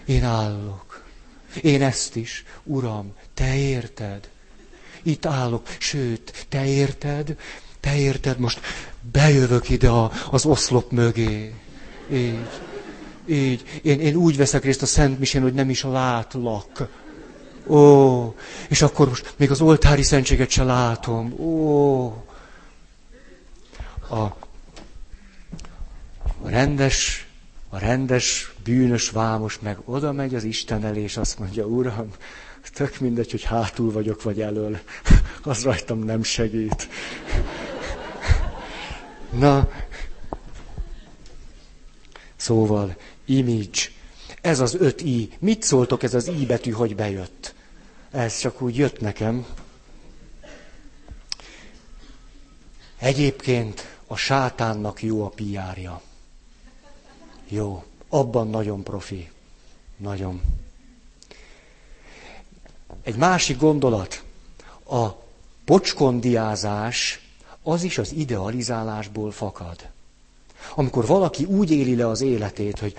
Én 0.04 0.24
állok. 0.24 1.04
Én 1.62 1.82
ezt 1.82 2.16
is. 2.16 2.44
Uram, 2.64 3.12
te 3.34 3.54
érted? 3.54 4.28
Itt 5.02 5.26
állok. 5.26 5.66
Sőt, 5.78 6.46
te 6.48 6.66
érted? 6.66 7.36
Te 7.80 7.96
érted, 7.96 8.38
most 8.38 8.60
bejövök 9.12 9.68
ide 9.68 9.88
a, 9.88 10.12
az 10.30 10.44
oszlop 10.44 10.90
mögé. 10.90 11.54
Így. 12.12 12.48
Így. 13.26 13.80
Én, 13.82 14.00
én 14.00 14.14
úgy 14.14 14.36
veszek 14.36 14.64
részt 14.64 14.82
a 14.82 14.86
Szent 14.86 15.18
Misén, 15.18 15.42
hogy 15.42 15.54
nem 15.54 15.70
is 15.70 15.82
látlak. 15.82 16.88
Ó, 17.66 18.34
és 18.68 18.82
akkor 18.82 19.08
most 19.08 19.34
még 19.36 19.50
az 19.50 19.60
oltári 19.60 20.02
szentséget 20.02 20.50
se 20.50 20.64
látom. 20.64 21.32
Ó. 21.40 22.06
A, 24.08 24.16
a 26.42 26.48
rendes, 26.48 27.26
a 27.68 27.78
rendes, 27.78 28.52
bűnös 28.64 29.10
vámos 29.10 29.58
meg 29.60 29.78
oda 29.84 30.12
megy 30.12 30.34
az 30.34 30.44
Isten 30.44 30.84
elé, 30.84 31.02
és 31.02 31.16
azt 31.16 31.38
mondja, 31.38 31.66
Uram, 31.66 32.08
tök 32.72 32.98
mindegy, 32.98 33.30
hogy 33.30 33.42
hátul 33.42 33.92
vagyok, 33.92 34.22
vagy 34.22 34.40
elől. 34.40 34.78
Az 35.42 35.62
rajtam 35.62 35.98
nem 35.98 36.22
segít. 36.22 36.88
Na, 39.30 39.68
szóval, 42.48 42.96
image. 43.24 43.80
Ez 44.40 44.60
az 44.60 44.74
öt 44.74 45.00
i. 45.00 45.30
Mit 45.38 45.62
szóltok 45.62 46.02
ez 46.02 46.14
az 46.14 46.26
i 46.28 46.46
betű, 46.46 46.70
hogy 46.70 46.94
bejött? 46.94 47.54
Ez 48.10 48.38
csak 48.38 48.60
úgy 48.60 48.76
jött 48.76 49.00
nekem. 49.00 49.46
Egyébként 52.98 53.96
a 54.06 54.16
sátánnak 54.16 55.02
jó 55.02 55.24
a 55.24 55.28
piárja. 55.28 56.00
Jó, 57.48 57.84
abban 58.08 58.48
nagyon 58.48 58.82
profi. 58.82 59.30
Nagyon. 59.96 60.42
Egy 63.02 63.16
másik 63.16 63.58
gondolat. 63.58 64.22
A 64.90 65.08
pocskondiázás 65.64 67.20
az 67.62 67.82
is 67.82 67.98
az 67.98 68.12
idealizálásból 68.12 69.30
fakad. 69.30 69.96
Amikor 70.74 71.06
valaki 71.06 71.44
úgy 71.44 71.70
éli 71.70 71.96
le 71.96 72.08
az 72.08 72.22
életét, 72.22 72.78
hogy 72.78 72.94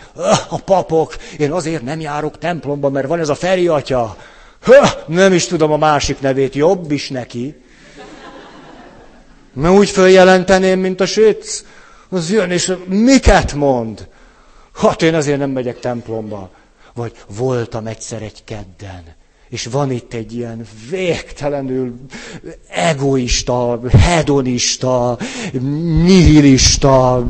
a 0.50 0.62
papok, 0.62 1.16
én 1.38 1.52
azért 1.52 1.84
nem 1.84 2.00
járok 2.00 2.38
templomba, 2.38 2.90
mert 2.90 3.08
van 3.08 3.20
ez 3.20 3.30
a 3.30 3.36
Feri 3.36 3.68
atya, 3.68 4.18
nem 5.08 5.34
is 5.34 5.46
tudom 5.46 5.72
a 5.72 5.78
másik 5.78 6.20
nevét, 6.20 6.56
jobb 6.56 6.92
is 6.92 7.10
neki. 7.10 7.56
Mert 9.54 9.74
úgy 9.74 9.90
följelenteném, 9.90 10.80
mint 10.80 11.02
a 11.02 11.06
sütsz. 11.06 11.64
Az 12.10 12.32
jön, 12.32 12.52
és 12.52 12.74
miket 12.88 13.54
mond? 13.54 14.08
Hát 14.74 15.02
én 15.02 15.16
azért 15.16 15.38
nem 15.38 15.50
megyek 15.50 15.80
templomba. 15.80 16.50
Vagy 16.94 17.12
voltam 17.28 17.88
egyszer 17.88 18.22
egy 18.22 18.44
kedden. 18.44 19.04
És 19.50 19.66
van 19.66 19.92
itt 19.92 20.14
egy 20.14 20.34
ilyen 20.36 20.66
végtelenül 20.90 21.96
egoista, 22.68 23.80
hedonista, 24.00 25.18
nihilista, 26.04 27.28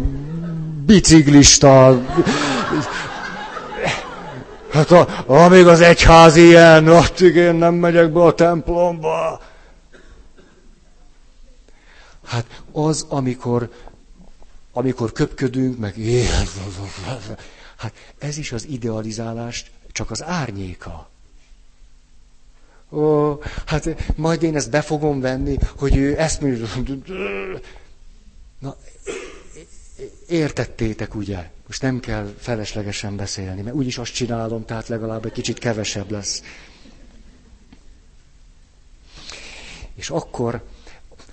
biciklista. 0.85 2.01
Hát 4.71 4.91
a, 4.91 5.23
amíg 5.25 5.67
az 5.67 5.81
egyház 5.81 6.35
ilyen, 6.35 6.87
addig 6.87 7.35
én 7.35 7.55
nem 7.55 7.73
megyek 7.73 8.11
be 8.11 8.23
a 8.23 8.33
templomba. 8.33 9.41
Hát 12.25 12.61
az, 12.71 13.05
amikor, 13.09 13.69
amikor 14.73 15.11
köpködünk, 15.11 15.77
meg 15.77 15.95
hát 17.77 17.93
ez 18.19 18.37
is 18.37 18.51
az 18.51 18.67
idealizálást 18.67 19.71
csak 19.91 20.11
az 20.11 20.23
árnyéka. 20.23 21.09
Ó, 22.91 23.37
hát 23.65 24.15
majd 24.15 24.43
én 24.43 24.55
ezt 24.55 24.69
be 24.69 24.81
fogom 24.81 25.19
venni, 25.19 25.57
hogy 25.75 25.95
ő 25.95 26.19
ezt 26.19 26.41
mondja. 26.41 26.65
Na, 28.59 28.75
értettétek, 30.27 31.15
ugye? 31.15 31.49
Most 31.67 31.81
nem 31.81 31.99
kell 31.99 32.33
feleslegesen 32.37 33.15
beszélni, 33.15 33.61
mert 33.61 33.75
úgyis 33.75 33.97
azt 33.97 34.13
csinálom, 34.13 34.65
tehát 34.65 34.87
legalább 34.87 35.25
egy 35.25 35.31
kicsit 35.31 35.59
kevesebb 35.59 36.11
lesz. 36.11 36.43
És 39.95 40.09
akkor 40.09 40.63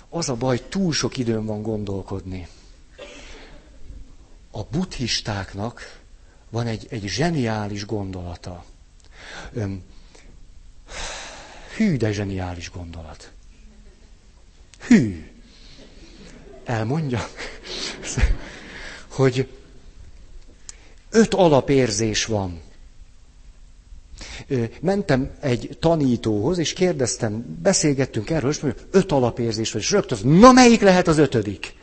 az 0.09 0.29
a 0.29 0.35
baj, 0.35 0.67
túl 0.69 0.93
sok 0.93 1.17
időm 1.17 1.45
van 1.45 1.61
gondolkodni. 1.61 2.47
A 4.51 4.63
buddhistáknak 4.63 6.01
van 6.49 6.67
egy, 6.67 6.87
egy 6.89 7.07
zseniális 7.07 7.85
gondolata. 7.85 8.65
Öm, 9.53 9.83
hű, 11.77 11.97
de 11.97 12.11
zseniális 12.11 12.71
gondolat. 12.71 13.31
Hű. 14.87 15.27
Elmondja, 16.65 17.27
hogy 19.07 19.47
öt 21.09 21.33
alapérzés 21.33 22.25
van. 22.25 22.61
Mentem 24.81 25.31
egy 25.39 25.77
tanítóhoz, 25.79 26.57
és 26.57 26.73
kérdeztem, 26.73 27.57
beszélgettünk 27.61 28.29
erről, 28.29 28.49
és 28.51 28.59
mondja, 28.59 28.83
öt 28.91 29.11
alapérzés 29.11 29.71
van, 29.71 29.81
és 29.81 29.91
rögtön, 29.91 30.27
na 30.27 30.51
melyik 30.51 30.81
lehet 30.81 31.07
az 31.07 31.17
ötödik? 31.17 31.75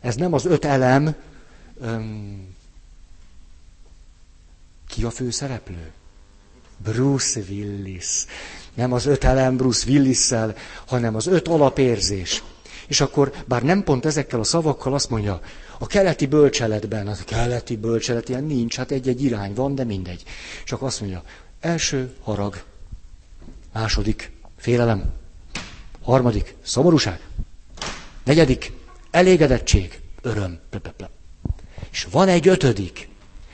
Ez 0.00 0.14
nem 0.14 0.32
az 0.32 0.44
öt 0.44 0.64
elem. 0.64 1.14
Öm, 1.80 2.54
ki 4.88 5.04
a 5.04 5.10
főszereplő? 5.10 5.92
Bruce 6.82 7.40
Willis. 7.48 8.24
Nem 8.74 8.92
az 8.92 9.06
öt 9.06 9.24
elem 9.24 9.56
Bruce 9.56 9.88
willis 9.88 10.28
hanem 10.86 11.14
az 11.14 11.26
öt 11.26 11.48
alapérzés. 11.48 12.42
És 12.86 13.00
akkor, 13.00 13.32
bár 13.46 13.62
nem 13.62 13.84
pont 13.84 14.06
ezekkel 14.06 14.40
a 14.40 14.44
szavakkal, 14.44 14.94
azt 14.94 15.10
mondja, 15.10 15.40
a 15.78 15.86
keleti 15.86 16.26
bölcseletben, 16.26 17.06
a 17.06 17.14
keleti 17.26 17.76
bölcselet 17.76 18.28
ilyen 18.28 18.44
nincs, 18.44 18.76
hát 18.76 18.90
egy-egy 18.90 19.24
irány 19.24 19.54
van, 19.54 19.74
de 19.74 19.84
mindegy. 19.84 20.22
Csak 20.64 20.82
azt 20.82 21.00
mondja, 21.00 21.22
első 21.60 22.12
harag, 22.22 22.62
második 23.72 24.32
félelem, 24.56 25.12
harmadik 26.02 26.54
szomorúság, 26.62 27.20
negyedik 28.24 28.72
elégedettség, 29.10 30.00
öröm. 30.22 30.58
És 31.90 32.06
van 32.10 32.28
egy 32.28 32.48
ötödik, 32.48 33.08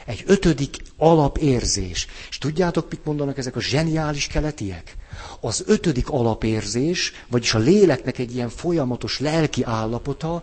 egy 0.06 0.22
ötödik 0.26 0.76
alapérzés. 0.96 2.06
És 2.28 2.38
tudjátok, 2.38 2.90
mit 2.90 3.04
mondanak 3.04 3.38
ezek 3.38 3.56
a 3.56 3.60
zseniális 3.60 4.26
keletiek? 4.26 4.96
Az 5.40 5.62
ötödik 5.66 6.10
alapérzés, 6.10 7.12
vagyis 7.28 7.54
a 7.54 7.58
léleknek 7.58 8.18
egy 8.18 8.34
ilyen 8.34 8.48
folyamatos 8.48 9.20
lelki 9.20 9.62
állapota, 9.62 10.42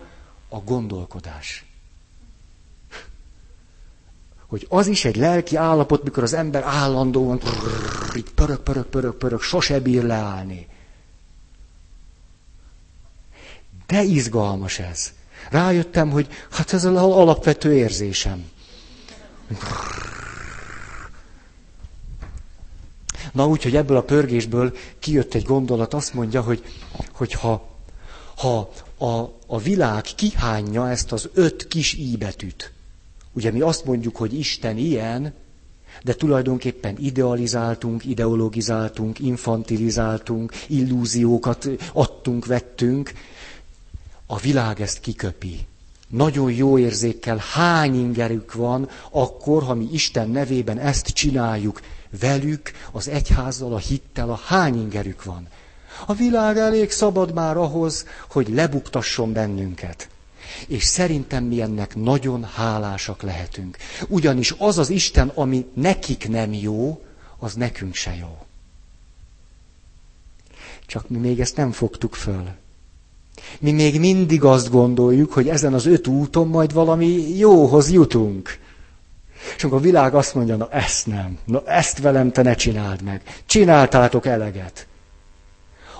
a 0.49 0.59
gondolkodás. 0.59 1.65
Hogy 4.47 4.65
az 4.69 4.87
is 4.87 5.05
egy 5.05 5.15
lelki 5.15 5.55
állapot, 5.55 6.03
mikor 6.03 6.23
az 6.23 6.33
ember 6.33 6.63
állandóan 6.63 7.41
így 8.15 8.29
pörög, 8.35 8.59
pörög, 8.59 8.85
pörög, 8.85 9.15
pörög, 9.15 9.41
sose 9.41 9.79
bír 9.79 10.03
leállni. 10.03 10.67
De 13.87 14.03
izgalmas 14.03 14.79
ez. 14.79 15.11
Rájöttem, 15.49 16.09
hogy 16.09 16.27
hát 16.51 16.73
ez 16.73 16.85
az 16.85 16.95
alapvető 16.95 17.73
érzésem. 17.73 18.51
Na 23.33 23.47
úgy, 23.47 23.63
hogy 23.63 23.75
ebből 23.75 23.97
a 23.97 24.01
pörgésből 24.03 24.73
kijött 24.99 25.33
egy 25.33 25.43
gondolat, 25.43 25.93
azt 25.93 26.13
mondja, 26.13 26.41
hogy, 26.41 26.63
hogy 27.11 27.33
ha, 27.33 27.69
ha 28.37 28.69
a, 28.97 29.29
a 29.47 29.59
világ 29.63 30.03
kihányja 30.15 30.89
ezt 30.89 31.11
az 31.11 31.29
öt 31.33 31.67
kis 31.67 31.93
íbetűt, 31.93 32.71
ugye 33.33 33.51
mi 33.51 33.61
azt 33.61 33.85
mondjuk, 33.85 34.15
hogy 34.15 34.33
Isten 34.33 34.77
ilyen, 34.77 35.33
de 36.03 36.13
tulajdonképpen 36.13 36.97
idealizáltunk, 36.97 38.05
ideologizáltunk, 38.05 39.19
infantilizáltunk, 39.19 40.51
illúziókat 40.67 41.69
adtunk, 41.93 42.45
vettünk, 42.45 43.11
a 44.25 44.37
világ 44.37 44.81
ezt 44.81 44.99
kiköpi 44.99 45.65
nagyon 46.13 46.51
jó 46.51 46.77
érzékkel 46.77 47.43
hány 47.53 47.95
ingerük 47.95 48.53
van, 48.53 48.89
akkor, 49.11 49.63
ha 49.63 49.73
mi 49.73 49.87
Isten 49.91 50.29
nevében 50.29 50.79
ezt 50.79 51.07
csináljuk 51.07 51.81
velük, 52.19 52.71
az 52.91 53.07
egyházzal, 53.07 53.73
a 53.73 53.77
hittel, 53.77 54.29
a 54.29 54.39
hány 54.45 54.75
ingerük 54.75 55.23
van. 55.23 55.47
A 56.05 56.13
világ 56.13 56.57
elég 56.57 56.91
szabad 56.91 57.33
már 57.33 57.57
ahhoz, 57.57 58.05
hogy 58.29 58.49
lebuktasson 58.49 59.33
bennünket. 59.33 60.09
És 60.67 60.83
szerintem 60.83 61.43
mi 61.43 61.61
ennek 61.61 61.95
nagyon 61.95 62.43
hálásak 62.43 63.21
lehetünk. 63.21 63.77
Ugyanis 64.07 64.55
az 64.57 64.77
az 64.77 64.89
Isten, 64.89 65.27
ami 65.27 65.65
nekik 65.73 66.29
nem 66.29 66.53
jó, 66.53 67.03
az 67.37 67.53
nekünk 67.53 67.95
se 67.95 68.15
jó. 68.15 68.37
Csak 70.85 71.09
mi 71.09 71.17
még 71.17 71.39
ezt 71.39 71.55
nem 71.55 71.71
fogtuk 71.71 72.15
föl. 72.15 72.62
Mi 73.59 73.71
még 73.71 73.99
mindig 73.99 74.43
azt 74.43 74.69
gondoljuk, 74.69 75.33
hogy 75.33 75.49
ezen 75.49 75.73
az 75.73 75.85
öt 75.85 76.07
úton 76.07 76.47
majd 76.47 76.73
valami 76.73 77.37
jóhoz 77.37 77.91
jutunk. 77.91 78.59
És 79.55 79.63
amikor 79.63 79.79
a 79.79 79.83
világ 79.83 80.15
azt 80.15 80.35
mondja, 80.35 80.55
na 80.55 80.69
ezt 80.69 81.07
nem, 81.07 81.37
na 81.45 81.63
ezt 81.65 81.99
velem 81.99 82.31
te 82.31 82.41
ne 82.41 82.55
csináld 82.55 83.01
meg, 83.01 83.41
csináltátok 83.45 84.25
eleget, 84.25 84.87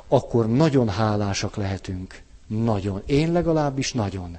akkor 0.08 0.48
nagyon 0.50 0.90
hálásak 0.90 1.56
lehetünk. 1.56 2.22
Nagyon. 2.48 3.02
Én 3.06 3.32
legalábbis 3.32 3.94
nagyon. 3.94 4.38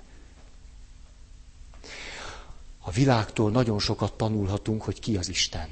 A 2.85 2.91
világtól 2.91 3.51
nagyon 3.51 3.79
sokat 3.79 4.13
tanulhatunk, 4.13 4.83
hogy 4.83 5.01
ki 5.01 5.17
az 5.17 5.29
Isten. 5.29 5.69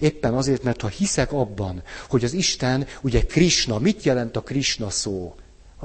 Éppen 0.00 0.34
azért, 0.34 0.62
mert 0.62 0.80
ha 0.80 0.88
hiszek 0.88 1.32
abban, 1.32 1.82
hogy 2.08 2.24
az 2.24 2.32
Isten, 2.32 2.86
ugye 3.00 3.26
Krishna, 3.26 3.78
mit 3.78 4.02
jelent 4.02 4.36
a 4.36 4.42
Krishna 4.42 4.90
szó? 4.90 5.34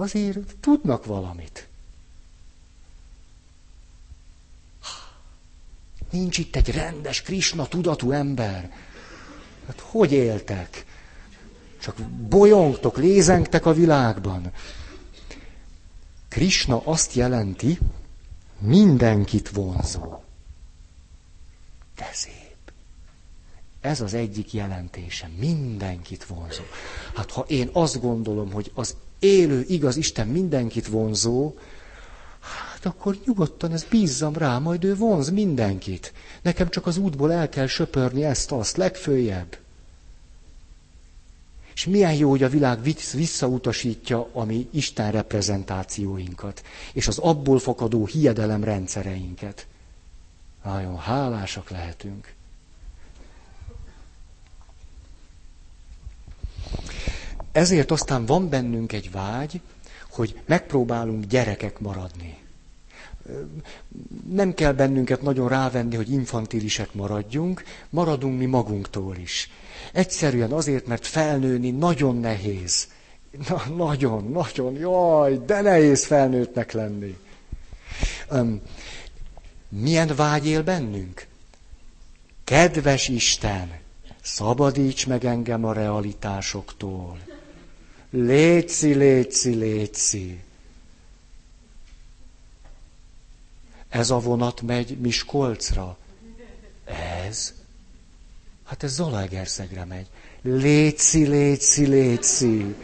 Azért 0.01 0.55
tudnak 0.59 1.05
valamit. 1.05 1.67
Nincs 6.09 6.37
itt 6.37 6.55
egy 6.55 6.71
rendes, 6.71 7.21
Krisna 7.21 7.67
tudatú 7.67 8.11
ember. 8.11 8.71
Hát 9.67 9.79
hogy 9.79 10.11
éltek? 10.11 10.85
Csak 11.81 11.95
bolyongtok, 12.09 12.97
lézengtek 12.97 13.65
a 13.65 13.73
világban. 13.73 14.51
Krisna 16.27 16.81
azt 16.85 17.13
jelenti, 17.13 17.79
mindenkit 18.59 19.49
vonzó. 19.49 20.23
De 21.95 22.09
szép. 22.13 22.71
Ez 23.81 24.01
az 24.01 24.13
egyik 24.13 24.53
jelentése. 24.53 25.29
Mindenkit 25.37 26.25
vonzó. 26.25 26.63
Hát 27.15 27.31
ha 27.31 27.41
én 27.47 27.69
azt 27.73 28.01
gondolom, 28.01 28.51
hogy 28.51 28.71
az 28.73 28.95
élő, 29.21 29.65
igaz 29.67 29.95
Isten 29.97 30.27
mindenkit 30.27 30.87
vonzó, 30.87 31.53
hát 32.39 32.85
akkor 32.85 33.17
nyugodtan 33.25 33.71
ez 33.71 33.83
bízzam 33.83 34.33
rá, 34.33 34.57
majd 34.57 34.83
ő 34.83 34.95
vonz 34.95 35.29
mindenkit. 35.29 36.13
Nekem 36.41 36.69
csak 36.69 36.85
az 36.85 36.97
útból 36.97 37.31
el 37.33 37.49
kell 37.49 37.67
söpörni 37.67 38.23
ezt, 38.23 38.51
azt, 38.51 38.77
legfőjebb. 38.77 39.57
És 41.73 41.85
milyen 41.85 42.13
jó, 42.13 42.29
hogy 42.29 42.43
a 42.43 42.49
világ 42.49 42.79
visszautasítja 43.13 44.29
a 44.33 44.43
mi 44.43 44.67
Isten 44.71 45.11
reprezentációinkat, 45.11 46.63
és 46.93 47.07
az 47.07 47.17
abból 47.17 47.59
fakadó 47.59 48.05
hiedelem 48.05 48.63
rendszereinket. 48.63 49.67
Nagyon 50.63 50.97
hálásak 50.97 51.69
lehetünk. 51.69 52.33
Ezért 57.51 57.91
aztán 57.91 58.25
van 58.25 58.49
bennünk 58.49 58.93
egy 58.93 59.11
vágy, 59.11 59.61
hogy 60.09 60.39
megpróbálunk 60.45 61.25
gyerekek 61.25 61.79
maradni. 61.79 62.37
Nem 64.29 64.53
kell 64.53 64.71
bennünket 64.71 65.21
nagyon 65.21 65.47
rávenni, 65.47 65.95
hogy 65.95 66.11
infantilisek 66.11 66.93
maradjunk, 66.93 67.63
maradunk 67.89 68.37
mi 68.37 68.45
magunktól 68.45 69.15
is. 69.17 69.49
Egyszerűen 69.93 70.51
azért, 70.51 70.85
mert 70.87 71.07
felnőni 71.07 71.71
nagyon 71.71 72.17
nehéz. 72.17 72.87
Na, 73.47 73.63
nagyon, 73.75 74.23
nagyon, 74.31 74.73
jaj, 74.73 75.39
de 75.45 75.61
nehéz 75.61 76.05
felnőttnek 76.05 76.71
lenni. 76.71 77.17
Um, 78.31 78.61
milyen 79.69 80.15
vágy 80.15 80.47
él 80.47 80.63
bennünk? 80.63 81.27
Kedves 82.43 83.07
Isten, 83.07 83.71
szabadíts 84.21 85.07
meg 85.07 85.25
engem 85.25 85.65
a 85.65 85.73
realitásoktól. 85.73 87.17
Léci, 88.11 88.93
léci, 88.93 89.49
léci. 89.49 90.39
Ez 93.89 94.09
a 94.09 94.19
vonat 94.19 94.61
megy 94.61 94.97
Miskolcra. 94.97 95.97
Ez? 97.25 97.53
Hát 98.63 98.83
ez 98.83 98.93
Zalaegerszegre 98.93 99.85
megy. 99.85 100.07
Léci, 100.41 101.27
léci, 101.27 101.85
léci. 101.85 102.75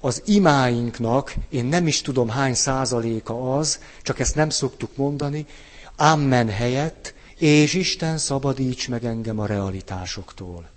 Az 0.00 0.22
imáinknak, 0.24 1.34
én 1.48 1.64
nem 1.64 1.86
is 1.86 2.00
tudom 2.00 2.28
hány 2.28 2.54
százaléka 2.54 3.58
az, 3.58 3.80
csak 4.02 4.18
ezt 4.18 4.34
nem 4.34 4.50
szoktuk 4.50 4.96
mondani, 4.96 5.46
Amen 5.96 6.48
helyett, 6.48 7.14
és 7.38 7.74
Isten 7.74 8.18
szabadíts 8.18 8.88
meg 8.88 9.04
engem 9.04 9.38
a 9.38 9.46
realitásoktól. 9.46 10.68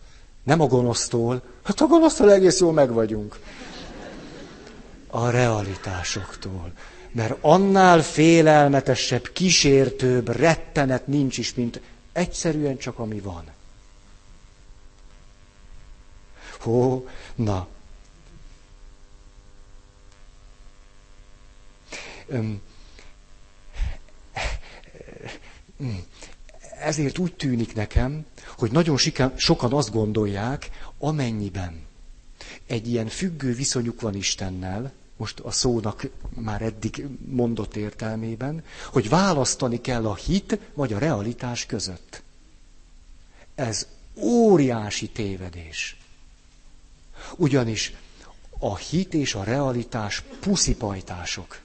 Nem 0.49 0.61
a 0.61 0.67
gonosztól. 0.67 1.41
Hát 1.63 1.81
a 1.81 1.85
gonosztól 1.85 2.31
egész 2.31 2.59
jól 2.59 2.73
megvagyunk. 2.73 3.39
A 5.07 5.29
realitásoktól. 5.29 6.73
Mert 7.11 7.37
annál 7.41 8.01
félelmetesebb, 8.01 9.31
kísértőbb 9.33 10.29
rettenet 10.29 11.07
nincs 11.07 11.37
is, 11.37 11.53
mint 11.53 11.81
egyszerűen 12.11 12.77
csak 12.77 12.99
ami 12.99 13.19
van. 13.19 13.43
Hó, 16.59 17.07
na. 17.35 17.67
Ezért 26.79 27.17
úgy 27.17 27.35
tűnik 27.35 27.75
nekem, 27.75 28.25
hogy 28.59 28.71
nagyon 28.71 28.97
sokan 29.35 29.73
azt 29.73 29.91
gondolják, 29.91 30.69
amennyiben 30.97 31.81
egy 32.65 32.87
ilyen 32.87 33.07
függő 33.07 33.53
viszonyuk 33.53 34.01
van 34.01 34.15
Istennel, 34.15 34.91
most 35.17 35.39
a 35.39 35.51
szónak 35.51 36.07
már 36.29 36.61
eddig 36.61 37.05
mondott 37.29 37.75
értelmében, 37.75 38.63
hogy 38.91 39.09
választani 39.09 39.81
kell 39.81 40.07
a 40.07 40.15
hit 40.15 40.59
vagy 40.73 40.93
a 40.93 40.97
realitás 40.97 41.65
között. 41.65 42.21
Ez 43.55 43.87
óriási 44.15 45.09
tévedés. 45.09 45.97
Ugyanis 47.35 47.93
a 48.59 48.77
hit 48.77 49.13
és 49.13 49.33
a 49.33 49.43
realitás 49.43 50.23
puszipajtások. 50.39 51.59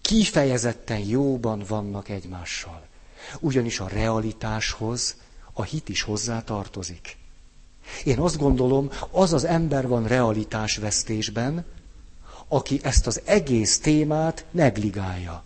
Kifejezetten 0.00 0.98
jóban 0.98 1.64
vannak 1.68 2.08
egymással. 2.08 2.86
Ugyanis 3.40 3.80
a 3.80 3.88
realitáshoz 3.88 5.16
a 5.58 5.64
hit 5.64 5.88
is 5.88 6.02
hozzá 6.02 6.42
tartozik. 6.42 7.16
Én 8.04 8.18
azt 8.18 8.38
gondolom, 8.38 8.90
az 9.10 9.32
az 9.32 9.44
ember 9.44 9.88
van 9.88 10.06
realitásvesztésben, 10.06 11.64
aki 12.48 12.80
ezt 12.82 13.06
az 13.06 13.20
egész 13.24 13.78
témát 13.78 14.44
negligálja. 14.50 15.42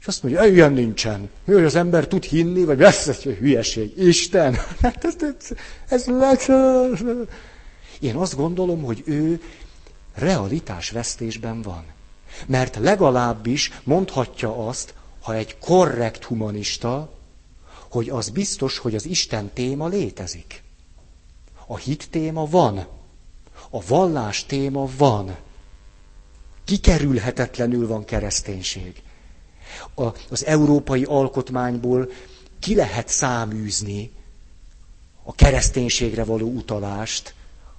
És 0.00 0.06
azt 0.06 0.22
mondja, 0.22 0.44
ilyen 0.44 0.72
nincsen. 0.72 1.30
Mi, 1.44 1.52
hogy 1.54 1.64
az 1.64 1.74
ember 1.74 2.06
tud 2.06 2.24
hinni, 2.24 2.64
vagy 2.64 2.78
lesz 2.78 3.06
egy 3.06 3.22
hülyeség. 3.22 3.96
Isten, 3.96 4.54
hát 4.82 5.04
ez, 5.04 5.14
ez, 5.22 5.56
ez 5.88 6.06
lesz. 6.06 6.48
Én 8.00 8.14
azt 8.14 8.36
gondolom, 8.36 8.82
hogy 8.82 9.02
ő 9.06 9.42
realitásvesztésben 10.14 11.62
van. 11.62 11.84
Mert 12.46 12.76
legalábbis 12.76 13.72
mondhatja 13.84 14.66
azt, 14.66 14.94
ha 15.20 15.34
egy 15.34 15.58
korrekt 15.58 16.24
humanista, 16.24 17.17
hogy 17.90 18.08
az 18.08 18.28
biztos, 18.28 18.78
hogy 18.78 18.94
az 18.94 19.04
Isten 19.06 19.50
téma 19.52 19.86
létezik. 19.88 20.62
A 21.66 21.76
hit 21.76 22.10
téma 22.10 22.46
van. 22.46 22.86
A 23.70 23.86
vallás 23.86 24.46
téma 24.46 24.88
van. 24.96 25.36
Kikerülhetetlenül 26.64 27.86
van 27.86 28.04
kereszténység. 28.04 29.02
A, 29.94 30.06
az 30.30 30.44
európai 30.46 31.04
alkotmányból 31.04 32.10
ki 32.58 32.74
lehet 32.74 33.08
száműzni 33.08 34.10
a 35.22 35.34
kereszténységre 35.34 36.24
való 36.24 36.46
utalást, 36.48 37.34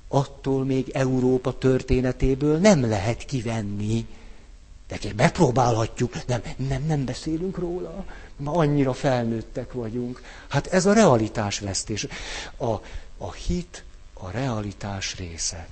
attól 0.07 0.66
még 0.66 0.89
Európa 0.89 1.57
történetéből 1.57 2.57
nem 2.57 2.89
lehet 2.89 3.26
kivenni. 3.26 4.07
De 4.88 4.97
megpróbálhatjuk, 5.16 6.26
nem, 6.28 6.41
nem, 6.68 6.84
nem 6.86 7.05
beszélünk 7.05 7.57
róla, 7.57 8.05
ma 8.39 8.51
annyira 8.51 8.93
felnőttek 8.93 9.73
vagyunk. 9.73 10.21
Hát 10.47 10.67
ez 10.67 10.85
a 10.85 10.93
realitásvesztés. 10.93 12.07
A, 12.57 12.73
a 13.17 13.31
hit 13.31 13.83
a 14.13 14.29
realitás 14.31 15.15
része. 15.15 15.67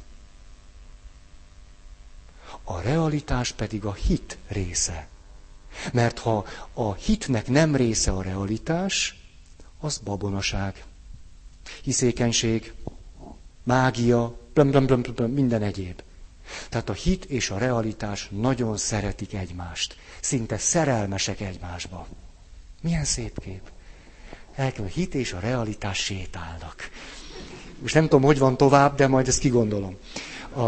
A 2.63 2.81
realitás 2.81 3.51
pedig 3.51 3.85
a 3.85 3.93
hit 3.93 4.37
része. 4.47 5.07
Mert 5.93 6.19
ha 6.19 6.45
a 6.73 6.93
hitnek 6.93 7.47
nem 7.47 7.75
része 7.75 8.11
a 8.11 8.21
realitás, 8.21 9.21
az 9.79 9.97
babonaság, 9.97 10.83
hiszékenység, 11.83 12.73
mágia, 13.63 14.37
blum, 14.53 14.71
blum, 14.71 14.85
blum, 14.85 15.01
blum, 15.01 15.31
minden 15.31 15.61
egyéb. 15.61 16.01
Tehát 16.69 16.89
a 16.89 16.93
hit 16.93 17.25
és 17.25 17.49
a 17.49 17.57
realitás 17.57 18.27
nagyon 18.31 18.77
szeretik 18.77 19.33
egymást. 19.33 19.95
Szinte 20.21 20.57
szerelmesek 20.57 21.39
egymásba. 21.39 22.07
Milyen 22.81 23.03
szép 23.05 23.39
kép. 23.39 23.61
Elkel 24.55 24.83
a 24.85 24.87
hit 24.87 25.15
és 25.15 25.33
a 25.33 25.39
realitás 25.39 25.97
sétálnak. 25.97 26.89
Most 27.81 27.93
nem 27.93 28.03
tudom, 28.03 28.21
hogy 28.21 28.37
van 28.37 28.57
tovább, 28.57 28.95
de 28.95 29.07
majd 29.07 29.27
ezt 29.27 29.39
kigondolom. 29.39 29.97
A... 30.55 30.67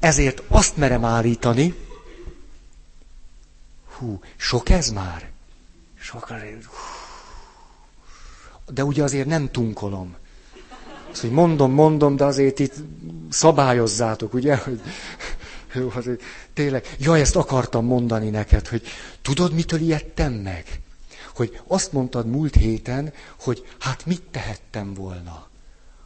Ezért 0.00 0.42
azt 0.48 0.76
merem 0.76 1.04
állítani, 1.04 1.74
hú, 3.96 4.20
sok 4.36 4.68
ez 4.68 4.90
már? 4.90 5.30
Sok 5.98 6.32
De 8.66 8.84
ugye 8.84 9.02
azért 9.02 9.26
nem 9.26 9.50
tunkolom. 9.50 10.16
Azt, 11.10 11.20
hogy 11.20 11.30
mondom, 11.30 11.72
mondom, 11.72 12.16
de 12.16 12.24
azért 12.24 12.58
itt 12.58 12.74
szabályozzátok, 13.30 14.34
ugye? 14.34 14.56
Hogy, 14.56 14.80
jó, 15.74 15.90
azért 15.94 16.22
tényleg, 16.52 16.96
ja, 16.98 17.16
ezt 17.16 17.36
akartam 17.36 17.84
mondani 17.84 18.30
neked, 18.30 18.66
hogy 18.66 18.82
tudod, 19.22 19.52
mitől 19.52 19.80
ijedtem 19.80 20.32
meg? 20.32 20.80
hogy 21.36 21.60
azt 21.66 21.92
mondtad 21.92 22.26
múlt 22.26 22.54
héten, 22.54 23.12
hogy 23.40 23.66
hát 23.78 24.06
mit 24.06 24.22
tehettem 24.22 24.94
volna. 24.94 25.48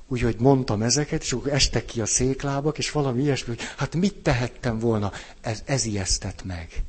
Úgyhogy 0.08 0.36
mondtam 0.38 0.82
ezeket, 0.82 1.22
és 1.22 1.32
akkor 1.32 1.52
estek 1.52 1.84
ki 1.84 2.00
a 2.00 2.06
széklábak, 2.06 2.78
és 2.78 2.90
valami 2.90 3.22
ilyesmi, 3.22 3.54
hogy 3.54 3.64
hát 3.76 3.94
mit 3.94 4.14
tehettem 4.14 4.78
volna. 4.78 5.12
Ez, 5.40 5.62
ez 5.64 5.84
ijesztett 5.84 6.44
meg. 6.44 6.82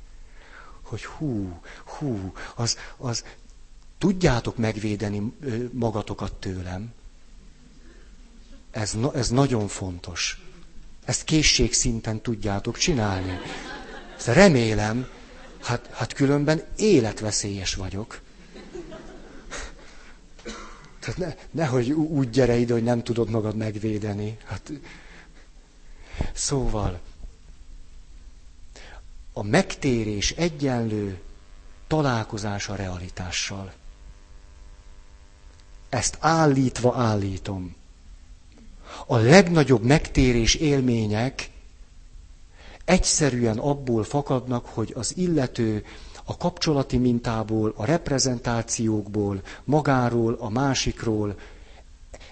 Hogy 0.82 1.06
hú, 1.06 1.60
hú, 1.86 2.34
az, 2.56 2.78
az, 2.98 3.26
tudjátok 3.98 4.58
megvédeni 4.58 5.34
magatokat 5.72 6.34
tőlem. 6.34 6.94
Ez, 8.72 8.98
ez 9.14 9.30
nagyon 9.30 9.68
fontos. 9.68 10.42
Ezt 11.06 11.24
készségszinten 11.24 12.22
tudjátok 12.22 12.78
csinálni. 12.78 13.40
Ezt 14.18 14.28
remélem, 14.28 15.08
hát, 15.62 15.90
hát 15.94 16.14
különben 16.14 16.64
életveszélyes 16.76 17.76
vagyok. 17.76 18.22
Tehát 21.00 21.18
ne, 21.18 21.36
nehogy 21.52 21.92
úgy 21.92 22.30
gyere 22.30 22.56
ide, 22.56 22.74
hogy 22.74 22.84
nem 22.84 23.04
tudod 23.04 23.30
magad 23.30 23.56
megvédeni. 23.56 24.38
Hát, 24.46 24.72
szóval, 26.34 27.00
a 29.34 29.44
megtérés 29.44 30.32
egyenlő 30.32 31.20
találkozás 31.88 32.70
a 32.70 32.76
realitással. 32.76 33.74
Ezt 35.90 36.18
állítva 36.20 36.96
állítom. 36.96 37.76
A 39.12 39.18
legnagyobb 39.18 39.84
megtérés 39.84 40.56
élmények 40.56 41.50
egyszerűen 42.86 43.58
abból 43.58 44.04
fakadnak, 44.04 44.66
hogy 44.66 44.94
az 44.96 45.18
illető 45.18 45.86
a 46.24 46.38
kapcsolati 46.38 46.98
mintából, 46.98 47.74
a 47.76 47.86
reprezentációkból, 47.86 49.42
magáról, 49.64 50.34
a 50.40 50.50
másikról, 50.50 51.36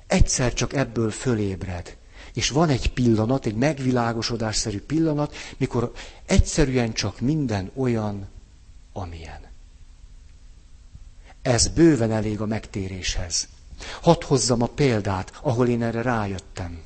egyszer 0.07 0.53
csak 0.53 0.73
ebből 0.73 1.11
fölébred. 1.11 1.97
És 2.33 2.49
van 2.49 2.69
egy 2.69 2.93
pillanat, 2.93 3.45
egy 3.45 3.55
megvilágosodásszerű 3.55 4.81
pillanat, 4.81 5.35
mikor 5.57 5.91
egyszerűen 6.25 6.93
csak 6.93 7.19
minden 7.19 7.71
olyan, 7.75 8.27
amilyen. 8.93 9.41
Ez 11.41 11.67
bőven 11.67 12.11
elég 12.11 12.41
a 12.41 12.45
megtéréshez. 12.45 13.47
Hadd 14.01 14.23
hozzam 14.25 14.61
a 14.61 14.69
példát, 14.75 15.31
ahol 15.41 15.67
én 15.67 15.83
erre 15.83 16.01
rájöttem. 16.01 16.81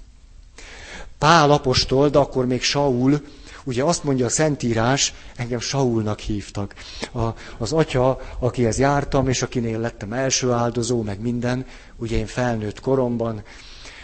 Pál 1.18 1.52
apostol, 1.52 2.10
de 2.10 2.18
akkor 2.18 2.46
még 2.46 2.62
Saul, 2.62 3.22
Ugye 3.66 3.84
azt 3.84 4.04
mondja 4.04 4.26
a 4.26 4.30
Szentírás, 4.30 5.14
engem 5.36 5.60
Saulnak 5.60 6.20
hívtak. 6.20 6.74
A, 7.14 7.28
az 7.58 7.74
atya, 7.74 8.20
akihez 8.39 8.80
jártam, 8.80 9.28
és 9.28 9.41
akinél 9.41 9.80
lettem 9.80 10.14
első 10.14 10.52
áldozó, 10.52 11.02
meg 11.02 11.22
minden, 11.22 11.66
ugye 11.96 12.18
én 12.18 12.26
felnőtt 12.26 12.80
koromban, 12.80 13.44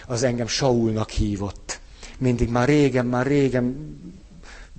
az 0.08 0.24
engem 0.24 0.48
Saulnak 0.48 1.10
hívott. 1.10 1.80
Mindig 2.18 2.50
már 2.50 2.68
régen, 2.68 3.06
már 3.06 3.26
régen 3.26 3.98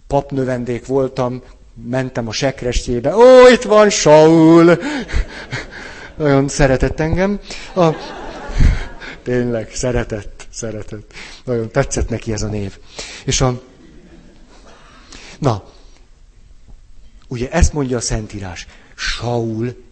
papnövendék 0.07 0.87
voltam, 0.87 1.43
mentem 1.89 2.29
a 2.29 2.33
sekrestjébe, 2.33 3.17
ó, 3.17 3.49
itt 3.53 3.63
van 3.63 3.91
Saul! 3.91 4.79
Nagyon 6.21 6.49
szeretett 6.49 7.01
engem. 7.01 7.41
A, 7.75 7.89
tényleg, 9.23 9.71
szeretett, 9.75 10.47
szeretett. 10.51 11.13
Nagyon 11.45 11.71
tetszett 11.71 12.09
neki 12.09 12.33
ez 12.33 12.43
a 12.43 12.47
név. 12.47 12.79
És 13.25 13.41
a, 13.41 13.63
Na, 15.39 15.65
ugye 17.29 17.51
ezt 17.51 17.73
mondja 17.73 17.97
a 17.97 18.01
Szentírás. 18.01 18.67
Saul 18.97 19.83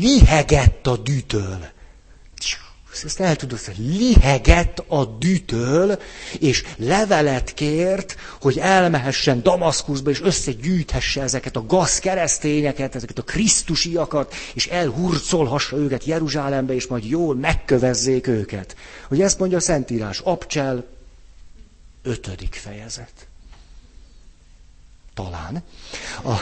lihegett 0.00 0.86
a 0.86 0.96
dűtől. 0.96 1.66
Ezt 3.04 3.20
el 3.20 3.36
tudod, 3.36 3.58
hogy 3.58 3.78
lihegett 3.78 4.84
a 4.88 5.04
dűtől, 5.04 5.98
és 6.38 6.64
levelet 6.76 7.54
kért, 7.54 8.16
hogy 8.40 8.58
elmehessen 8.58 9.42
Damaszkuszba, 9.42 10.10
és 10.10 10.20
összegyűjthesse 10.22 11.22
ezeket 11.22 11.56
a 11.56 11.66
gaz 11.66 11.98
keresztényeket, 11.98 12.94
ezeket 12.94 13.18
a 13.18 13.22
krisztusiakat, 13.22 14.34
és 14.54 14.66
elhurcolhassa 14.66 15.76
őket 15.76 16.04
Jeruzsálembe, 16.04 16.74
és 16.74 16.86
majd 16.86 17.04
jól 17.04 17.34
megkövezzék 17.34 18.26
őket. 18.26 18.76
Hogy 19.08 19.20
ezt 19.20 19.38
mondja 19.38 19.56
a 19.56 19.60
Szentírás, 19.60 20.18
Abcsel, 20.18 20.84
ötödik 22.02 22.54
fejezet. 22.54 23.26
Talán. 25.14 25.62
A... 26.24 26.34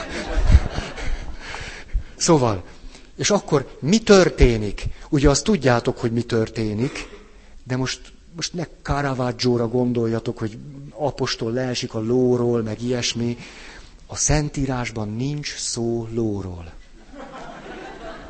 Szóval, 2.15 2.63
és 3.15 3.29
akkor 3.29 3.77
mi 3.79 3.99
történik? 3.99 4.83
Ugye 5.09 5.29
azt 5.29 5.43
tudjátok, 5.43 5.97
hogy 5.97 6.11
mi 6.11 6.21
történik, 6.21 7.07
de 7.63 7.77
most, 7.77 8.01
most 8.35 8.53
ne 8.53 8.63
caravaggio 8.81 9.67
gondoljatok, 9.67 10.37
hogy 10.37 10.57
apostol 10.89 11.51
leesik 11.51 11.93
a 11.93 11.99
lóról, 11.99 12.61
meg 12.61 12.81
ilyesmi. 12.81 13.37
A 14.07 14.15
Szentírásban 14.15 15.09
nincs 15.09 15.55
szó 15.55 16.07
lóról. 16.13 16.73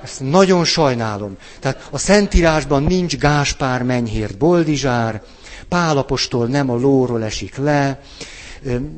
Ezt 0.03 0.19
nagyon 0.19 0.65
sajnálom. 0.65 1.38
Tehát 1.59 1.88
a 1.91 1.97
Szentírásban 1.97 2.83
nincs 2.83 3.17
Gáspár 3.17 3.83
Menyhért 3.83 4.38
Boldizsár, 4.38 5.23
Pálapostól 5.67 6.47
nem 6.47 6.69
a 6.69 6.75
lóról 6.75 7.23
esik 7.23 7.57
le. 7.57 8.01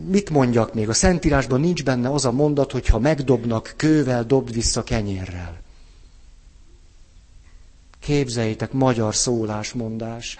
Mit 0.07 0.29
mondjak 0.29 0.73
még? 0.73 0.89
A 0.89 0.93
Szentírásban 0.93 1.59
nincs 1.59 1.83
benne 1.83 2.09
az 2.09 2.25
a 2.25 2.31
mondat, 2.31 2.71
hogy 2.71 2.88
ha 2.88 2.99
megdobnak 2.99 3.73
kővel, 3.77 4.23
dobd 4.23 4.53
vissza 4.53 4.83
kenyérrel. 4.83 5.65
Képzeljétek, 8.08 8.72
magyar 8.72 9.16
szólásmondás. 9.16 10.38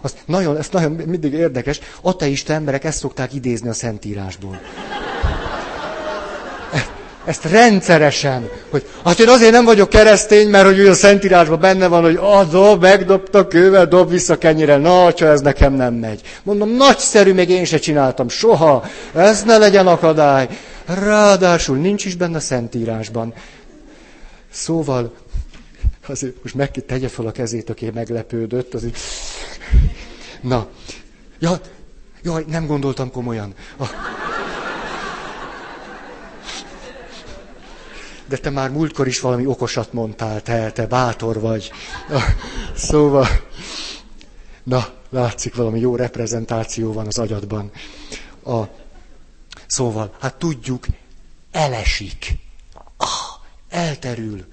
Az 0.00 0.14
nagyon, 0.26 0.56
ez 0.56 0.68
nagyon 0.70 0.92
mindig 0.92 1.32
érdekes. 1.32 1.80
Ateista 2.00 2.52
emberek 2.52 2.84
ezt 2.84 2.98
szokták 2.98 3.34
idézni 3.34 3.68
a 3.68 3.72
Szentírásból. 3.72 4.60
Ezt 7.24 7.44
rendszeresen, 7.44 8.48
hogy 8.70 8.88
hát 9.04 9.18
én 9.18 9.28
azért 9.28 9.50
nem 9.50 9.64
vagyok 9.64 9.88
keresztény, 9.88 10.48
mert 10.48 10.66
hogy 10.66 10.80
a 10.80 10.94
Szentírásban 10.94 11.60
benne 11.60 11.86
van, 11.86 12.02
hogy 12.02 12.18
adó, 12.20 12.76
megdobta 12.76 13.46
kővel, 13.46 13.86
dob 13.86 14.10
vissza 14.10 14.38
kenyire, 14.38 14.76
na, 14.76 15.12
csak 15.12 15.28
ez 15.28 15.40
nekem 15.40 15.72
nem 15.72 15.94
megy. 15.94 16.20
Mondom, 16.42 16.68
nagyszerű, 16.68 17.32
még 17.32 17.48
én 17.50 17.64
se 17.64 17.78
csináltam, 17.78 18.28
soha, 18.28 18.84
ez 19.14 19.42
ne 19.42 19.58
legyen 19.58 19.86
akadály. 19.86 20.48
Ráadásul 20.86 21.76
nincs 21.76 22.04
is 22.04 22.14
benne 22.14 22.36
a 22.36 22.40
Szentírásban. 22.40 23.34
Szóval, 24.50 25.12
azért 26.08 26.42
most 26.42 26.54
meg 26.54 26.70
tegye 26.86 27.08
fel 27.08 27.26
a 27.26 27.32
kezét, 27.32 27.70
aki 27.70 27.90
meglepődött, 27.90 28.74
azért... 28.74 28.98
Na, 30.40 30.68
ja, 31.38 31.60
jaj, 32.22 32.44
nem 32.48 32.66
gondoltam 32.66 33.10
komolyan. 33.10 33.54
A... 33.78 33.84
de 38.28 38.36
te 38.36 38.50
már 38.50 38.70
múltkor 38.70 39.06
is 39.06 39.20
valami 39.20 39.46
okosat 39.46 39.92
mondtál, 39.92 40.42
te, 40.42 40.70
te 40.72 40.86
bátor 40.86 41.40
vagy. 41.40 41.72
Szóval, 42.74 43.26
na, 44.62 44.86
látszik, 45.10 45.54
valami 45.54 45.80
jó 45.80 45.96
reprezentáció 45.96 46.92
van 46.92 47.06
az 47.06 47.18
agyadban. 47.18 47.70
A, 48.44 48.62
szóval, 49.66 50.14
hát 50.20 50.34
tudjuk, 50.34 50.86
elesik. 51.52 52.32
Ah, 52.96 53.08
elterül, 53.68 54.44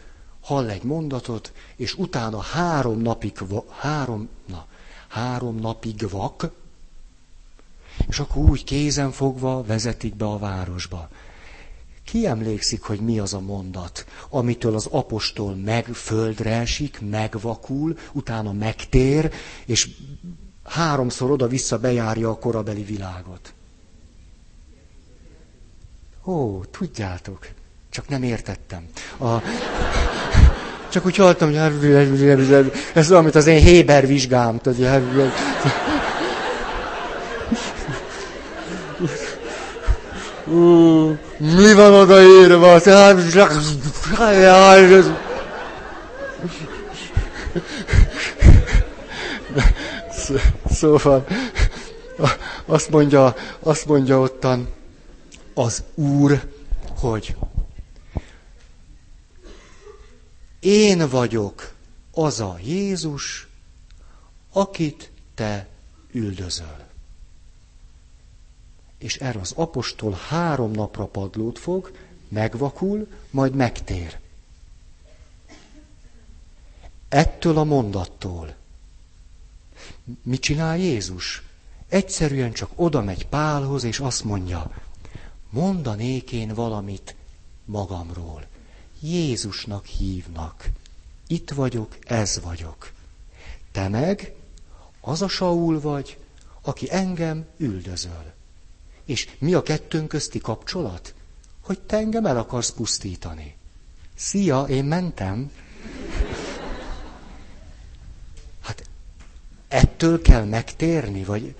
hall 0.42 0.70
egy 0.70 0.84
mondatot, 0.84 1.54
és 1.76 1.98
utána 1.98 2.40
három 2.40 3.00
napig, 3.02 3.38
három, 3.80 4.30
na, 4.46 4.66
három 5.08 5.56
napig 5.56 6.10
vak, 6.10 6.52
és 8.08 8.20
akkor 8.20 8.50
úgy 8.50 8.64
kézen 8.64 9.12
fogva 9.12 9.64
vezetik 9.64 10.16
be 10.16 10.26
a 10.26 10.38
városba. 10.38 11.10
Ki 12.04 12.26
emlékszik, 12.26 12.82
hogy 12.82 13.00
mi 13.00 13.20
az 13.20 13.34
a 13.34 13.40
mondat, 13.40 14.06
amitől 14.30 14.76
az 14.76 14.86
apostol 14.86 15.56
meg 15.56 15.86
földre 15.86 16.52
esik, 16.52 17.00
megvakul, 17.10 17.98
utána 18.12 18.52
megtér, 18.52 19.34
és 19.66 19.90
háromszor 20.64 21.32
oda-vissza 21.32 21.80
bejárja 21.80 22.30
a 22.30 22.38
korabeli 22.38 22.84
világot? 22.84 23.54
Ó, 26.26 26.64
tudjátok, 26.66 27.48
csak 27.92 28.08
nem 28.08 28.24
értettem. 28.24 28.84
A... 29.20 29.28
Csak 30.90 31.06
úgy 31.06 31.16
hallottam, 31.16 31.48
hogy 31.48 31.58
ez 32.94 33.12
olyan, 33.12 33.24
mint 33.24 33.36
az 33.36 33.48
én 33.48 33.62
Héber 33.62 34.08
vizsgám. 34.08 34.60
Tudod, 34.60 34.80
Uh, 40.46 41.18
mi 41.38 41.74
van 41.74 41.94
odaírva? 41.94 42.80
Szóval 50.72 51.26
azt 52.66 52.90
mondja, 52.90 53.36
azt 53.60 53.86
mondja 53.86 54.20
ottan 54.20 54.68
az 55.54 55.84
Úr, 55.96 56.42
hogy 57.00 57.36
én 60.62 61.10
vagyok 61.10 61.74
az 62.12 62.40
a 62.40 62.58
Jézus, 62.64 63.48
akit 64.52 65.12
te 65.34 65.68
üldözöl 66.12 66.90
és 69.02 69.18
erre 69.18 69.40
az 69.40 69.52
apostol 69.56 70.20
három 70.28 70.72
napra 70.72 71.06
padlót 71.06 71.60
fog, 71.60 71.92
megvakul, 72.28 73.08
majd 73.30 73.56
megtér. 73.56 74.20
Ettől 77.10 77.58
a 77.58 77.64
mondattól. 77.64 78.56
Mit 80.24 80.42
csinál 80.42 80.78
Jézus? 80.78 81.44
Egyszerűen 81.88 82.52
csak 82.52 82.72
oda 82.76 83.02
megy 83.02 83.28
Pálhoz, 83.28 83.84
és 83.84 84.00
azt 84.00 84.24
mondja, 84.24 84.72
mondanék 85.50 86.32
én 86.32 86.54
valamit 86.54 87.16
magamról. 87.66 88.46
Jézusnak 89.02 89.86
hívnak. 89.86 90.70
Itt 91.28 91.50
vagyok, 91.50 91.98
ez 92.04 92.40
vagyok. 92.44 92.92
Te 93.72 93.88
meg 93.88 94.34
az 95.02 95.22
a 95.22 95.28
Saul 95.28 95.80
vagy, 95.80 96.18
aki 96.62 96.88
engem 96.92 97.46
üldözöl. 97.58 98.34
És 99.06 99.30
mi 99.40 99.54
a 99.54 99.64
kettőnk 99.64 100.08
közti 100.08 100.40
kapcsolat? 100.40 101.14
Hogy 101.62 101.80
te 101.80 101.98
engem 101.98 102.26
el 102.26 102.38
akarsz 102.38 102.72
pusztítani. 102.72 103.56
Szia, 104.16 104.64
én 104.64 104.86
mentem. 104.86 105.52
Hát 108.62 108.90
ettől 109.68 110.22
kell 110.22 110.44
megtérni, 110.44 111.24
vagy 111.24 111.56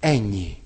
ennyi. 0.00 0.57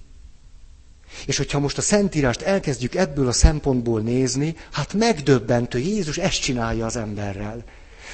És 1.27 1.37
hogyha 1.37 1.59
most 1.59 1.79
a 1.79 1.83
Szentírást 1.83 2.43
elkezdjük 2.43 2.95
ebből 2.95 3.29
a 3.29 3.33
szempontból 3.33 4.01
nézni, 4.01 4.57
hát 4.73 4.95
megdöbbentő, 4.95 5.79
Jézus 5.79 6.19
ezt 6.19 6.41
csinálja 6.41 6.87
az 6.87 6.97
emberrel. 6.97 7.65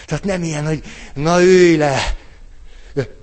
Tehát 0.07 0.25
nem 0.25 0.43
ilyen, 0.43 0.67
hogy 0.67 0.83
na 1.15 1.43
ülj 1.43 1.77
le, 1.77 2.17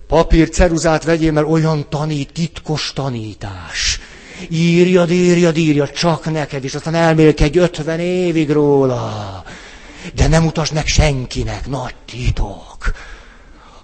papír, 0.07 0.49
ceruzát 0.49 1.03
vegyél, 1.03 1.31
mert 1.31 1.47
olyan 1.47 1.89
tanít, 1.89 2.34
titkos 2.34 2.93
tanítás. 2.93 3.99
Írjad, 4.49 5.11
írjad, 5.11 5.57
írjad, 5.57 5.91
csak 5.91 6.31
neked, 6.31 6.64
és 6.64 6.76
aztán 6.76 6.95
elmélkedj 6.95 7.57
ötven 7.57 7.99
évig 7.99 8.49
róla. 8.49 9.43
De 10.15 10.27
nem 10.27 10.45
utasd 10.45 10.73
meg 10.73 10.88
senkinek, 10.88 11.68
nagy 11.68 11.95
titok. 12.06 12.91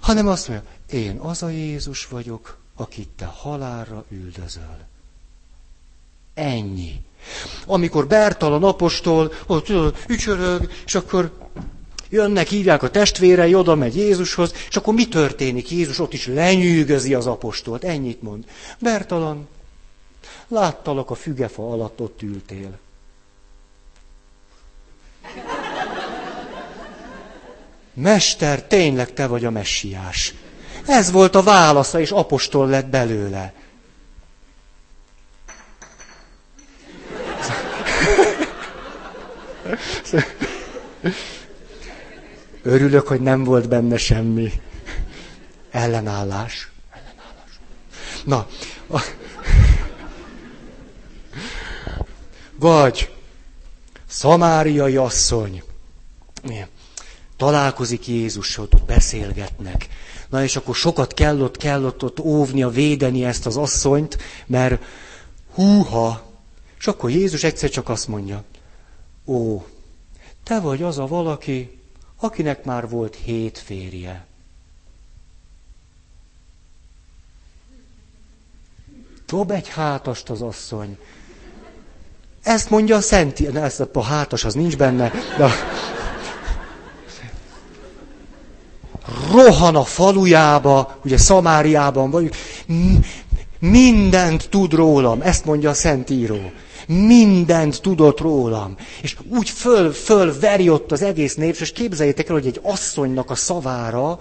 Hanem 0.00 0.28
azt 0.28 0.48
mondja, 0.48 0.68
én 0.90 1.16
az 1.16 1.42
a 1.42 1.48
Jézus 1.48 2.06
vagyok, 2.06 2.58
akit 2.76 3.08
te 3.16 3.24
halálra 3.24 4.04
üldözöl. 4.10 4.90
Ennyi. 6.34 7.00
Amikor 7.66 8.06
Bertalan 8.06 8.64
apostol, 8.64 9.32
ott 9.46 9.68
ücsörög, 10.08 10.70
és 10.84 10.94
akkor 10.94 11.32
Jönnek, 12.12 12.48
hívják 12.48 12.82
a 12.82 12.90
testvérei, 12.90 13.54
oda 13.54 13.74
megy 13.74 13.96
Jézushoz, 13.96 14.52
és 14.68 14.76
akkor 14.76 14.94
mi 14.94 15.08
történik? 15.08 15.70
Jézus 15.70 15.98
ott 15.98 16.12
is 16.12 16.26
lenyűgözi 16.26 17.14
az 17.14 17.26
apostolt. 17.26 17.84
Ennyit 17.84 18.22
mond. 18.22 18.44
Bertalan, 18.78 19.48
láttalak 20.48 21.10
a 21.10 21.14
fügefa 21.14 21.70
alatt, 21.72 22.00
ott 22.00 22.22
ültél. 22.22 22.78
Mester, 27.94 28.62
tényleg 28.62 29.12
te 29.12 29.26
vagy 29.26 29.44
a 29.44 29.50
messiás. 29.50 30.34
Ez 30.86 31.10
volt 31.10 31.34
a 31.34 31.42
válasza, 31.42 32.00
és 32.00 32.10
apostol 32.10 32.68
lett 32.68 32.86
belőle. 32.86 33.52
Örülök, 42.62 43.06
hogy 43.06 43.20
nem 43.20 43.44
volt 43.44 43.68
benne 43.68 43.96
semmi. 43.96 44.52
Ellenállás. 45.70 46.70
Ellenállás. 46.90 47.60
Na. 48.24 48.46
A... 48.90 49.02
Vagy 52.58 53.10
szamáriai 54.06 54.96
asszony. 54.96 55.62
Találkozik 57.36 58.06
Jézussal, 58.06 58.64
ott 58.64 58.84
beszélgetnek. 58.84 59.88
Na 60.28 60.42
és 60.42 60.56
akkor 60.56 60.74
sokat 60.74 61.14
kell 61.14 61.40
ott, 61.40 61.56
kell 61.56 61.84
ott, 61.84 62.02
ott 62.02 62.20
óvnia, 62.20 62.68
védeni 62.68 63.24
ezt 63.24 63.46
az 63.46 63.56
asszonyt, 63.56 64.18
mert 64.46 64.82
Húha! 65.54 66.30
És 66.78 66.86
akkor 66.86 67.10
Jézus 67.10 67.44
egyszer 67.44 67.70
csak 67.70 67.88
azt 67.88 68.08
mondja, 68.08 68.44
ó, 69.26 69.66
te 70.44 70.60
vagy 70.60 70.82
az 70.82 70.98
a 70.98 71.06
valaki, 71.06 71.78
akinek 72.20 72.64
már 72.64 72.88
volt 72.88 73.16
hét 73.24 73.58
férje. 73.58 74.26
Dob 79.26 79.50
egy 79.50 79.68
hátast 79.68 80.30
az 80.30 80.42
asszony. 80.42 80.98
Ezt 82.42 82.70
mondja 82.70 82.96
a 82.96 83.00
Szent, 83.00 83.52
ne, 83.52 83.62
ezt 83.62 83.80
a 83.80 84.02
hátas 84.02 84.44
az 84.44 84.54
nincs 84.54 84.76
benne, 84.76 85.12
de 85.38 85.50
rohan 89.30 89.76
a 89.76 89.84
falujába, 89.84 90.98
ugye 91.04 91.18
Szamáriában 91.18 92.10
vagyunk, 92.10 92.34
mindent 93.58 94.48
tud 94.48 94.72
rólam, 94.72 95.22
ezt 95.22 95.44
mondja 95.44 95.70
a 95.70 95.74
Szentíró. 95.74 96.52
Mindent 96.86 97.80
tudott 97.80 98.20
rólam. 98.20 98.76
És 99.02 99.16
úgy 99.28 99.50
föl, 99.50 99.92
föl 99.92 100.38
veri 100.40 100.68
ott 100.68 100.92
az 100.92 101.02
egész 101.02 101.34
nép, 101.34 101.56
és 101.60 101.72
képzeljétek 101.72 102.28
el, 102.28 102.34
hogy 102.34 102.46
egy 102.46 102.60
asszonynak 102.62 103.30
a 103.30 103.34
szavára 103.34 104.18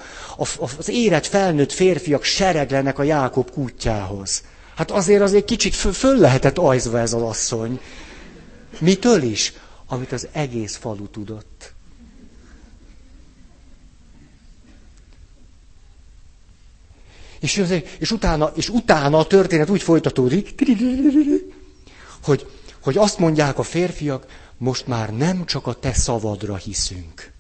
az 0.78 0.90
érett 0.90 1.26
felnőtt 1.26 1.72
férfiak 1.72 2.24
sereglenek 2.24 3.00
a 3.00 3.04
Jákob 3.04 3.52
kútjához. 3.52 4.44
Hát 4.76 4.92
azért 4.92 5.22
azért 5.22 5.46
kicsit 5.46 5.76
föl, 5.76 5.94
föl 5.94 6.18
lehetett 6.18 6.58
ajzva 6.58 7.00
ez 7.00 7.14
az 7.14 7.22
asszony. 7.22 7.80
Mitől 8.80 9.22
is? 9.22 9.54
Amit 9.88 10.12
az 10.12 10.28
egész 10.32 10.76
falu 10.76 11.08
tudott. 11.08 11.74
És, 17.40 17.64
és, 18.00 18.12
utána, 18.12 18.52
és 18.56 18.70
utána 18.70 19.18
a 19.18 19.26
történet 19.28 19.70
úgy 19.70 19.82
folytatódik, 19.82 20.56
hogy, 22.24 22.50
hogy 22.82 22.98
azt 22.98 23.18
mondják 23.18 23.58
a 23.58 23.64
férfiak, 23.64 24.26
most 24.58 24.88
már 24.88 25.14
nem 25.14 25.46
csak 25.46 25.68
a 25.68 25.74
te 25.74 25.94
szavadra 25.94 26.56
hiszünk. 26.56 27.32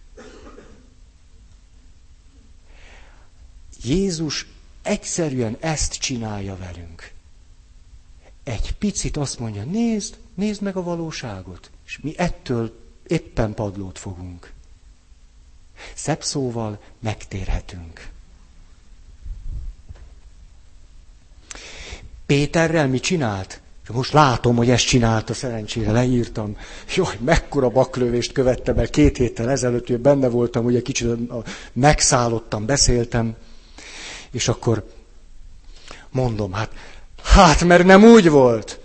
Jézus 3.83 4.47
egyszerűen 4.81 5.57
ezt 5.59 5.93
csinálja 5.93 6.57
velünk. 6.57 7.11
Egy 8.43 8.75
picit 8.75 9.17
azt 9.17 9.39
mondja, 9.39 9.63
nézd, 9.63 10.17
nézd 10.33 10.61
meg 10.61 10.75
a 10.75 10.83
valóságot, 10.83 11.71
és 11.85 11.99
mi 11.99 12.17
ettől 12.17 12.79
éppen 13.07 13.53
padlót 13.53 13.99
fogunk. 13.99 14.53
Szebb 15.93 16.23
szóval 16.23 16.81
megtérhetünk. 16.99 18.09
Péterrel 22.25 22.87
mi 22.87 22.99
csinált? 22.99 23.60
Most 23.91 24.13
látom, 24.13 24.55
hogy 24.55 24.69
ezt 24.69 24.85
csinálta, 24.85 25.33
szerencsére 25.33 25.91
leírtam. 25.91 26.57
Jaj, 26.95 27.17
mekkora 27.19 27.69
baklövést 27.69 28.31
követtem 28.31 28.77
el 28.77 28.89
két 28.89 29.17
héttel 29.17 29.49
ezelőtt, 29.49 29.87
hogy 29.87 29.99
benne 29.99 30.27
voltam, 30.27 30.65
ugye 30.65 30.81
kicsit 30.81 31.07
megszállottam, 31.73 32.65
beszéltem, 32.65 33.35
és 34.31 34.47
akkor 34.47 34.85
mondom, 36.09 36.53
hát, 36.53 36.71
hát, 37.23 37.63
mert 37.63 37.83
nem 37.83 38.03
úgy 38.03 38.29
volt, 38.29 38.79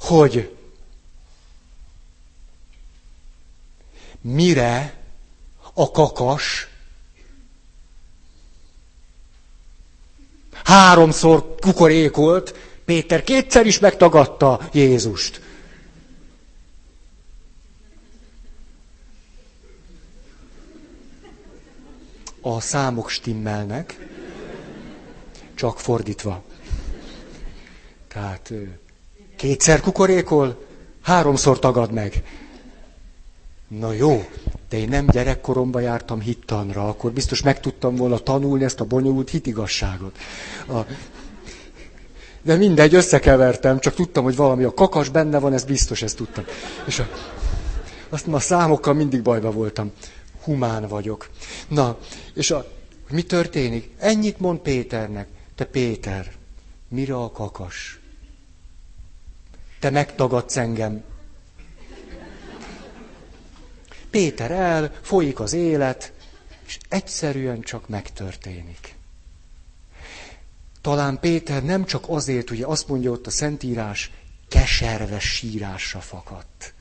hogy 0.00 0.56
mire 4.20 4.94
a 5.74 5.90
kakas 5.90 6.68
háromszor 10.64 11.54
kukorékolt, 11.60 12.54
Péter 12.86 13.22
kétszer 13.22 13.66
is 13.66 13.78
megtagadta 13.78 14.68
Jézust. 14.72 15.40
A 22.40 22.60
számok 22.60 23.08
stimmelnek, 23.08 24.06
csak 25.54 25.80
fordítva. 25.80 26.42
Tehát 28.08 28.52
kétszer 29.36 29.80
kukorékol, 29.80 30.64
háromszor 31.02 31.58
tagad 31.58 31.92
meg. 31.92 32.22
Na 33.68 33.92
jó, 33.92 34.24
de 34.68 34.76
én 34.76 34.88
nem 34.88 35.06
gyerekkoromban 35.06 35.82
jártam 35.82 36.20
hittanra, 36.20 36.88
akkor 36.88 37.12
biztos 37.12 37.42
meg 37.42 37.60
tudtam 37.60 37.96
volna 37.96 38.18
tanulni 38.18 38.64
ezt 38.64 38.80
a 38.80 38.84
bonyolult 38.84 39.30
hitigasságot. 39.30 40.18
A... 40.68 40.78
De 42.46 42.56
mindegy, 42.56 42.94
összekevertem, 42.94 43.78
csak 43.78 43.94
tudtam, 43.94 44.24
hogy 44.24 44.36
valami 44.36 44.64
a 44.64 44.74
kakas 44.74 45.08
benne 45.08 45.38
van, 45.38 45.52
ez 45.52 45.64
biztos, 45.64 46.02
ezt 46.02 46.16
tudtam. 46.16 46.44
És 46.86 46.98
a... 46.98 47.08
azt 48.08 48.26
a 48.26 48.38
számokkal 48.38 48.94
mindig 48.94 49.22
bajba 49.22 49.50
voltam. 49.50 49.92
Humán 50.42 50.88
vagyok. 50.88 51.28
Na, 51.68 51.98
és 52.34 52.50
a... 52.50 52.66
mi 53.10 53.22
történik? 53.22 53.90
Ennyit 53.98 54.40
mond 54.40 54.58
Péternek. 54.58 55.28
Te 55.54 55.64
Péter, 55.64 56.32
mire 56.88 57.16
a 57.16 57.30
kakas? 57.30 58.00
Te 59.80 59.90
megtagadsz 59.90 60.56
engem, 60.56 61.02
Péter 64.10 64.50
el, 64.50 64.92
folyik 65.02 65.40
az 65.40 65.52
élet, 65.52 66.12
és 66.66 66.78
egyszerűen 66.88 67.60
csak 67.60 67.88
megtörténik. 67.88 68.95
Talán 70.86 71.20
Péter 71.20 71.64
nem 71.64 71.84
csak 71.84 72.04
azért, 72.08 72.50
ugye 72.50 72.66
azt 72.66 72.88
mondja 72.88 73.10
ott 73.10 73.26
a 73.26 73.30
Szentírás, 73.30 74.10
keserves 74.48 75.24
sírásra 75.24 76.00
fakadt. 76.00 76.74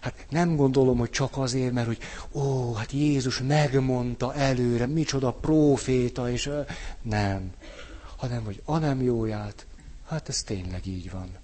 Hát 0.00 0.26
nem 0.28 0.56
gondolom, 0.56 0.98
hogy 0.98 1.10
csak 1.10 1.36
azért, 1.36 1.72
mert 1.72 1.86
hogy 1.86 1.98
ó, 2.32 2.72
hát 2.74 2.92
Jézus 2.92 3.38
megmondta 3.38 4.34
előre, 4.34 4.86
micsoda 4.86 5.32
próféta, 5.32 6.30
és 6.30 6.50
nem. 7.02 7.52
Hanem, 8.16 8.44
hogy 8.44 8.62
a 8.64 8.78
nem 8.78 9.02
jóját, 9.02 9.66
hát 10.08 10.28
ez 10.28 10.42
tényleg 10.42 10.86
így 10.86 11.10
van. 11.10 11.36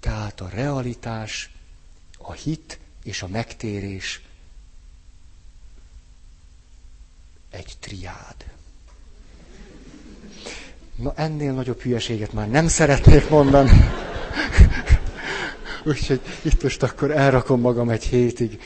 Tehát 0.00 0.40
a 0.40 0.48
realitás, 0.48 1.50
a 2.18 2.32
hit 2.32 2.78
és 3.02 3.22
a 3.22 3.28
megtérés 3.28 4.25
egy 7.56 7.72
triád. 7.80 8.34
Na 10.96 11.12
ennél 11.16 11.52
nagyobb 11.52 11.80
hülyeséget 11.80 12.32
már 12.32 12.48
nem 12.48 12.68
szeretnék 12.68 13.28
mondani. 13.28 13.70
Úgyhogy 15.84 16.20
itt 16.42 16.62
most 16.62 16.82
akkor 16.82 17.10
elrakom 17.10 17.60
magam 17.60 17.88
egy 17.88 18.04
hétig. 18.04 18.62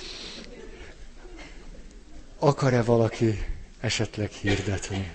Akar-e 2.39 2.83
valaki 2.83 3.45
esetleg 3.81 4.31
hirdetni? 4.31 5.13